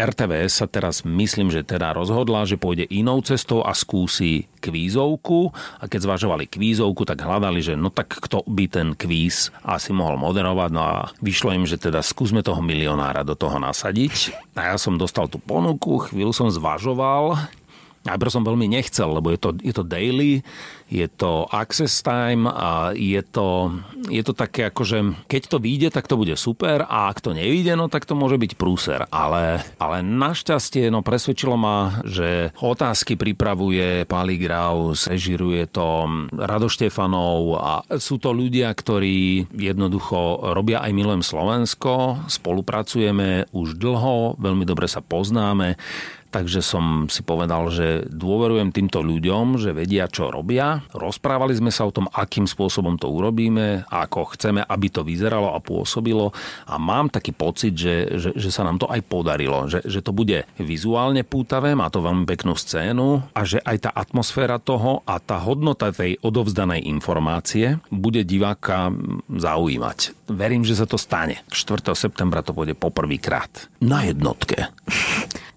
RTVS 0.00 0.64
sa 0.64 0.66
teraz 0.70 1.02
myslím, 1.02 1.52
že 1.52 1.66
teda 1.66 1.92
rozhodla, 1.92 2.48
že 2.48 2.56
pôjde 2.56 2.88
inou 2.88 3.20
cestou 3.20 3.60
a 3.60 3.76
skúsi 3.76 4.48
kvízovku. 4.62 5.52
A 5.82 5.84
keď 5.90 6.08
zvažovali 6.08 6.48
kvízovku, 6.48 7.04
tak 7.04 7.20
hľadali, 7.20 7.60
že 7.60 7.74
no 7.76 7.92
tak 7.92 8.16
kto 8.16 8.46
by 8.46 8.64
ten 8.70 8.88
kvíz 8.96 9.52
asi 9.60 9.92
mohol 9.92 10.16
moderovať, 10.16 10.70
no 10.72 10.80
a 10.80 10.96
vyšlo 11.20 11.52
im, 11.52 11.68
že 11.68 11.76
teda 11.76 12.00
skúsme 12.00 12.40
toho 12.40 12.64
milionára 12.64 13.26
do 13.26 13.36
toho 13.36 13.60
nasadiť. 13.60 14.32
A 14.56 14.72
ja 14.72 14.76
som 14.80 14.96
dostal 14.96 15.28
tú 15.28 15.36
ponuku, 15.36 16.08
chvíľu 16.08 16.32
som 16.32 16.48
zvažoval, 16.48 17.36
Najprv 18.00 18.32
som 18.32 18.48
veľmi 18.48 18.64
nechcel, 18.64 19.12
lebo 19.12 19.28
je 19.28 19.36
to, 19.36 19.50
je 19.60 19.76
to 19.76 19.84
daily, 19.84 20.40
je 20.90 21.06
to 21.06 21.46
access 21.54 22.02
time 22.02 22.50
a 22.50 22.90
je 22.92 23.22
to, 23.22 23.78
je 24.10 24.22
to 24.26 24.34
také 24.34 24.66
ako, 24.66 24.82
že 24.82 24.98
keď 25.30 25.42
to 25.46 25.56
vyjde, 25.62 25.88
tak 25.94 26.10
to 26.10 26.18
bude 26.18 26.34
super 26.34 26.82
a 26.82 27.06
ak 27.08 27.22
to 27.22 27.30
nevyjde, 27.30 27.78
no 27.78 27.86
tak 27.86 28.04
to 28.04 28.18
môže 28.18 28.36
byť 28.36 28.52
prúser. 28.58 29.06
Ale, 29.14 29.62
ale 29.78 30.02
našťastie 30.02 30.90
no, 30.90 31.06
presvedčilo 31.06 31.54
ma, 31.54 32.02
že 32.02 32.50
otázky 32.58 33.14
pripravuje 33.14 34.02
Pali 34.10 34.36
Graus, 34.36 35.06
režiruje 35.06 35.70
to 35.70 36.10
Rado 36.34 36.66
Štefanov 36.66 37.54
a 37.54 37.72
sú 38.02 38.18
to 38.18 38.34
ľudia, 38.34 38.74
ktorí 38.74 39.46
jednoducho 39.54 40.50
robia 40.50 40.82
aj 40.82 40.90
Milujem 40.90 41.22
Slovensko, 41.22 42.26
spolupracujeme 42.26 43.46
už 43.54 43.78
dlho, 43.78 44.34
veľmi 44.42 44.66
dobre 44.66 44.90
sa 44.90 44.98
poznáme 44.98 45.78
Takže 46.30 46.62
som 46.62 47.10
si 47.10 47.26
povedal, 47.26 47.66
že 47.74 48.06
dôverujem 48.06 48.70
týmto 48.70 49.02
ľuďom, 49.02 49.58
že 49.58 49.74
vedia, 49.74 50.06
čo 50.06 50.30
robia. 50.30 50.78
Rozprávali 50.94 51.58
sme 51.58 51.74
sa 51.74 51.90
o 51.90 51.94
tom, 51.94 52.06
akým 52.06 52.46
spôsobom 52.46 52.94
to 52.94 53.10
urobíme, 53.10 53.82
ako 53.90 54.38
chceme, 54.38 54.62
aby 54.62 54.86
to 54.94 55.02
vyzeralo 55.02 55.50
a 55.50 55.58
pôsobilo. 55.58 56.30
A 56.70 56.78
mám 56.78 57.10
taký 57.10 57.34
pocit, 57.34 57.74
že, 57.74 58.14
že, 58.14 58.30
že 58.38 58.50
sa 58.54 58.62
nám 58.62 58.78
to 58.78 58.86
aj 58.86 59.02
podarilo. 59.10 59.66
Že, 59.66 59.82
že 59.90 60.00
to 60.06 60.14
bude 60.14 60.46
vizuálne 60.62 61.26
pútavé, 61.26 61.74
má 61.74 61.90
to 61.90 61.98
veľmi 61.98 62.22
peknú 62.30 62.54
scénu 62.54 63.26
a 63.34 63.40
že 63.42 63.58
aj 63.66 63.76
tá 63.82 63.90
atmosféra 63.90 64.62
toho 64.62 65.02
a 65.10 65.18
tá 65.18 65.42
hodnota 65.42 65.90
tej 65.90 66.14
odovzdanej 66.22 66.86
informácie 66.86 67.82
bude 67.90 68.22
diváka 68.22 68.94
zaujímať. 69.26 70.30
Verím, 70.30 70.62
že 70.62 70.78
sa 70.78 70.86
to 70.86 70.94
stane. 70.94 71.42
4. 71.50 71.90
septembra 71.98 72.46
to 72.46 72.54
bude 72.54 72.78
poprvýkrát. 72.78 73.66
Na 73.82 74.06
jednotke. 74.06 74.70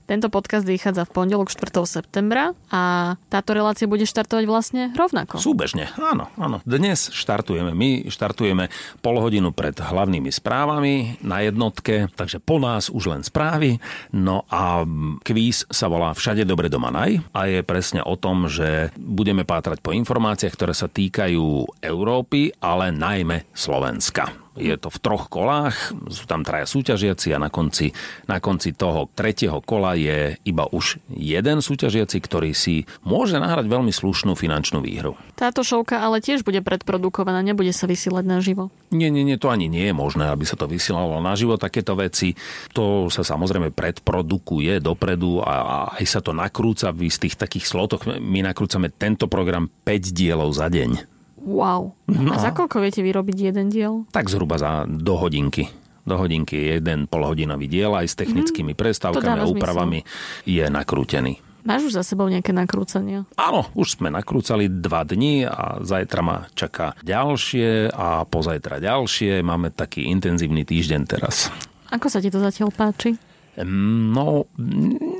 Tento 0.04 0.28
podcast 0.28 0.68
vychádza 0.68 1.08
v 1.08 1.16
pondelok 1.16 1.48
4. 1.48 1.72
septembra 1.88 2.52
a 2.68 3.16
táto 3.32 3.56
relácia 3.56 3.88
bude 3.88 4.04
štartovať 4.04 4.44
vlastne 4.44 4.82
rovnako. 4.92 5.40
Súbežne, 5.40 5.96
áno, 5.96 6.28
áno. 6.36 6.60
Dnes 6.68 7.08
štartujeme, 7.16 7.72
my 7.72 8.12
štartujeme 8.12 8.68
pol 9.00 9.16
hodinu 9.24 9.56
pred 9.56 9.72
hlavnými 9.80 10.28
správami 10.28 11.24
na 11.24 11.48
jednotke, 11.48 12.12
takže 12.20 12.44
po 12.44 12.60
nás 12.60 12.92
už 12.92 13.16
len 13.16 13.24
správy. 13.24 13.80
No 14.12 14.44
a 14.52 14.84
kvíz 15.24 15.64
sa 15.72 15.88
volá 15.88 16.12
Všade 16.12 16.44
dobre 16.44 16.68
doma 16.68 16.92
naj 16.92 17.24
a 17.32 17.48
je 17.48 17.64
presne 17.64 18.04
o 18.04 18.20
tom, 18.20 18.52
že 18.52 18.92
budeme 19.00 19.48
pátrať 19.48 19.80
po 19.80 19.96
informáciách, 19.96 20.52
ktoré 20.52 20.76
sa 20.76 20.92
týkajú 20.92 21.80
Európy, 21.80 22.52
ale 22.60 22.92
najmä 22.92 23.48
Slovenska. 23.56 24.43
Je 24.54 24.76
to 24.78 24.94
v 24.94 25.02
troch 25.02 25.34
kolách, 25.34 25.98
sú 26.14 26.30
tam 26.30 26.46
traja 26.46 26.70
súťažiaci 26.70 27.34
a 27.34 27.42
na 27.42 27.50
konci, 27.50 27.90
na 28.30 28.38
konci 28.38 28.70
toho 28.78 29.10
tretieho 29.10 29.58
kola 29.66 29.98
je 29.98 30.38
iba 30.46 30.70
už 30.70 31.02
jeden 31.10 31.58
súťažiaci, 31.66 32.22
ktorý 32.22 32.54
si 32.54 32.86
môže 33.02 33.42
nahrať 33.42 33.66
veľmi 33.66 33.90
slušnú 33.90 34.38
finančnú 34.38 34.86
výhru. 34.86 35.18
Táto 35.34 35.66
šovka 35.66 36.06
ale 36.06 36.22
tiež 36.22 36.46
bude 36.46 36.62
predprodukovaná, 36.62 37.42
nebude 37.42 37.74
sa 37.74 37.90
vysielať 37.90 38.26
naživo. 38.30 38.70
Nie, 38.94 39.10
nie, 39.10 39.26
nie, 39.26 39.42
to 39.42 39.50
ani 39.50 39.66
nie 39.66 39.90
je 39.90 39.96
možné, 39.98 40.30
aby 40.30 40.46
sa 40.46 40.54
to 40.54 40.70
vysielalo 40.70 41.18
naživo. 41.18 41.58
Takéto 41.58 41.98
veci, 41.98 42.38
to 42.78 43.10
sa 43.10 43.26
samozrejme 43.26 43.74
predprodukuje 43.74 44.78
dopredu 44.78 45.42
a, 45.42 45.54
a 45.66 45.78
aj 45.98 46.06
sa 46.06 46.20
to 46.22 46.30
nakrúca 46.36 46.94
v 46.94 47.10
istých 47.10 47.34
takých 47.40 47.66
slotoch. 47.66 48.06
My 48.22 48.46
nakrúcame 48.46 48.94
tento 48.94 49.26
program 49.26 49.66
5 49.82 50.14
dielov 50.14 50.54
za 50.54 50.70
deň. 50.70 51.13
Wow. 51.44 51.94
No. 52.08 52.32
A 52.32 52.40
za 52.40 52.56
koľko 52.56 52.80
viete 52.80 53.04
vyrobiť 53.04 53.52
jeden 53.54 53.68
diel? 53.68 54.08
Tak 54.16 54.32
zhruba 54.32 54.56
za 54.56 54.88
do 54.88 55.20
hodinky 55.20 55.68
do 56.04 56.20
hodinky 56.20 56.76
jeden 56.80 57.08
polhodinový 57.08 57.72
diel 57.72 57.96
aj 57.96 58.12
s 58.12 58.16
technickými 58.20 58.76
mm, 58.76 58.80
prestávkami 58.80 59.40
a 59.40 59.48
úpravami 59.48 60.00
zmysel. 60.04 60.44
je 60.44 60.66
nakrútený. 60.68 61.34
Máš 61.64 61.88
už 61.88 61.94
za 61.96 62.04
sebou 62.04 62.28
nejaké 62.28 62.52
nakrúcania? 62.52 63.24
Áno, 63.40 63.72
už 63.72 63.96
sme 63.96 64.12
nakrúcali 64.12 64.68
dva 64.68 65.08
dni 65.08 65.48
a 65.48 65.80
zajtra 65.80 66.20
ma 66.20 66.38
čaká 66.52 66.92
ďalšie 67.08 67.88
a 67.88 68.28
pozajtra 68.28 68.84
ďalšie. 68.84 69.40
Máme 69.40 69.72
taký 69.72 70.12
intenzívny 70.12 70.68
týždeň 70.68 71.02
teraz. 71.08 71.48
Ako 71.88 72.12
sa 72.12 72.20
ti 72.20 72.28
to 72.28 72.44
zatiaľ 72.44 72.68
páči? 72.76 73.16
No, 73.62 74.50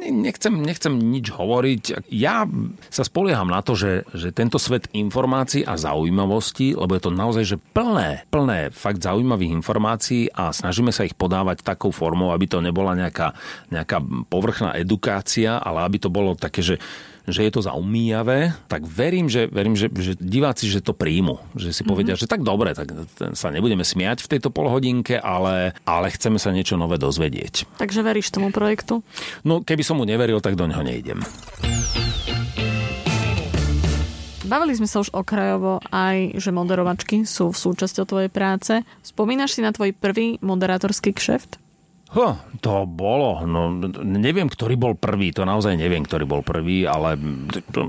nechcem, 0.10 0.58
nechcem 0.58 0.98
nič 0.98 1.30
hovoriť. 1.30 2.10
Ja 2.10 2.50
sa 2.90 3.06
spolieham 3.06 3.54
na 3.54 3.62
to, 3.62 3.78
že, 3.78 4.10
že 4.10 4.34
tento 4.34 4.58
svet 4.58 4.90
informácií 4.90 5.62
a 5.62 5.78
zaujímavosti, 5.78 6.74
lebo 6.74 6.98
je 6.98 7.04
to 7.06 7.12
naozaj 7.14 7.44
že 7.46 7.58
plné, 7.62 8.26
plné 8.34 8.74
fakt 8.74 9.06
zaujímavých 9.06 9.54
informácií 9.54 10.34
a 10.34 10.50
snažíme 10.50 10.90
sa 10.90 11.06
ich 11.06 11.14
podávať 11.14 11.62
takou 11.62 11.94
formou, 11.94 12.34
aby 12.34 12.50
to 12.50 12.58
nebola 12.58 12.98
nejaká, 12.98 13.38
nejaká 13.70 14.02
povrchná 14.26 14.74
edukácia, 14.82 15.62
ale 15.62 15.86
aby 15.86 16.02
to 16.02 16.10
bolo 16.10 16.34
také, 16.34 16.66
že 16.66 16.82
že 17.28 17.48
je 17.48 17.52
to 17.52 17.64
zaumíjavé, 17.64 18.52
tak 18.68 18.84
verím, 18.84 19.32
že, 19.32 19.48
verím, 19.48 19.80
že, 19.80 19.88
že 19.94 20.20
diváci 20.20 20.68
že 20.68 20.84
to 20.84 20.92
príjmu. 20.92 21.40
Že 21.56 21.70
si 21.72 21.82
povedia, 21.88 22.20
mm-hmm. 22.20 22.28
že 22.28 22.32
tak 22.32 22.44
dobre, 22.44 22.76
tak 22.76 22.92
sa 23.36 23.48
nebudeme 23.48 23.88
smiať 23.88 24.28
v 24.28 24.32
tejto 24.38 24.52
polhodinke, 24.52 25.16
ale, 25.20 25.72
ale 25.88 26.12
chceme 26.12 26.36
sa 26.36 26.52
niečo 26.52 26.76
nové 26.76 27.00
dozvedieť. 27.00 27.80
Takže 27.80 28.04
veríš 28.04 28.36
tomu 28.36 28.52
projektu? 28.52 29.06
No, 29.48 29.64
keby 29.64 29.84
som 29.88 30.00
mu 30.00 30.06
neveril, 30.08 30.44
tak 30.44 30.60
do 30.60 30.68
neho 30.68 30.84
nejdem. 30.84 31.24
Bavili 34.44 34.76
sme 34.76 34.92
sa 34.92 35.00
už 35.00 35.16
okrajovo 35.16 35.80
aj, 35.90 36.36
že 36.38 36.52
moderovačky 36.52 37.24
sú 37.24 37.56
v 37.56 37.58
súčasťou 37.58 38.06
tvojej 38.06 38.30
práce. 38.30 38.84
Spomínaš 39.00 39.56
si 39.56 39.64
na 39.64 39.72
tvoj 39.72 39.96
prvý 39.96 40.38
moderátorský 40.44 41.16
kšeft? 41.16 41.63
Huh, 42.14 42.38
to 42.62 42.86
bolo, 42.86 43.42
no 43.50 43.74
neviem, 44.06 44.46
ktorý 44.46 44.78
bol 44.78 44.94
prvý, 44.94 45.34
to 45.34 45.50
naozaj 45.50 45.74
neviem, 45.74 46.06
ktorý 46.06 46.30
bol 46.30 46.46
prvý, 46.46 46.86
ale 46.86 47.18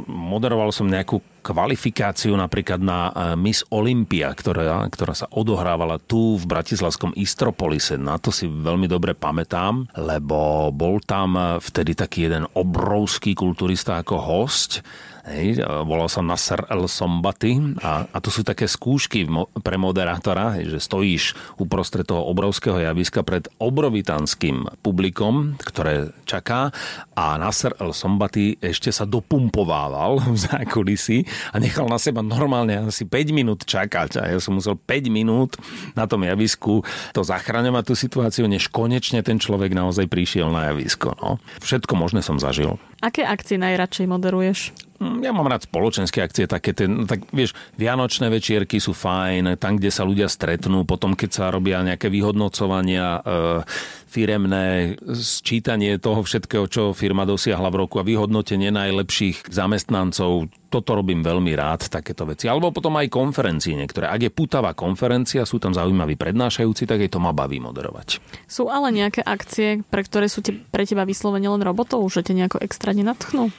moderoval 0.09 0.72
som 0.72 0.89
nejakú 0.89 1.20
kvalifikáciu 1.45 2.33
napríklad 2.33 2.81
na 2.81 3.12
e, 3.12 3.37
Miss 3.37 3.68
Olympia, 3.68 4.33
ktorá, 4.33 4.89
ktorá 4.89 5.12
sa 5.12 5.29
odohrávala 5.29 6.01
tu 6.01 6.41
v 6.41 6.49
bratislavskom 6.49 7.12
Istropolise. 7.20 8.01
Na 8.01 8.16
to 8.16 8.33
si 8.33 8.49
veľmi 8.49 8.89
dobre 8.89 9.12
pamätám, 9.12 9.93
lebo 9.93 10.72
bol 10.72 11.05
tam 11.05 11.61
vtedy 11.61 11.93
taký 11.93 12.33
jeden 12.33 12.49
obrovský 12.57 13.37
kulturista 13.37 14.01
ako 14.01 14.16
host 14.16 14.81
Hej, 15.25 15.64
volal 15.89 16.12
sa 16.12 16.20
Nasser 16.20 16.68
El 16.68 16.85
Sombati 16.85 17.57
a, 17.81 18.05
a 18.05 18.18
to 18.20 18.29
sú 18.29 18.45
také 18.45 18.68
skúšky 18.68 19.25
pre 19.64 19.81
moderátora, 19.81 20.61
hej, 20.61 20.77
že 20.77 20.85
stojíš 20.85 21.33
uprostred 21.57 22.05
toho 22.05 22.29
obrovského 22.29 22.77
javiska 22.77 23.25
pred 23.25 23.49
obrovitanským 23.57 24.85
publikom, 24.85 25.57
ktoré 25.64 26.12
čaká 26.29 26.77
a 27.16 27.41
Nasser 27.41 27.72
El 27.81 27.97
Sombati 27.97 28.61
ešte 28.61 28.93
sa 28.93 29.09
dopumpovával 29.09 30.20
v 30.29 30.37
zákulisi 30.37 31.25
a 31.57 31.57
nechal 31.57 31.89
na 31.89 31.97
seba 31.97 32.20
normálne 32.20 32.85
asi 32.85 33.09
5 33.09 33.33
minút 33.33 33.64
čakať 33.64 34.20
a 34.20 34.22
ja 34.29 34.37
som 34.37 34.61
musel 34.61 34.77
5 34.77 35.09
minút 35.09 35.57
na 35.97 36.05
tom 36.05 36.20
javisku 36.20 36.85
to 37.16 37.25
zachraňovať 37.25 37.85
tú 37.89 37.95
situáciu, 37.97 38.45
než 38.45 38.68
konečne 38.68 39.25
ten 39.25 39.41
človek 39.41 39.72
naozaj 39.72 40.05
prišiel 40.05 40.53
na 40.53 40.68
javisko. 40.68 41.16
No. 41.16 41.41
Všetko 41.64 41.97
možné 41.97 42.20
som 42.20 42.37
zažil. 42.37 42.77
Aké 43.05 43.21
akcie 43.21 43.61
najradšej 43.61 44.09
moderuješ? 44.09 44.73
Mm, 44.97 45.21
ja 45.21 45.37
mám 45.37 45.45
rád 45.45 45.69
spoločenské 45.69 46.25
akcie, 46.25 46.49
také 46.49 46.73
ten, 46.73 46.89
no 46.89 47.05
tak 47.05 47.29
vieš, 47.37 47.53
vianočné 47.77 48.33
večierky 48.33 48.81
sú 48.81 48.97
fajn, 48.97 49.61
tam, 49.61 49.77
kde 49.77 49.93
sa 49.93 50.09
ľudia 50.09 50.25
stretnú, 50.25 50.89
potom 50.89 51.13
keď 51.13 51.31
sa 51.31 51.45
robia 51.53 51.85
nejaké 51.85 52.09
vyhodnocovania, 52.09 53.21
e, 53.21 53.61
firemné 54.09 54.97
sčítanie 55.13 56.01
toho 56.01 56.25
všetkého, 56.25 56.65
čo 56.65 56.97
firma 56.97 57.29
dosiahla 57.29 57.69
v 57.69 57.85
roku 57.85 58.01
a 58.01 58.09
vyhodnotenie 58.09 58.73
najlepších 58.73 59.53
zamestnancov. 59.53 60.49
Toto 60.75 60.99
robím 60.99 61.22
veľmi 61.22 61.55
rád, 61.55 61.87
takéto 61.87 62.27
veci. 62.27 62.51
Alebo 62.51 62.75
potom 62.75 62.99
aj 62.99 63.07
konferencie 63.07 63.79
niektoré. 63.79 64.11
Ak 64.11 64.18
je 64.18 64.35
putavá 64.35 64.75
konferencia, 64.75 65.47
sú 65.47 65.62
tam 65.62 65.70
zaujímaví 65.70 66.18
prednášajúci, 66.18 66.83
tak 66.91 66.99
je 66.99 67.14
to 67.14 67.22
ma 67.22 67.31
baví 67.31 67.62
moderovať. 67.62 68.18
Sú 68.51 68.66
ale 68.66 68.91
nejaké 68.91 69.22
akcie, 69.22 69.87
pre 69.87 70.03
ktoré 70.03 70.27
sú 70.27 70.43
te, 70.43 70.51
pre 70.51 70.83
teba 70.83 71.07
vyslovene 71.07 71.47
len 71.47 71.62
robotov, 71.62 72.03
že 72.11 72.27
te 72.27 72.35
nejako 72.35 72.59
extra 72.59 72.91
nenatchnú? 72.91 73.55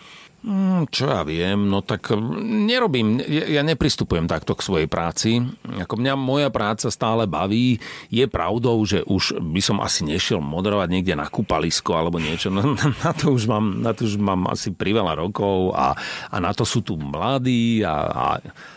Mm, 0.45 0.85
čo 0.93 1.09
ja 1.09 1.25
viem, 1.25 1.57
no 1.57 1.81
tak 1.81 2.13
mm, 2.13 2.69
nerobím, 2.69 3.17
ja, 3.17 3.49
ja 3.49 3.61
nepristupujem 3.65 4.29
takto 4.29 4.53
k 4.53 4.61
svojej 4.61 4.85
práci. 4.85 5.41
Ako 5.65 5.97
mňa 5.97 6.13
moja 6.13 6.53
práca 6.53 6.93
stále 6.93 7.25
baví. 7.25 7.81
Je 8.13 8.29
pravdou, 8.29 8.77
že 8.85 9.01
už 9.09 9.41
by 9.41 9.57
som 9.57 9.81
asi 9.81 10.05
nešiel 10.05 10.37
moderovať 10.45 10.93
niekde 10.93 11.17
na 11.17 11.25
kúpalisko 11.25 11.97
alebo 11.97 12.21
niečo. 12.21 12.53
No, 12.53 12.77
na, 13.01 13.11
to 13.17 13.33
už 13.33 13.49
mám, 13.49 13.81
na 13.81 13.97
to 13.97 14.05
už 14.05 14.21
mám 14.21 14.45
asi 14.45 14.69
priveľa 14.69 15.17
rokov 15.17 15.73
a, 15.73 15.97
a 16.29 16.37
na 16.37 16.53
to 16.53 16.61
sú 16.61 16.85
tu 16.85 16.93
mladí 16.93 17.81
a, 17.81 18.05
a, 18.05 18.25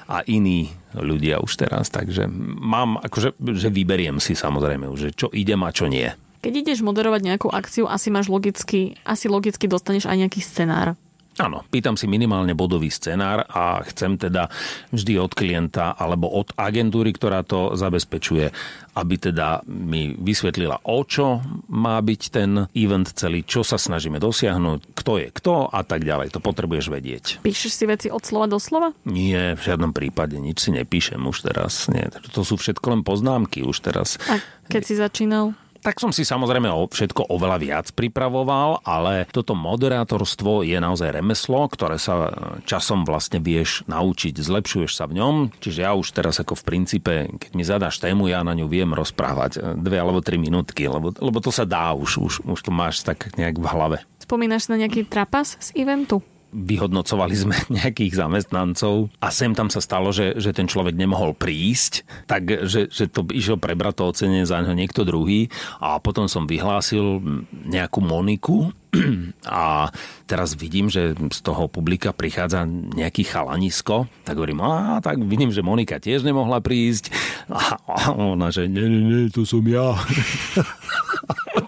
a 0.09 0.16
iní 0.25 0.73
ľudia 0.97 1.37
už 1.45 1.69
teraz. 1.69 1.93
Takže 1.93 2.33
mám, 2.64 2.97
akože 2.97 3.37
že 3.53 3.69
vyberiem 3.69 4.16
si 4.25 4.33
samozrejme, 4.33 4.89
že 4.97 5.12
čo 5.12 5.29
idem 5.37 5.61
a 5.61 5.69
čo 5.69 5.85
nie. 5.85 6.09
Keď 6.41 6.53
ideš 6.64 6.81
moderovať 6.81 7.29
nejakú 7.29 7.53
akciu, 7.53 7.85
asi 7.85 8.09
máš 8.09 8.33
logicky, 8.33 8.97
asi 9.05 9.29
logicky 9.29 9.69
dostaneš 9.69 10.09
aj 10.09 10.16
nejaký 10.16 10.41
scenár. 10.41 10.97
Áno, 11.39 11.62
pýtam 11.70 11.95
si 11.95 12.11
minimálne 12.11 12.53
bodový 12.59 12.91
scenár 12.91 13.47
a 13.47 13.78
chcem 13.86 14.18
teda 14.18 14.51
vždy 14.91 15.14
od 15.22 15.32
klienta 15.32 15.95
alebo 15.95 16.26
od 16.26 16.51
agentúry, 16.59 17.14
ktorá 17.14 17.47
to 17.47 17.78
zabezpečuje, 17.78 18.51
aby 18.99 19.14
teda 19.14 19.62
mi 19.70 20.18
vysvetlila, 20.18 20.82
o 20.82 20.99
čo 21.07 21.39
má 21.70 22.03
byť 22.03 22.22
ten 22.34 22.66
event 22.74 23.07
celý, 23.14 23.47
čo 23.47 23.62
sa 23.62 23.78
snažíme 23.78 24.18
dosiahnuť, 24.18 24.99
kto 24.99 25.12
je 25.22 25.28
kto 25.30 25.70
a 25.70 25.80
tak 25.86 26.03
ďalej. 26.03 26.34
To 26.34 26.43
potrebuješ 26.43 26.91
vedieť. 26.91 27.24
Píšeš 27.47 27.72
si 27.72 27.84
veci 27.86 28.09
od 28.11 28.26
slova 28.26 28.51
do 28.51 28.59
slova? 28.59 28.91
Nie, 29.07 29.55
v 29.55 29.62
žiadnom 29.62 29.95
prípade. 29.95 30.43
Nič 30.43 30.66
si 30.66 30.70
nepíšem 30.74 31.22
už 31.22 31.47
teraz. 31.47 31.86
Nie, 31.86 32.11
to 32.34 32.43
sú 32.43 32.59
všetko 32.59 32.99
len 32.99 33.03
poznámky 33.07 33.62
už 33.62 33.78
teraz. 33.86 34.18
A 34.26 34.43
keď 34.66 34.82
si 34.82 34.95
začínal? 34.99 35.55
Tak 35.81 36.03
som 36.03 36.11
si 36.11 36.26
samozrejme 36.26 36.68
všetko 36.68 37.31
oveľa 37.31 37.57
viac 37.59 37.87
pripravoval, 37.95 38.83
ale 38.83 39.26
toto 39.31 39.55
moderátorstvo 39.55 40.66
je 40.66 40.79
naozaj 40.79 41.20
remeslo, 41.20 41.66
ktoré 41.70 41.97
sa 41.97 42.33
časom 42.64 43.03
vlastne 43.07 43.39
vieš 43.39 43.87
naučiť, 43.87 44.35
zlepšuješ 44.37 44.93
sa 44.99 45.05
v 45.07 45.22
ňom. 45.22 45.35
Čiže 45.59 45.87
ja 45.87 45.93
už 45.95 46.12
teraz 46.14 46.39
ako 46.43 46.59
v 46.59 46.66
princípe, 46.66 47.12
keď 47.39 47.51
mi 47.55 47.64
zadáš 47.66 48.03
tému, 48.03 48.31
ja 48.31 48.43
na 48.43 48.55
ňu 48.55 48.66
viem 48.70 48.91
rozprávať 48.91 49.79
dve 49.79 49.99
alebo 49.99 50.22
tri 50.22 50.37
minútky, 50.37 50.87
lebo, 50.87 51.14
lebo 51.14 51.39
to 51.43 51.51
sa 51.55 51.66
dá, 51.66 51.95
už, 51.95 52.18
už, 52.18 52.35
už 52.47 52.61
to 52.61 52.70
máš 52.70 53.03
tak 53.03 53.31
nejak 53.39 53.59
v 53.59 53.66
hlave. 53.66 53.99
Spomínaš 54.22 54.68
na 54.68 54.76
nejaký 54.76 55.09
trapas 55.09 55.57
z 55.57 55.72
eventu? 55.79 56.20
Vyhodnocovali 56.53 57.34
sme 57.36 57.57
nejakých 57.78 58.18
zamestnancov 58.18 59.12
a 59.20 59.28
sem 59.28 59.53
tam 59.53 59.68
sa 59.68 59.82
stalo, 59.82 60.11
že, 60.11 60.36
že 60.40 60.57
ten 60.57 60.66
človek 60.66 60.96
nemohol 60.96 61.36
prísť, 61.36 62.07
tak 62.28 62.68
že, 62.68 62.88
to 63.09 63.24
išiel 63.30 63.61
prebrať 63.61 64.01
to 64.01 64.09
ocenenie 64.09 64.44
za 64.49 64.61
neho 64.64 64.76
niekto 64.76 65.05
druhý. 65.05 65.53
A 65.82 66.01
potom 66.01 66.26
som 66.26 66.49
vyhlásil 66.49 67.20
nejakú 67.68 68.01
Moniku, 68.01 68.72
a 69.44 69.92
teraz 70.24 70.57
vidím, 70.57 70.88
že 70.88 71.12
z 71.12 71.40
toho 71.44 71.68
publika 71.68 72.16
prichádza 72.16 72.64
nejaký 72.68 73.24
chalanisko, 73.28 74.09
tak 74.24 74.40
hovorím, 74.40 74.64
a 74.64 75.01
tak 75.05 75.20
vidím, 75.20 75.53
že 75.53 75.64
Monika 75.64 76.01
tiež 76.01 76.24
nemohla 76.24 76.64
prísť. 76.64 77.12
A 77.88 78.12
ona, 78.12 78.53
že 78.53 78.68
nie, 78.68 78.84
nie, 78.84 79.03
nie, 79.05 79.22
to 79.32 79.44
som 79.49 79.64
ja. 79.64 79.96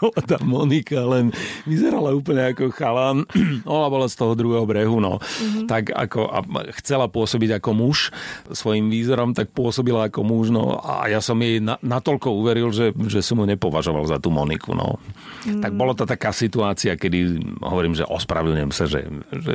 bola 0.00 0.20
tá 0.24 0.38
Monika, 0.42 1.00
len 1.04 1.32
vyzerala 1.64 2.12
úplne 2.12 2.52
ako 2.52 2.72
chalan. 2.72 3.24
Ona 3.66 3.88
bola 3.88 4.06
z 4.08 4.16
toho 4.16 4.32
druhého 4.32 4.64
brehu, 4.64 4.98
no. 4.98 5.18
Mm-hmm. 5.20 5.66
Tak 5.68 5.92
ako 5.92 6.20
a 6.26 6.38
chcela 6.80 7.06
pôsobiť 7.06 7.60
ako 7.60 7.70
muž 7.76 8.10
svojim 8.50 8.88
výzorom, 8.88 9.36
tak 9.36 9.52
pôsobila 9.52 10.08
ako 10.08 10.20
muž, 10.26 10.50
no 10.50 10.80
a 10.80 11.06
ja 11.08 11.20
som 11.22 11.38
jej 11.38 11.62
na, 11.62 11.78
natoľko 11.80 12.32
uveril, 12.32 12.72
že, 12.74 12.92
že 13.06 13.20
som 13.22 13.38
mu 13.40 13.44
nepovažoval 13.46 14.08
za 14.08 14.18
tú 14.18 14.32
Moniku, 14.32 14.72
no. 14.74 14.98
Mm. 15.46 15.62
Tak 15.62 15.72
bolo 15.76 15.92
to 15.94 16.08
taká 16.08 16.34
situácia, 16.34 16.98
kedy 16.98 17.38
hovorím, 17.62 17.94
že 17.94 18.08
ospravedlňujem 18.08 18.72
sa, 18.74 18.84
že, 18.88 19.06
že 19.30 19.54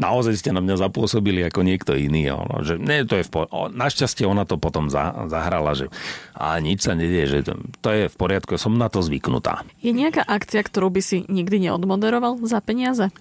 naozaj 0.00 0.34
ste 0.40 0.50
na 0.50 0.64
mňa 0.64 0.80
zapôsobili 0.80 1.44
ako 1.46 1.60
niekto 1.62 1.92
iný, 1.94 2.32
no, 2.34 2.64
že 2.64 2.80
nie, 2.80 3.06
to 3.06 3.20
je 3.20 3.26
v 3.26 3.30
po... 3.30 3.46
Našťastie 3.74 4.26
ona 4.26 4.42
to 4.48 4.58
potom 4.58 4.90
za, 4.90 5.28
zahrala, 5.30 5.76
že 5.76 5.86
a 6.34 6.58
nič 6.58 6.82
sa 6.82 6.98
nedieje, 6.98 7.26
že 7.30 7.38
to, 7.46 7.52
to 7.78 7.88
je 7.94 8.04
v 8.10 8.16
poriadku, 8.18 8.58
som 8.58 8.74
na 8.74 8.90
to 8.90 8.98
zvyknutá. 8.98 9.53
Je 9.82 9.92
nejaká 9.92 10.24
akcia, 10.24 10.64
ktorú 10.64 10.90
by 10.94 11.02
si 11.04 11.16
nikdy 11.28 11.68
neodmoderoval 11.68 12.40
za 12.46 12.58
peniaze? 12.64 13.12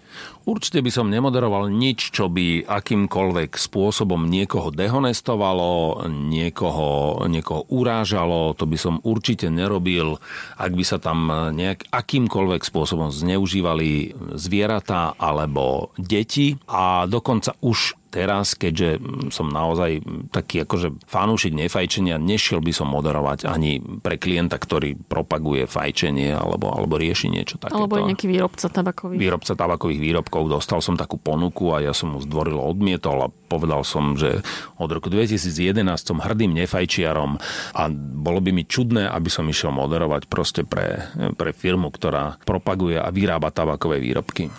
Určite 0.44 0.84
by 0.84 0.92
som 0.92 1.08
nemoderoval 1.12 1.72
nič, 1.72 2.12
čo 2.12 2.28
by 2.28 2.68
akýmkoľvek 2.68 3.56
spôsobom 3.56 4.28
niekoho 4.28 4.70
dehonestovalo, 4.72 6.06
niekoho, 6.10 7.24
niekoho 7.32 7.64
urážalo. 7.72 8.56
To 8.60 8.66
by 8.68 8.78
som 8.78 9.00
určite 9.04 9.48
nerobil, 9.48 10.20
ak 10.60 10.72
by 10.76 10.84
sa 10.84 10.98
tam 11.00 11.32
nejak 11.32 11.88
akýmkoľvek 11.92 12.62
spôsobom 12.64 13.10
zneužívali 13.10 14.14
zvieratá 14.36 15.16
alebo 15.16 15.96
deti. 15.96 16.60
A 16.68 17.08
dokonca 17.08 17.56
už 17.64 18.03
teraz, 18.14 18.54
keďže 18.54 19.02
som 19.34 19.50
naozaj 19.50 20.06
taký 20.30 20.62
akože 20.62 21.10
fanúšik 21.10 21.58
nefajčenia, 21.58 22.22
nešiel 22.22 22.62
by 22.62 22.70
som 22.70 22.94
moderovať 22.94 23.50
ani 23.50 23.82
pre 23.82 24.22
klienta, 24.22 24.62
ktorý 24.62 24.94
propaguje 24.94 25.66
fajčenie 25.66 26.38
alebo, 26.38 26.70
alebo 26.70 27.02
rieši 27.02 27.34
niečo 27.34 27.58
takéto. 27.58 27.90
Alebo 27.90 27.98
je 27.98 28.14
nejaký 28.14 28.30
výrobca 28.30 28.70
tabakových. 28.70 29.18
Výrobca 29.18 29.54
tabakových 29.58 30.02
výrobkov. 30.02 30.42
Dostal 30.46 30.86
som 30.86 30.94
takú 30.94 31.18
ponuku 31.18 31.74
a 31.74 31.82
ja 31.82 31.98
som 31.98 32.14
mu 32.14 32.22
zdvorilo 32.22 32.62
odmietol 32.62 33.18
a 33.26 33.34
povedal 33.50 33.82
som, 33.82 34.14
že 34.14 34.46
od 34.78 34.90
roku 34.94 35.10
2011 35.10 35.82
som 35.98 36.22
hrdým 36.22 36.54
nefajčiarom 36.54 37.42
a 37.74 37.84
bolo 37.94 38.40
by 38.44 38.54
mi 38.54 38.70
čudné, 38.70 39.10
aby 39.10 39.34
som 39.34 39.50
išiel 39.50 39.74
moderovať 39.74 40.30
proste 40.30 40.62
pre, 40.62 41.10
pre 41.34 41.52
firmu, 41.56 41.90
ktorá 41.90 42.38
propaguje 42.46 43.02
a 43.02 43.10
vyrába 43.10 43.50
tabakové 43.50 43.98
výrobky. 43.98 44.54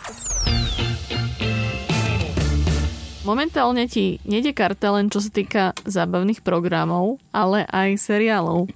Momentálne 3.24 3.88
ti 3.88 4.20
nejde 4.28 4.52
karta 4.52 4.92
len 4.92 5.08
čo 5.08 5.16
sa 5.16 5.32
týka 5.32 5.72
zábavných 5.88 6.44
programov, 6.44 7.16
ale 7.32 7.64
aj 7.72 7.96
seriálov. 7.96 8.68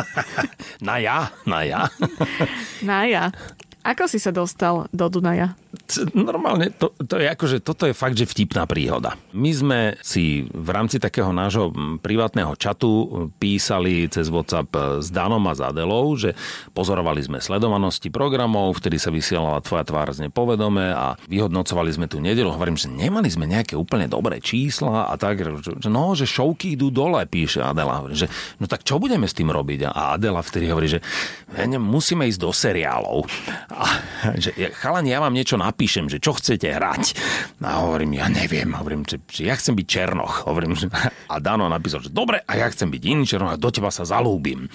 na 0.88 0.96
ja, 0.96 1.28
na 1.44 1.60
ja. 1.68 1.92
na 2.80 3.04
ja. 3.04 3.28
Ako 3.80 4.04
si 4.06 4.20
sa 4.20 4.28
dostal 4.28 4.86
do 4.92 5.06
Dunaja? 5.08 5.56
normálne, 6.14 6.70
to, 6.74 6.90
to 7.06 7.18
je 7.18 7.26
akože, 7.30 7.62
toto 7.62 7.86
je 7.86 7.94
fakt, 7.94 8.18
že 8.18 8.26
vtipná 8.26 8.66
príhoda. 8.66 9.14
My 9.34 9.50
sme 9.54 9.78
si 10.02 10.46
v 10.50 10.68
rámci 10.70 10.98
takého 10.98 11.30
nášho 11.30 11.70
privátneho 12.02 12.54
čatu 12.58 13.30
písali 13.38 14.06
cez 14.10 14.30
WhatsApp 14.30 15.02
s 15.02 15.10
Danom 15.10 15.42
a 15.46 15.54
s 15.54 15.62
Adelou, 15.62 16.14
že 16.18 16.34
pozorovali 16.74 17.22
sme 17.22 17.38
sledovanosti 17.42 18.10
programov, 18.10 18.78
vtedy 18.78 18.98
sa 18.98 19.14
vysielala 19.14 19.62
Tvoja 19.62 19.86
tvár 19.86 20.10
z 20.10 20.26
nepovedome 20.26 20.90
a 20.90 21.14
vyhodnocovali 21.30 21.90
sme 21.94 22.06
tú 22.10 22.18
nedelu. 22.18 22.50
Hovorím, 22.50 22.78
že 22.78 22.90
nemali 22.90 23.30
sme 23.30 23.46
nejaké 23.46 23.78
úplne 23.78 24.10
dobré 24.10 24.42
čísla 24.42 25.10
a 25.10 25.14
tak, 25.14 25.42
že 25.42 25.90
no, 25.90 26.14
že 26.18 26.26
šovky 26.26 26.74
idú 26.74 26.90
dole, 26.90 27.22
píše 27.26 27.62
Adela. 27.62 28.06
Že 28.10 28.26
no 28.58 28.66
tak 28.66 28.82
čo 28.82 28.98
budeme 28.98 29.26
s 29.26 29.34
tým 29.34 29.50
robiť? 29.50 29.90
A 29.90 30.18
Adela 30.18 30.42
vtedy 30.42 30.70
hovorí, 30.70 30.90
že 30.90 31.02
musíme 31.78 32.26
ísť 32.26 32.40
do 32.42 32.50
seriálov. 32.50 33.26
A, 33.70 33.86
že 34.34 34.50
chalani, 34.74 35.14
ja 35.14 35.22
vám 35.22 35.30
niečo 35.30 35.54
napíšem, 35.54 36.10
že 36.10 36.18
čo 36.18 36.34
chcete 36.34 36.74
hrať. 36.74 37.14
A 37.62 37.86
hovorím, 37.86 38.18
ja 38.18 38.26
neviem, 38.26 38.74
hovorím, 38.74 39.06
že, 39.06 39.22
že 39.30 39.46
ja 39.46 39.54
chcem 39.54 39.78
byť 39.78 39.86
Černoch. 39.86 40.50
Hovorím, 40.50 40.74
že, 40.74 40.90
a 41.30 41.38
Dano 41.38 41.70
napísal, 41.70 42.02
že 42.02 42.10
dobre, 42.10 42.42
a 42.42 42.52
ja 42.58 42.66
chcem 42.66 42.90
byť 42.90 43.02
iný 43.06 43.22
Černoch 43.22 43.54
a 43.54 43.60
do 43.62 43.70
teba 43.70 43.94
sa 43.94 44.02
zalúbim. 44.02 44.66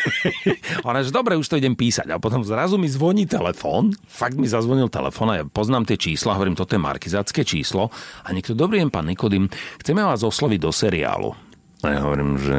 Ona, 0.88 1.04
že 1.04 1.12
dobre, 1.12 1.36
už 1.36 1.52
to 1.52 1.60
idem 1.60 1.76
písať. 1.76 2.08
A 2.08 2.16
potom 2.16 2.40
zrazu 2.40 2.80
mi 2.80 2.88
zvoní 2.88 3.28
telefón, 3.28 3.92
fakt 4.08 4.40
mi 4.40 4.48
zazvonil 4.48 4.88
telefón 4.88 5.28
a 5.28 5.38
ja 5.40 5.44
poznám 5.44 5.84
tie 5.84 6.00
čísla, 6.00 6.40
hovorím, 6.40 6.56
toto 6.56 6.72
je 6.72 6.80
markizácké 6.80 7.44
číslo. 7.44 7.92
A 8.24 8.32
niekto, 8.32 8.56
dobrý 8.56 8.80
deň, 8.80 8.88
pán 8.88 9.04
Nikodým, 9.04 9.52
chceme 9.84 10.00
vás 10.00 10.24
osloviť 10.24 10.60
do 10.64 10.72
seriálu. 10.72 11.36
A 11.84 11.92
ja 11.92 12.00
hovorím, 12.00 12.40
že 12.40 12.56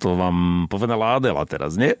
to 0.00 0.16
vám 0.16 0.64
povedala 0.72 1.20
Adela 1.20 1.44
teraz, 1.44 1.76
nie? 1.76 1.92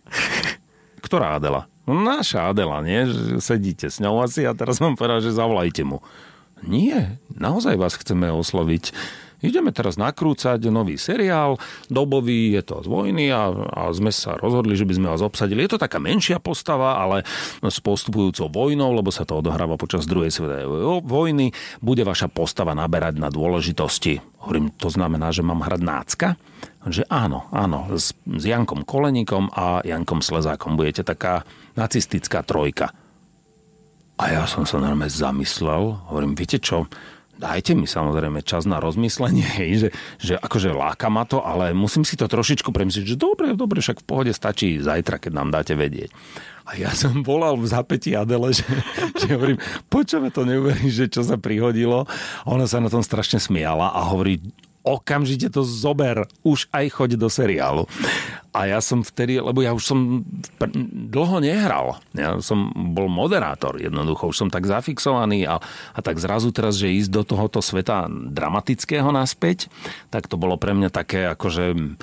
Ktorá 1.04 1.36
Adela? 1.36 1.68
No 1.84 2.00
naša 2.00 2.48
Adela, 2.52 2.80
nie? 2.80 3.04
Sedíte 3.44 3.92
s 3.92 4.00
ňou 4.00 4.24
asi 4.24 4.48
a 4.48 4.56
teraz 4.56 4.80
vám 4.80 4.96
povedal, 4.96 5.20
že 5.20 5.36
zavolajte 5.36 5.84
mu. 5.84 6.00
Nie, 6.64 7.20
naozaj 7.36 7.76
vás 7.76 8.00
chceme 8.00 8.32
osloviť. 8.32 8.96
ideme 9.44 9.68
teraz 9.68 10.00
nakrúcať 10.00 10.64
nový 10.72 10.96
seriál, 10.96 11.60
dobový, 11.92 12.56
je 12.56 12.62
to 12.64 12.80
z 12.80 12.88
vojny 12.88 13.28
a, 13.28 13.52
a 13.52 13.92
sme 13.92 14.08
sa 14.08 14.40
rozhodli, 14.40 14.72
že 14.72 14.88
by 14.88 14.96
sme 14.96 15.12
vás 15.12 15.20
obsadili. 15.20 15.68
Je 15.68 15.76
to 15.76 15.84
taká 15.84 16.00
menšia 16.00 16.40
postava, 16.40 16.96
ale 16.96 17.20
s 17.60 17.78
postupujúcou 17.84 18.48
vojnou, 18.48 18.96
lebo 18.96 19.12
sa 19.12 19.28
to 19.28 19.44
odohráva 19.44 19.76
počas 19.76 20.08
druhej 20.08 20.32
svetovej 20.32 21.04
vojny, 21.04 21.52
bude 21.84 22.00
vaša 22.00 22.32
postava 22.32 22.72
naberať 22.72 23.20
na 23.20 23.28
dôležitosti. 23.28 24.24
Hovorím, 24.40 24.72
to 24.80 24.88
znamená, 24.88 25.28
že 25.36 25.44
mám 25.44 25.60
hrať 25.60 25.80
nácka? 25.84 26.28
Že 26.84 27.04
áno, 27.12 27.48
áno, 27.52 27.92
s, 27.92 28.16
s 28.16 28.42
Jankom 28.44 28.88
Koleníkom 28.88 29.52
a 29.52 29.84
Jankom 29.84 30.24
Slezákom 30.24 30.80
budete 30.80 31.04
taká 31.04 31.44
nacistická 31.74 32.42
trojka. 32.46 32.90
A 34.14 34.30
ja 34.30 34.46
som 34.46 34.62
sa 34.62 34.78
normálne 34.78 35.10
zamyslel, 35.10 36.06
hovorím, 36.06 36.38
viete 36.38 36.62
čo, 36.62 36.86
dajte 37.34 37.74
mi 37.74 37.90
samozrejme 37.90 38.46
čas 38.46 38.62
na 38.62 38.78
rozmyslenie, 38.78 39.74
že, 39.82 39.88
že 40.22 40.34
akože 40.38 40.70
láka 40.70 41.10
ma 41.10 41.26
to, 41.26 41.42
ale 41.42 41.74
musím 41.74 42.06
si 42.06 42.14
to 42.14 42.30
trošičku 42.30 42.70
premyslieť, 42.70 43.14
že 43.14 43.18
dobre, 43.18 43.58
dobre, 43.58 43.82
však 43.82 44.02
v 44.02 44.06
pohode 44.06 44.32
stačí 44.32 44.78
zajtra, 44.78 45.18
keď 45.18 45.32
nám 45.34 45.50
dáte 45.50 45.74
vedieť. 45.74 46.14
A 46.64 46.80
ja 46.80 46.94
som 46.96 47.20
volal 47.20 47.60
v 47.60 47.68
zapätí 47.68 48.16
Adele, 48.16 48.54
že, 48.58 48.64
že 49.18 49.26
hovorím, 49.34 49.58
počujeme 49.90 50.30
to 50.30 50.46
neuveríš, 50.48 50.94
že 50.94 51.06
čo 51.10 51.22
sa 51.26 51.36
prihodilo. 51.36 52.08
Ona 52.48 52.64
sa 52.64 52.80
na 52.80 52.88
tom 52.88 53.04
strašne 53.04 53.42
smiala 53.42 53.92
a 53.92 54.00
hovorí, 54.14 54.40
okamžite 54.84 55.48
to 55.48 55.64
zober, 55.64 56.28
už 56.44 56.68
aj 56.70 56.92
choď 56.92 57.10
do 57.16 57.32
seriálu. 57.32 57.88
A 58.54 58.70
ja 58.70 58.78
som 58.78 59.02
vtedy, 59.02 59.42
lebo 59.42 59.64
ja 59.64 59.74
už 59.74 59.82
som 59.82 60.22
dlho 61.10 61.42
nehral. 61.42 61.98
Ja 62.14 62.38
som 62.38 62.70
bol 62.94 63.10
moderátor 63.10 63.82
jednoducho, 63.82 64.30
už 64.30 64.46
som 64.46 64.48
tak 64.52 64.68
zafixovaný 64.68 65.48
a, 65.48 65.58
a 65.90 65.98
tak 66.04 66.22
zrazu 66.22 66.54
teraz, 66.54 66.78
že 66.78 66.92
ísť 66.92 67.10
do 67.10 67.22
tohoto 67.26 67.58
sveta 67.58 68.06
dramatického 68.06 69.10
naspäť, 69.10 69.66
tak 70.12 70.30
to 70.30 70.38
bolo 70.38 70.54
pre 70.54 70.70
mňa 70.70 70.92
také 70.92 71.26
akože 71.34 71.98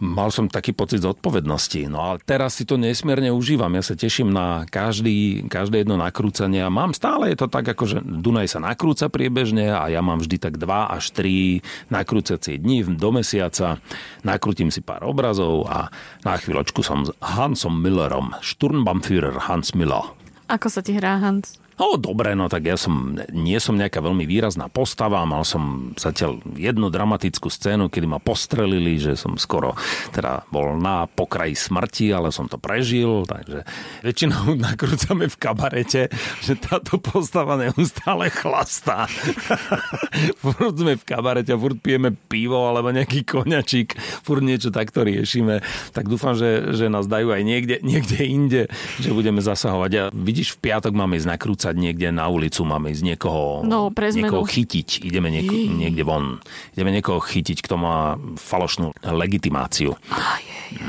mal 0.00 0.32
som 0.32 0.48
taký 0.48 0.72
pocit 0.72 1.04
zodpovednosti. 1.04 1.86
No 1.86 2.00
ale 2.00 2.16
teraz 2.24 2.56
si 2.56 2.64
to 2.64 2.80
nesmierne 2.80 3.28
užívam. 3.30 3.70
Ja 3.76 3.84
sa 3.84 3.92
teším 3.92 4.32
na 4.32 4.64
každý, 4.66 5.44
každé 5.46 5.84
jedno 5.84 6.00
nakrúcanie 6.00 6.64
a 6.64 6.72
mám 6.72 6.96
stále 6.96 7.30
je 7.30 7.38
to 7.38 7.46
tak, 7.52 7.68
ako 7.68 7.84
že 7.84 7.98
Dunaj 8.00 8.48
sa 8.48 8.64
nakrúca 8.64 9.12
priebežne 9.12 9.76
a 9.76 9.92
ja 9.92 10.00
mám 10.00 10.24
vždy 10.24 10.36
tak 10.40 10.56
2 10.56 10.96
až 10.96 11.12
3 11.12 11.92
nakrúcacie 11.92 12.56
dní 12.56 12.82
do 12.96 13.12
mesiaca. 13.12 13.78
Nakrútim 14.24 14.72
si 14.72 14.80
pár 14.80 15.04
obrazov 15.04 15.68
a 15.68 15.92
na 16.24 16.34
chvíľočku 16.40 16.80
som 16.80 17.04
s 17.04 17.12
Hansom 17.20 17.76
Millerom, 17.76 18.32
Sturmbannführer 18.40 19.36
Hans 19.36 19.76
Miller. 19.76 20.16
Ako 20.48 20.72
sa 20.72 20.80
ti 20.80 20.96
hrá 20.96 21.20
Hans? 21.20 21.59
No 21.80 21.96
dobre, 21.96 22.36
no 22.36 22.44
tak 22.52 22.68
ja 22.68 22.76
som, 22.76 23.16
nie 23.32 23.56
som 23.56 23.72
nejaká 23.72 24.04
veľmi 24.04 24.28
výrazná 24.28 24.68
postava, 24.68 25.24
mal 25.24 25.48
som 25.48 25.96
zatiaľ 25.96 26.44
jednu 26.52 26.92
dramatickú 26.92 27.48
scénu, 27.48 27.88
kedy 27.88 28.04
ma 28.04 28.20
postrelili, 28.20 29.00
že 29.00 29.16
som 29.16 29.40
skoro 29.40 29.72
teda 30.12 30.44
bol 30.52 30.76
na 30.76 31.08
pokraji 31.08 31.56
smrti, 31.56 32.12
ale 32.12 32.36
som 32.36 32.52
to 32.52 32.60
prežil, 32.60 33.24
takže 33.24 33.64
väčšinou 34.04 34.54
nakrúcame 34.68 35.32
v 35.32 35.36
kabarete, 35.40 36.12
že 36.44 36.52
táto 36.60 37.00
postava 37.00 37.56
neustále 37.56 38.28
chlastá. 38.28 39.08
furt 40.44 40.76
sme 40.76 41.00
v 41.00 41.04
kabarete 41.08 41.56
furt 41.56 41.80
pijeme 41.80 42.12
pivo 42.28 42.60
alebo 42.68 42.92
nejaký 42.92 43.24
koňačík, 43.24 43.96
furt 44.20 44.44
niečo 44.44 44.68
takto 44.68 45.00
riešime, 45.00 45.64
tak 45.96 46.12
dúfam, 46.12 46.36
že, 46.36 46.76
že 46.76 46.92
nás 46.92 47.08
dajú 47.08 47.32
aj 47.32 47.40
niekde, 47.40 47.80
niekde 47.80 48.20
inde, 48.20 48.62
že 49.00 49.16
budeme 49.16 49.40
zasahovať. 49.40 49.90
A 49.96 50.02
vidíš, 50.12 50.60
v 50.60 50.68
piatok 50.68 50.92
máme 50.92 51.16
ísť 51.16 51.30
nakrúcať 51.32 51.69
vycať 51.70 51.76
niekde 51.78 52.08
na 52.10 52.26
ulicu, 52.26 52.66
máme 52.66 52.90
ísť 52.90 53.04
niekoho, 53.06 53.62
no, 53.62 53.94
niekoho 53.94 54.42
chytiť, 54.42 55.06
ideme 55.06 55.30
nieko, 55.30 55.54
niekde 55.54 56.02
von, 56.02 56.42
ideme 56.74 56.90
niekoho 56.90 57.22
chytiť, 57.22 57.62
kto 57.62 57.74
má 57.78 58.18
falošnú 58.34 58.90
legitimáciu. 59.06 59.94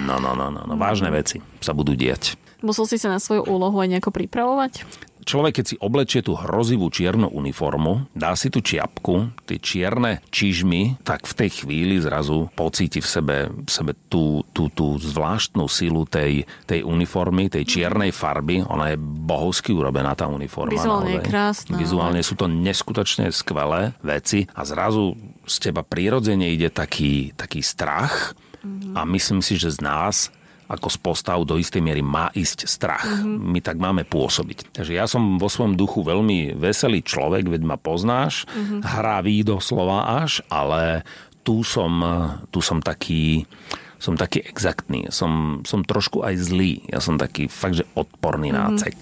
No, 0.05 0.17
no, 0.17 0.34
no, 0.34 0.49
no, 0.49 0.65
no, 0.65 0.73
vážne 0.77 1.13
veci 1.13 1.38
sa 1.61 1.77
budú 1.77 1.93
diať. 1.93 2.34
Musel 2.65 2.86
si 2.89 2.97
sa 2.97 3.09
na 3.09 3.21
svoju 3.21 3.45
úlohu 3.45 3.77
aj 3.77 3.89
nejako 3.89 4.13
pripravovať? 4.13 4.86
Človek, 5.32 5.63
keď 5.63 5.65
si 5.65 5.79
oblečie 5.79 6.19
tú 6.19 6.36
hrozivú 6.36 6.91
čiernu 6.91 7.32
uniformu, 7.32 8.11
dá 8.11 8.36
si 8.36 8.51
tú 8.51 8.59
čiapku, 8.59 9.32
tie 9.47 9.63
čierne 9.63 10.19
čižmy, 10.27 10.99
tak 11.07 11.23
v 11.23 11.34
tej 11.39 11.63
chvíli 11.63 12.03
zrazu 12.03 12.51
pocíti 12.51 12.99
v 12.99 13.07
sebe, 13.07 13.38
v 13.47 13.71
sebe 13.71 13.95
tú, 14.11 14.43
tú, 14.51 14.67
tú 14.67 14.99
zvláštnu 14.99 15.71
silu 15.71 16.03
tej, 16.03 16.43
tej 16.67 16.84
uniformy, 16.84 17.47
tej 17.47 17.63
čiernej 17.63 18.11
farby. 18.11 18.67
Ona 18.67 18.91
je 18.91 18.97
bohovsky 18.99 19.71
urobená, 19.71 20.19
tá 20.19 20.27
uniforma. 20.27 20.75
Vizuálne 20.75 21.15
je 21.15 21.23
krásna. 21.23 21.79
Vizuálne 21.79 22.21
sú 22.27 22.36
to 22.36 22.51
neskutočne 22.51 23.32
skvelé 23.32 23.95
veci 24.03 24.51
a 24.51 24.67
zrazu 24.67 25.15
z 25.47 25.71
teba 25.71 25.88
prirodzene 25.88 26.51
ide 26.51 26.67
taký, 26.67 27.32
taký 27.39 27.63
strach, 27.63 28.36
Mm-hmm. 28.61 28.93
A 28.93 29.01
myslím 29.09 29.41
si, 29.41 29.57
že 29.57 29.73
z 29.73 29.82
nás 29.82 30.29
ako 30.72 30.88
z 30.88 30.97
postav 31.03 31.43
do 31.43 31.59
istej 31.59 31.84
miery 31.84 31.99
má 31.99 32.32
ísť 32.32 32.63
strach. 32.63 33.03
Mm-hmm. 33.03 33.38
My 33.51 33.59
tak 33.59 33.78
máme 33.78 34.07
pôsobiť. 34.07 34.72
Takže 34.72 34.95
ja 34.95 35.03
som 35.03 35.36
vo 35.36 35.51
svojom 35.51 35.76
duchu 35.76 36.07
veľmi 36.07 36.55
veselý 36.55 37.03
človek, 37.03 37.51
veď 37.51 37.61
ma 37.67 37.76
poznáš, 37.76 38.47
mm-hmm. 38.47 38.80
hravý 38.80 39.43
doslova 39.43 40.24
až, 40.24 40.39
ale 40.47 41.03
tu 41.43 41.67
som, 41.67 41.91
tu 42.53 42.63
som 42.63 42.80
taký 42.80 43.43
som 44.01 44.17
taký 44.17 44.41
exaktný, 44.41 45.13
som, 45.13 45.61
som 45.61 45.86
trošku 45.86 46.26
aj 46.26 46.34
zlý. 46.41 46.82
Ja 46.89 46.97
som 46.97 47.22
taký 47.22 47.45
fakt, 47.45 47.78
že 47.78 47.86
odporný 47.93 48.49
mm-hmm. 48.49 48.65
nácek. 48.74 48.97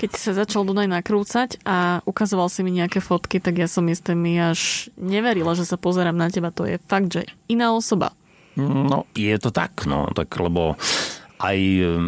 Keď 0.00 0.10
sa 0.16 0.32
začal 0.32 0.64
Dunaj 0.64 0.88
nakrúcať 0.88 1.60
a 1.62 2.00
ukazoval 2.08 2.48
si 2.48 2.64
mi 2.64 2.72
nejaké 2.72 3.04
fotky, 3.04 3.38
tak 3.38 3.60
ja 3.60 3.68
som 3.68 3.84
isté 3.86 4.16
mi 4.16 4.40
až 4.40 4.88
neverila, 4.96 5.52
že 5.52 5.68
sa 5.68 5.76
pozerám 5.76 6.16
na 6.16 6.32
teba. 6.32 6.48
To 6.56 6.64
je 6.64 6.80
fakt, 6.88 7.12
že 7.12 7.28
iná 7.52 7.76
osoba. 7.76 8.16
No, 8.56 9.04
je 9.16 9.38
to 9.38 9.50
tak, 9.50 9.86
no, 9.86 10.06
tak 10.14 10.30
lebo 10.38 10.76
aj, 11.44 11.58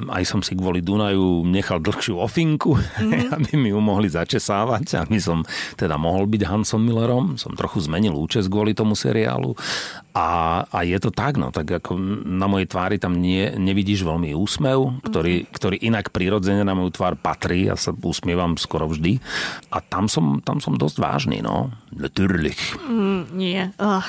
aj 0.09 0.25
som 0.25 0.41
si 0.41 0.57
kvôli 0.57 0.81
Dunaju 0.81 1.45
nechal 1.45 1.83
dlhšiu 1.85 2.17
ofinku, 2.17 2.77
mm-hmm. 2.77 3.33
aby 3.37 3.51
mi 3.61 3.69
ju 3.71 3.81
mohli 3.83 4.09
začesávať, 4.09 5.05
aby 5.05 5.19
som 5.21 5.45
teda 5.77 6.01
mohol 6.01 6.25
byť 6.25 6.43
Hansom 6.49 6.81
Millerom. 6.81 7.37
Som 7.37 7.53
trochu 7.53 7.85
zmenil 7.85 8.17
účes 8.17 8.49
kvôli 8.49 8.73
tomu 8.73 8.97
seriálu. 8.97 9.53
A, 10.17 10.65
a 10.73 10.79
je 10.81 10.97
to 10.97 11.13
tak, 11.13 11.37
no, 11.37 11.53
tak 11.53 11.69
ako 11.69 11.93
na 12.25 12.49
mojej 12.49 12.73
tvári 12.73 12.97
tam 12.97 13.21
nie, 13.21 13.53
nevidíš 13.53 14.01
veľmi 14.01 14.33
úsmev, 14.33 15.05
ktorý, 15.05 15.45
mm-hmm. 15.45 15.53
ktorý 15.53 15.77
inak 15.85 16.09
prirodzene 16.09 16.65
na 16.65 16.73
moju 16.73 16.97
tvár 16.97 17.21
patrí. 17.21 17.69
Ja 17.69 17.77
sa 17.77 17.93
usmievam 17.93 18.57
skoro 18.57 18.89
vždy. 18.89 19.21
A 19.69 19.85
tam 19.85 20.09
som, 20.09 20.41
tam 20.41 20.65
som 20.65 20.81
dosť 20.81 20.97
vážny, 20.97 21.39
no. 21.45 21.69
Natürlich. 21.93 22.57
Mm, 22.89 23.23
nie. 23.37 23.61
Oh. 23.77 24.05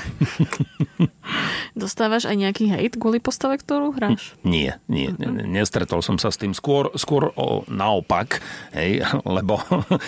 Dostávaš 1.75 2.28
aj 2.28 2.36
nejaký 2.39 2.71
hejt 2.71 2.95
kvôli 2.95 3.19
postave, 3.19 3.59
ktorú 3.59 3.91
hráš? 3.95 4.36
Nie, 4.47 4.80
nie. 4.88 5.11
Nestretol 5.26 6.05
som 6.05 6.22
sa 6.22 6.30
s 6.30 6.38
tým. 6.38 6.53
Skôr, 6.53 6.93
skôr 6.93 7.34
o, 7.34 7.65
naopak, 7.65 8.39
hej, 8.78 9.01
lebo 9.38 9.57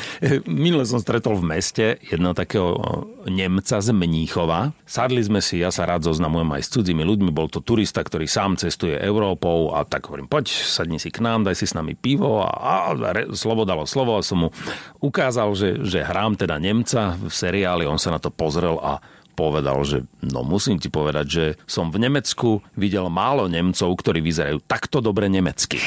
minule 0.46 0.86
som 0.86 1.02
stretol 1.02 1.42
v 1.42 1.50
meste 1.58 1.86
jedného 2.06 2.38
takého 2.38 2.78
Nemca 3.26 3.82
z 3.82 3.90
Mníchova. 3.90 4.72
Sadli 4.86 5.22
sme 5.26 5.42
si, 5.42 5.62
ja 5.62 5.74
sa 5.74 5.90
rád 5.90 6.06
zoznamujem 6.06 6.50
aj 6.56 6.62
s 6.66 6.74
cudzími 6.74 7.04
ľuďmi. 7.04 7.30
Bol 7.34 7.50
to 7.50 7.60
turista, 7.66 8.06
ktorý 8.06 8.30
sám 8.30 8.62
cestuje 8.62 8.96
Európou 9.02 9.74
a 9.74 9.84
tak 9.84 10.08
hovorím, 10.08 10.30
poď, 10.30 10.50
sadni 10.50 11.02
si 11.02 11.10
k 11.10 11.26
nám, 11.26 11.46
daj 11.46 11.58
si 11.58 11.66
s 11.66 11.74
nami 11.74 11.98
pivo 11.98 12.46
a, 12.46 12.50
a, 12.50 12.74
a 12.94 13.12
slovo 13.34 13.66
dalo 13.66 13.90
slovo 13.90 14.18
a 14.18 14.26
som 14.26 14.48
mu 14.48 14.50
ukázal, 15.02 15.50
že, 15.58 15.70
že 15.84 16.06
hrám 16.06 16.38
teda 16.38 16.62
Nemca 16.62 17.18
v 17.18 17.34
seriáli, 17.34 17.90
on 17.90 17.98
sa 17.98 18.14
na 18.14 18.22
to 18.22 18.30
pozrel 18.30 18.78
a 18.80 19.02
povedal, 19.40 19.80
že 19.88 20.04
no 20.20 20.44
musím 20.44 20.76
ti 20.84 20.92
povedať, 20.92 21.26
že 21.32 21.46
som 21.64 21.88
v 21.88 22.04
Nemecku 22.04 22.60
videl 22.76 23.08
málo 23.08 23.48
Nemcov, 23.48 23.88
ktorí 23.96 24.20
vyzerajú 24.20 24.60
takto 24.68 25.00
dobre 25.00 25.32
nemecky. 25.32 25.80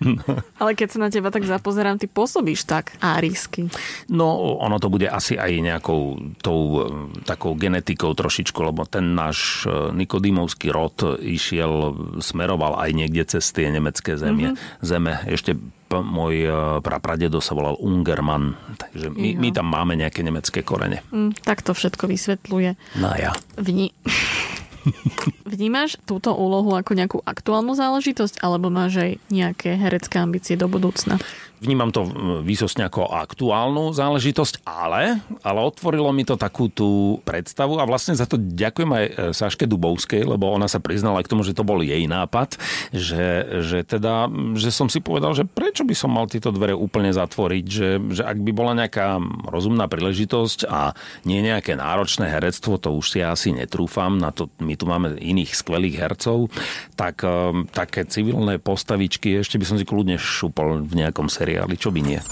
no. 0.00 0.24
Ale 0.62 0.72
keď 0.72 0.88
sa 0.88 0.98
na 1.04 1.12
teba 1.12 1.28
tak 1.28 1.44
zapozerám, 1.44 2.00
ty 2.00 2.08
pôsobíš 2.08 2.64
tak 2.64 2.96
árisky. 3.04 3.68
No, 4.08 4.56
ono 4.64 4.80
to 4.80 4.88
bude 4.88 5.04
asi 5.04 5.36
aj 5.36 5.52
nejakou 5.60 6.32
tou 6.40 6.60
e, 6.64 6.80
takou 7.28 7.52
genetikou 7.52 8.16
trošičku, 8.16 8.56
lebo 8.64 8.88
ten 8.88 9.12
náš 9.12 9.68
e, 9.68 9.92
Nikodímovský 9.92 10.72
rod 10.72 11.20
išiel, 11.20 11.92
smeroval 12.24 12.80
aj 12.80 12.90
niekde 12.96 13.28
cez 13.36 13.44
tie 13.52 13.68
nemecké 13.68 14.16
zemie. 14.16 14.56
Mm-hmm. 14.56 14.80
Zeme 14.80 15.12
ešte 15.28 15.60
môj 15.98 16.34
e, 16.46 16.50
prapradedo 16.78 17.42
sa 17.42 17.58
volal 17.58 17.74
Ungerman, 17.82 18.54
takže 18.78 19.10
my, 19.10 19.34
my 19.34 19.48
tam 19.50 19.66
máme 19.66 19.98
nejaké 19.98 20.22
nemecké 20.22 20.62
korene. 20.62 21.02
Mm, 21.10 21.34
tak 21.42 21.66
to 21.66 21.74
všetko 21.74 22.06
vysvetľuje. 22.06 22.78
No 23.02 23.10
ja. 23.18 23.34
Vni... 23.58 23.90
Vnímaš 25.52 25.98
túto 26.08 26.32
úlohu 26.32 26.72
ako 26.72 26.94
nejakú 26.94 27.18
aktuálnu 27.26 27.76
záležitosť, 27.76 28.40
alebo 28.40 28.72
máš 28.72 29.02
aj 29.02 29.10
nejaké 29.28 29.76
herecké 29.76 30.22
ambície 30.22 30.54
do 30.54 30.70
budúcna? 30.70 31.18
Vnímam 31.64 31.88
to 31.88 32.04
výsostne 32.44 32.84
ako 32.84 33.08
aktuálnu 33.08 33.96
záležitosť, 33.96 34.68
ale, 34.68 35.24
ale 35.40 35.58
otvorilo 35.64 36.12
mi 36.12 36.28
to 36.28 36.36
takú 36.36 36.68
tú 36.68 37.24
predstavu 37.24 37.80
a 37.80 37.88
vlastne 37.88 38.12
za 38.12 38.28
to 38.28 38.36
ďakujem 38.36 38.90
aj 38.92 39.04
e, 39.04 39.12
Saške 39.32 39.64
Dubovskej, 39.64 40.28
lebo 40.28 40.52
ona 40.52 40.68
sa 40.68 40.82
priznala 40.82 41.24
k 41.24 41.30
tomu, 41.32 41.40
že 41.40 41.56
to 41.56 41.64
bol 41.64 41.80
jej 41.80 42.04
nápad, 42.04 42.60
že, 42.92 43.48
že 43.64 43.78
teda, 43.88 44.28
že 44.60 44.68
som 44.68 44.92
si 44.92 45.00
povedal, 45.00 45.32
že 45.32 45.48
pre, 45.48 45.70
prečo 45.70 45.86
by 45.86 45.94
som 45.94 46.10
mal 46.10 46.26
tieto 46.26 46.50
dvere 46.50 46.74
úplne 46.74 47.14
zatvoriť, 47.14 47.64
že, 47.70 48.02
že 48.10 48.26
ak 48.26 48.42
by 48.42 48.50
bola 48.50 48.74
nejaká 48.74 49.22
rozumná 49.46 49.86
príležitosť 49.86 50.66
a 50.66 50.98
nie 51.22 51.46
nejaké 51.46 51.78
náročné 51.78 52.26
herectvo, 52.26 52.74
to 52.74 52.90
už 52.90 53.06
si 53.06 53.22
ja 53.22 53.30
asi 53.30 53.54
netrúfam, 53.54 54.18
na 54.18 54.34
to 54.34 54.50
my 54.58 54.74
tu 54.74 54.90
máme 54.90 55.14
iných 55.14 55.54
skvelých 55.54 55.94
hercov, 55.94 56.50
tak 56.98 57.22
um, 57.22 57.70
také 57.70 58.02
civilné 58.02 58.58
postavičky 58.58 59.38
ešte 59.38 59.62
by 59.62 59.64
som 59.70 59.78
si 59.78 59.86
kľudne 59.86 60.18
šupol 60.18 60.82
v 60.82 61.06
nejakom 61.06 61.30
seriáli, 61.50 61.74
čo 61.74 61.90
by 61.90 62.00
nie. 62.06 62.22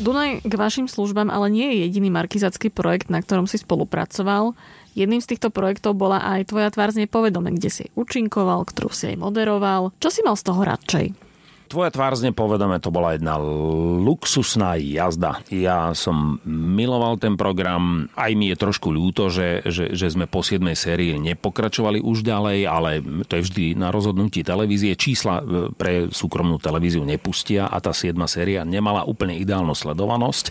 Dunaj 0.00 0.40
k 0.48 0.54
vašim 0.56 0.88
službám 0.88 1.28
ale 1.28 1.52
nie 1.52 1.68
je 1.76 1.76
jediný 1.84 2.08
markizacký 2.08 2.72
projekt, 2.72 3.12
na 3.12 3.20
ktorom 3.20 3.44
si 3.44 3.60
spolupracoval. 3.60 4.56
Jedným 4.96 5.20
z 5.20 5.36
týchto 5.36 5.52
projektov 5.52 5.94
bola 5.94 6.24
aj 6.24 6.50
Tvoja 6.50 6.72
tvár 6.72 6.90
z 6.90 7.04
nepovedome, 7.04 7.52
kde 7.52 7.68
si 7.68 7.84
účinkoval, 7.94 8.64
ktorú 8.64 8.90
si 8.90 9.12
aj 9.12 9.20
moderoval. 9.20 9.92
Čo 10.00 10.08
si 10.08 10.24
mal 10.24 10.34
z 10.40 10.44
toho 10.48 10.64
radšej? 10.64 11.29
Tvoja 11.70 11.94
tvár 11.94 12.18
z 12.18 12.34
nepovedome 12.34 12.82
to 12.82 12.90
bola 12.90 13.14
jedna 13.14 13.38
luxusná 14.02 14.74
jazda. 14.74 15.38
Ja 15.54 15.94
som 15.94 16.42
miloval 16.42 17.14
ten 17.22 17.38
program, 17.38 18.10
aj 18.18 18.34
mi 18.34 18.50
je 18.50 18.58
trošku 18.58 18.90
ľúto, 18.90 19.30
že, 19.30 19.62
že, 19.62 19.94
že 19.94 20.10
sme 20.10 20.26
po 20.26 20.42
7. 20.42 20.58
sérii 20.74 21.14
nepokračovali 21.14 22.02
už 22.02 22.26
ďalej, 22.26 22.58
ale 22.66 22.98
to 23.22 23.38
je 23.38 23.46
vždy 23.46 23.64
na 23.78 23.94
rozhodnutí 23.94 24.42
televízie. 24.42 24.98
Čísla 24.98 25.38
e, 25.38 25.70
pre 25.70 26.10
súkromnú 26.10 26.58
televíziu 26.58 27.06
nepustia 27.06 27.70
a 27.70 27.78
tá 27.78 27.94
7. 27.94 28.18
séria 28.26 28.66
nemala 28.66 29.06
úplne 29.06 29.38
ideálnu 29.38 29.78
sledovanosť 29.78 30.50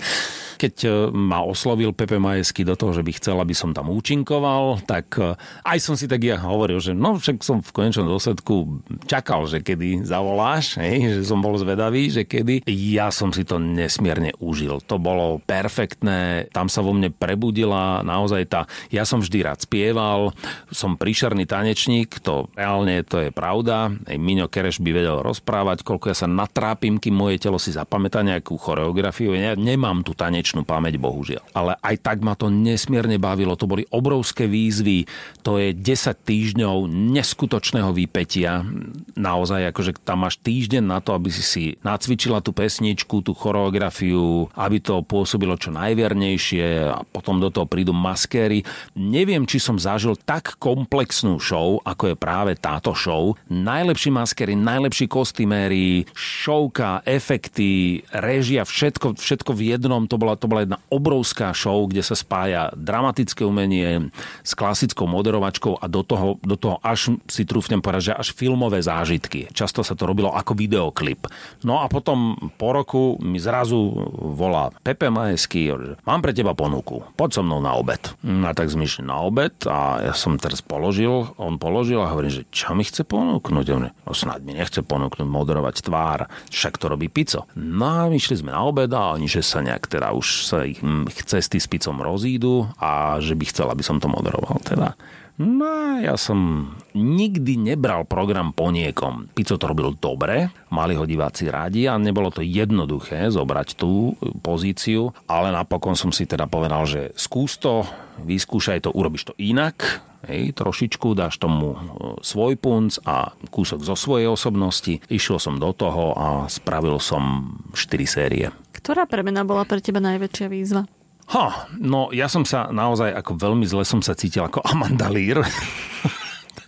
keď 0.60 0.76
e, 0.84 0.90
ma 1.16 1.40
oslovil 1.40 1.96
Pepe 1.96 2.20
Majesky 2.20 2.68
do 2.68 2.76
toho, 2.76 2.92
že 2.92 3.00
by 3.00 3.12
chcel, 3.16 3.40
aby 3.40 3.56
som 3.56 3.72
tam 3.72 3.88
účinkoval, 3.88 4.84
tak 4.84 5.16
e, 5.16 5.40
aj 5.64 5.80
som 5.80 5.96
si 5.96 6.12
tak 6.12 6.20
ja 6.20 6.36
hovoril, 6.36 6.84
že 6.84 6.92
no 6.92 7.16
však 7.16 7.40
som 7.40 7.64
v 7.64 7.72
konečnom 7.72 8.12
dôsledku 8.12 8.84
čakal, 9.08 9.48
že 9.48 9.64
kedy 9.64 10.04
zavoláš, 10.04 10.76
hej, 10.84 11.16
že 11.16 11.24
som 11.24 11.40
bol 11.40 11.56
zvedavý, 11.56 12.12
že 12.12 12.28
kedy. 12.28 12.68
Ja 12.68 13.08
som 13.16 13.32
si 13.32 13.48
to 13.48 13.56
nesmierne 13.56 14.36
užil. 14.44 14.84
To 14.92 15.00
bolo 15.00 15.40
perfektné, 15.48 16.52
tam 16.52 16.68
sa 16.68 16.84
vo 16.84 16.92
mne 16.92 17.16
prebudila 17.16 18.04
naozaj 18.04 18.44
tá... 18.52 18.68
Ja 18.92 19.08
som 19.08 19.24
vždy 19.24 19.48
rád 19.48 19.64
spieval, 19.64 20.36
som 20.74 21.00
príšerný 21.00 21.48
tanečník, 21.48 22.20
to 22.20 22.52
reálne 22.60 23.00
to 23.08 23.24
je 23.24 23.30
pravda. 23.32 23.94
Miňo 24.10 24.52
Kereš 24.52 24.84
by 24.84 24.92
vedel 24.92 25.24
rozprávať, 25.24 25.88
koľko 25.88 26.12
ja 26.12 26.18
sa 26.18 26.28
natrápim, 26.28 27.00
kým 27.00 27.16
moje 27.16 27.40
telo 27.40 27.62
si 27.62 27.72
zapamätá 27.72 28.26
nejakú 28.26 28.60
choreografiu. 28.60 29.32
Ja 29.38 29.56
nemám 29.56 30.02
tu 30.04 30.18
taneč 30.18 30.49
nekonečnú 30.50 30.66
pamäť, 30.66 30.98
bohužiaľ. 30.98 31.44
Ale 31.54 31.78
aj 31.86 31.96
tak 32.02 32.18
ma 32.26 32.34
to 32.34 32.50
nesmierne 32.50 33.22
bavilo. 33.22 33.54
To 33.54 33.70
boli 33.70 33.86
obrovské 33.94 34.50
výzvy. 34.50 35.06
To 35.46 35.62
je 35.62 35.74
10 35.78 36.26
týždňov 36.26 36.90
neskutočného 36.90 37.94
výpetia. 37.94 38.66
Naozaj, 39.14 39.70
akože 39.70 39.92
tam 40.02 40.26
máš 40.26 40.42
týždeň 40.42 40.84
na 40.84 41.00
to, 41.04 41.14
aby 41.14 41.30
si 41.30 41.44
si 41.46 41.64
nacvičila 41.86 42.42
tú 42.42 42.50
pesničku, 42.56 43.22
tú 43.22 43.38
choreografiu, 43.38 44.50
aby 44.58 44.82
to 44.82 45.06
pôsobilo 45.06 45.54
čo 45.60 45.70
najviernejšie 45.70 46.66
a 46.90 47.06
potom 47.06 47.38
do 47.38 47.54
toho 47.54 47.70
prídu 47.70 47.94
maskéry. 47.94 48.66
Neviem, 48.98 49.46
či 49.46 49.62
som 49.62 49.78
zažil 49.78 50.18
tak 50.26 50.58
komplexnú 50.58 51.38
show, 51.38 51.78
ako 51.86 52.14
je 52.14 52.16
práve 52.18 52.52
táto 52.58 52.96
show. 52.98 53.38
Najlepší 53.52 54.10
maskéry, 54.10 54.54
najlepší 54.58 55.06
kostyméri, 55.12 56.08
šovka, 56.16 57.04
efekty, 57.06 58.02
režia, 58.16 58.64
všetko, 58.64 59.20
všetko 59.20 59.52
v 59.52 59.76
jednom. 59.76 60.08
To 60.08 60.16
bola 60.16 60.39
to 60.40 60.48
bola 60.48 60.64
jedna 60.64 60.80
obrovská 60.88 61.52
show, 61.52 61.86
kde 61.86 62.02
sa 62.02 62.16
spája 62.16 62.72
dramatické 62.74 63.44
umenie 63.44 64.10
s 64.42 64.56
klasickou 64.56 65.06
moderovačkou 65.06 65.78
a 65.78 65.86
do 65.92 66.02
toho, 66.02 66.40
do 66.42 66.56
toho 66.56 66.80
až 66.80 67.20
si 67.28 67.44
trúfnem 67.44 67.84
povedať, 67.84 68.16
že 68.16 68.18
až 68.18 68.28
filmové 68.32 68.80
zážitky. 68.80 69.52
Často 69.52 69.84
sa 69.84 69.94
to 69.94 70.08
robilo 70.08 70.32
ako 70.32 70.56
videoklip. 70.56 71.28
No 71.68 71.84
a 71.84 71.92
potom 71.92 72.40
po 72.56 72.72
roku 72.72 73.20
mi 73.20 73.38
zrazu 73.38 73.78
volá 74.16 74.72
Pepe 74.80 75.12
Majesky, 75.12 75.72
mám 76.08 76.24
pre 76.24 76.32
teba 76.32 76.56
ponuku, 76.56 77.04
poď 77.20 77.40
so 77.40 77.42
mnou 77.44 77.60
na 77.60 77.76
obed. 77.76 78.00
No 78.24 78.48
a 78.48 78.56
tak 78.56 78.72
zmyšľam 78.72 79.08
na 79.12 79.18
obed 79.20 79.56
a 79.68 80.00
ja 80.00 80.14
som 80.16 80.40
teraz 80.40 80.64
položil, 80.64 81.36
on 81.36 81.60
položil 81.60 82.00
a 82.00 82.12
hovorím, 82.14 82.32
že 82.32 82.48
čo 82.54 82.72
mi 82.78 82.88
chce 82.88 83.04
ponúknuť? 83.04 83.66
On, 83.76 83.84
no 83.92 84.12
snáď 84.16 84.40
mi 84.46 84.54
nechce 84.56 84.80
ponúknuť 84.80 85.28
moderovať 85.28 85.76
tvár, 85.84 86.32
však 86.54 86.80
to 86.80 86.86
robí 86.88 87.12
pico. 87.12 87.50
No 87.58 88.06
a 88.06 88.08
išli 88.08 88.40
sme 88.40 88.54
na 88.54 88.64
obed 88.64 88.90
a 88.94 89.18
oni, 89.18 89.26
že 89.26 89.44
sa 89.44 89.60
nejak 89.60 89.90
teda 89.90 90.14
už 90.14 90.28
sa 90.30 90.66
ich 90.66 90.80
cesty 91.26 91.58
s 91.58 91.68
Picom 91.68 92.00
rozídu 92.00 92.70
a 92.78 93.18
že 93.18 93.34
by 93.34 93.46
chcel, 93.50 93.68
aby 93.74 93.84
som 93.84 93.98
to 93.98 94.08
moderoval. 94.08 94.62
Teda. 94.62 94.94
No, 95.40 95.96
ja 96.04 96.20
som 96.20 96.68
nikdy 96.92 97.56
nebral 97.56 98.04
program 98.04 98.52
po 98.52 98.76
niekom. 98.76 99.32
Pico 99.32 99.56
to 99.56 99.72
robil 99.72 99.96
dobre, 99.96 100.52
mali 100.68 101.00
ho 101.00 101.08
diváci 101.08 101.48
radi 101.48 101.88
a 101.88 101.96
nebolo 101.96 102.28
to 102.28 102.44
jednoduché 102.44 103.32
zobrať 103.32 103.80
tú 103.80 104.20
pozíciu, 104.44 105.16
ale 105.32 105.56
napokon 105.56 105.96
som 105.96 106.12
si 106.12 106.28
teda 106.28 106.44
povedal, 106.44 106.84
že 106.84 107.16
skús 107.16 107.56
to, 107.56 107.88
vyskúšaj 108.20 108.84
to, 108.84 108.92
urobíš 108.92 109.32
to 109.32 109.34
inak, 109.40 110.04
hej, 110.28 110.52
trošičku, 110.52 111.16
dáš 111.16 111.40
tomu 111.40 111.72
e, 111.72 111.80
svoj 112.20 112.60
punc 112.60 113.00
a 113.08 113.32
kúsok 113.48 113.80
zo 113.80 113.96
svojej 113.96 114.28
osobnosti. 114.28 115.00
Išiel 115.08 115.40
som 115.40 115.56
do 115.56 115.72
toho 115.72 116.20
a 116.20 116.28
spravil 116.52 117.00
som 117.00 117.56
4 117.72 118.04
série. 118.04 118.52
Ktorá 118.80 119.04
premena 119.04 119.44
bola 119.44 119.68
pre 119.68 119.84
teba 119.84 120.00
najväčšia 120.00 120.48
výzva? 120.48 120.88
Ha, 121.30 121.70
no 121.78 122.10
ja 122.16 122.26
som 122.26 122.48
sa 122.48 122.72
naozaj 122.74 123.14
ako 123.14 123.38
veľmi 123.38 123.68
zle 123.68 123.86
som 123.86 124.02
sa 124.02 124.18
cítil 124.18 124.48
ako 124.48 124.64
Amanda 124.66 125.12
Lear. 125.12 125.44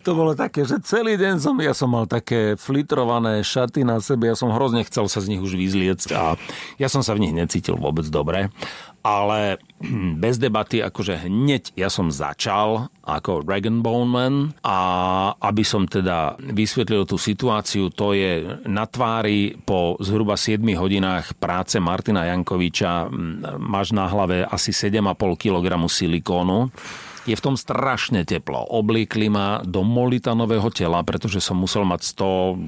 To 0.01 0.17
bolo 0.17 0.33
také, 0.33 0.65
že 0.65 0.81
celý 0.81 1.15
deň 1.15 1.35
som, 1.37 1.55
ja 1.61 1.71
som 1.77 1.89
mal 1.93 2.09
také 2.09 2.57
flitrované 2.57 3.45
šaty 3.45 3.85
na 3.85 4.01
sebe, 4.01 4.27
ja 4.27 4.35
som 4.35 4.49
hrozne 4.49 4.81
chcel 4.83 5.05
sa 5.05 5.21
z 5.21 5.37
nich 5.37 5.41
už 5.41 5.53
vyzliecť 5.53 6.09
a 6.17 6.35
ja 6.81 6.87
som 6.89 7.05
sa 7.05 7.13
v 7.13 7.29
nich 7.29 7.33
necítil 7.37 7.77
vôbec 7.77 8.09
dobre. 8.09 8.49
Ale 9.01 9.57
bez 10.23 10.41
debaty, 10.41 10.81
akože 10.81 11.25
hneď 11.29 11.77
ja 11.77 11.93
som 11.93 12.09
začal 12.09 12.89
ako 13.05 13.45
Dragon 13.45 13.81
Bone 13.85 14.09
Man 14.09 14.35
a 14.65 14.77
aby 15.37 15.61
som 15.61 15.85
teda 15.85 16.37
vysvetlil 16.37 17.05
tú 17.05 17.21
situáciu, 17.21 17.93
to 17.93 18.17
je 18.17 18.61
na 18.65 18.89
tvári 18.89 19.57
po 19.61 19.97
zhruba 20.01 20.37
7 20.37 20.61
hodinách 20.77 21.37
práce 21.37 21.77
Martina 21.77 22.25
Jankoviča 22.29 23.09
máš 23.57 23.93
na 23.93 24.09
hlave 24.09 24.45
asi 24.49 24.73
7,5 24.73 25.13
kg 25.37 25.65
silikónu 25.85 26.73
je 27.25 27.35
v 27.37 27.43
tom 27.43 27.55
strašne 27.57 28.25
teplo. 28.25 28.65
Obliekli 28.65 29.29
ma 29.29 29.61
do 29.61 29.85
molitanového 29.85 30.69
tela, 30.73 31.05
pretože 31.05 31.37
som 31.43 31.59
musel 31.59 31.85
mať 31.85 32.01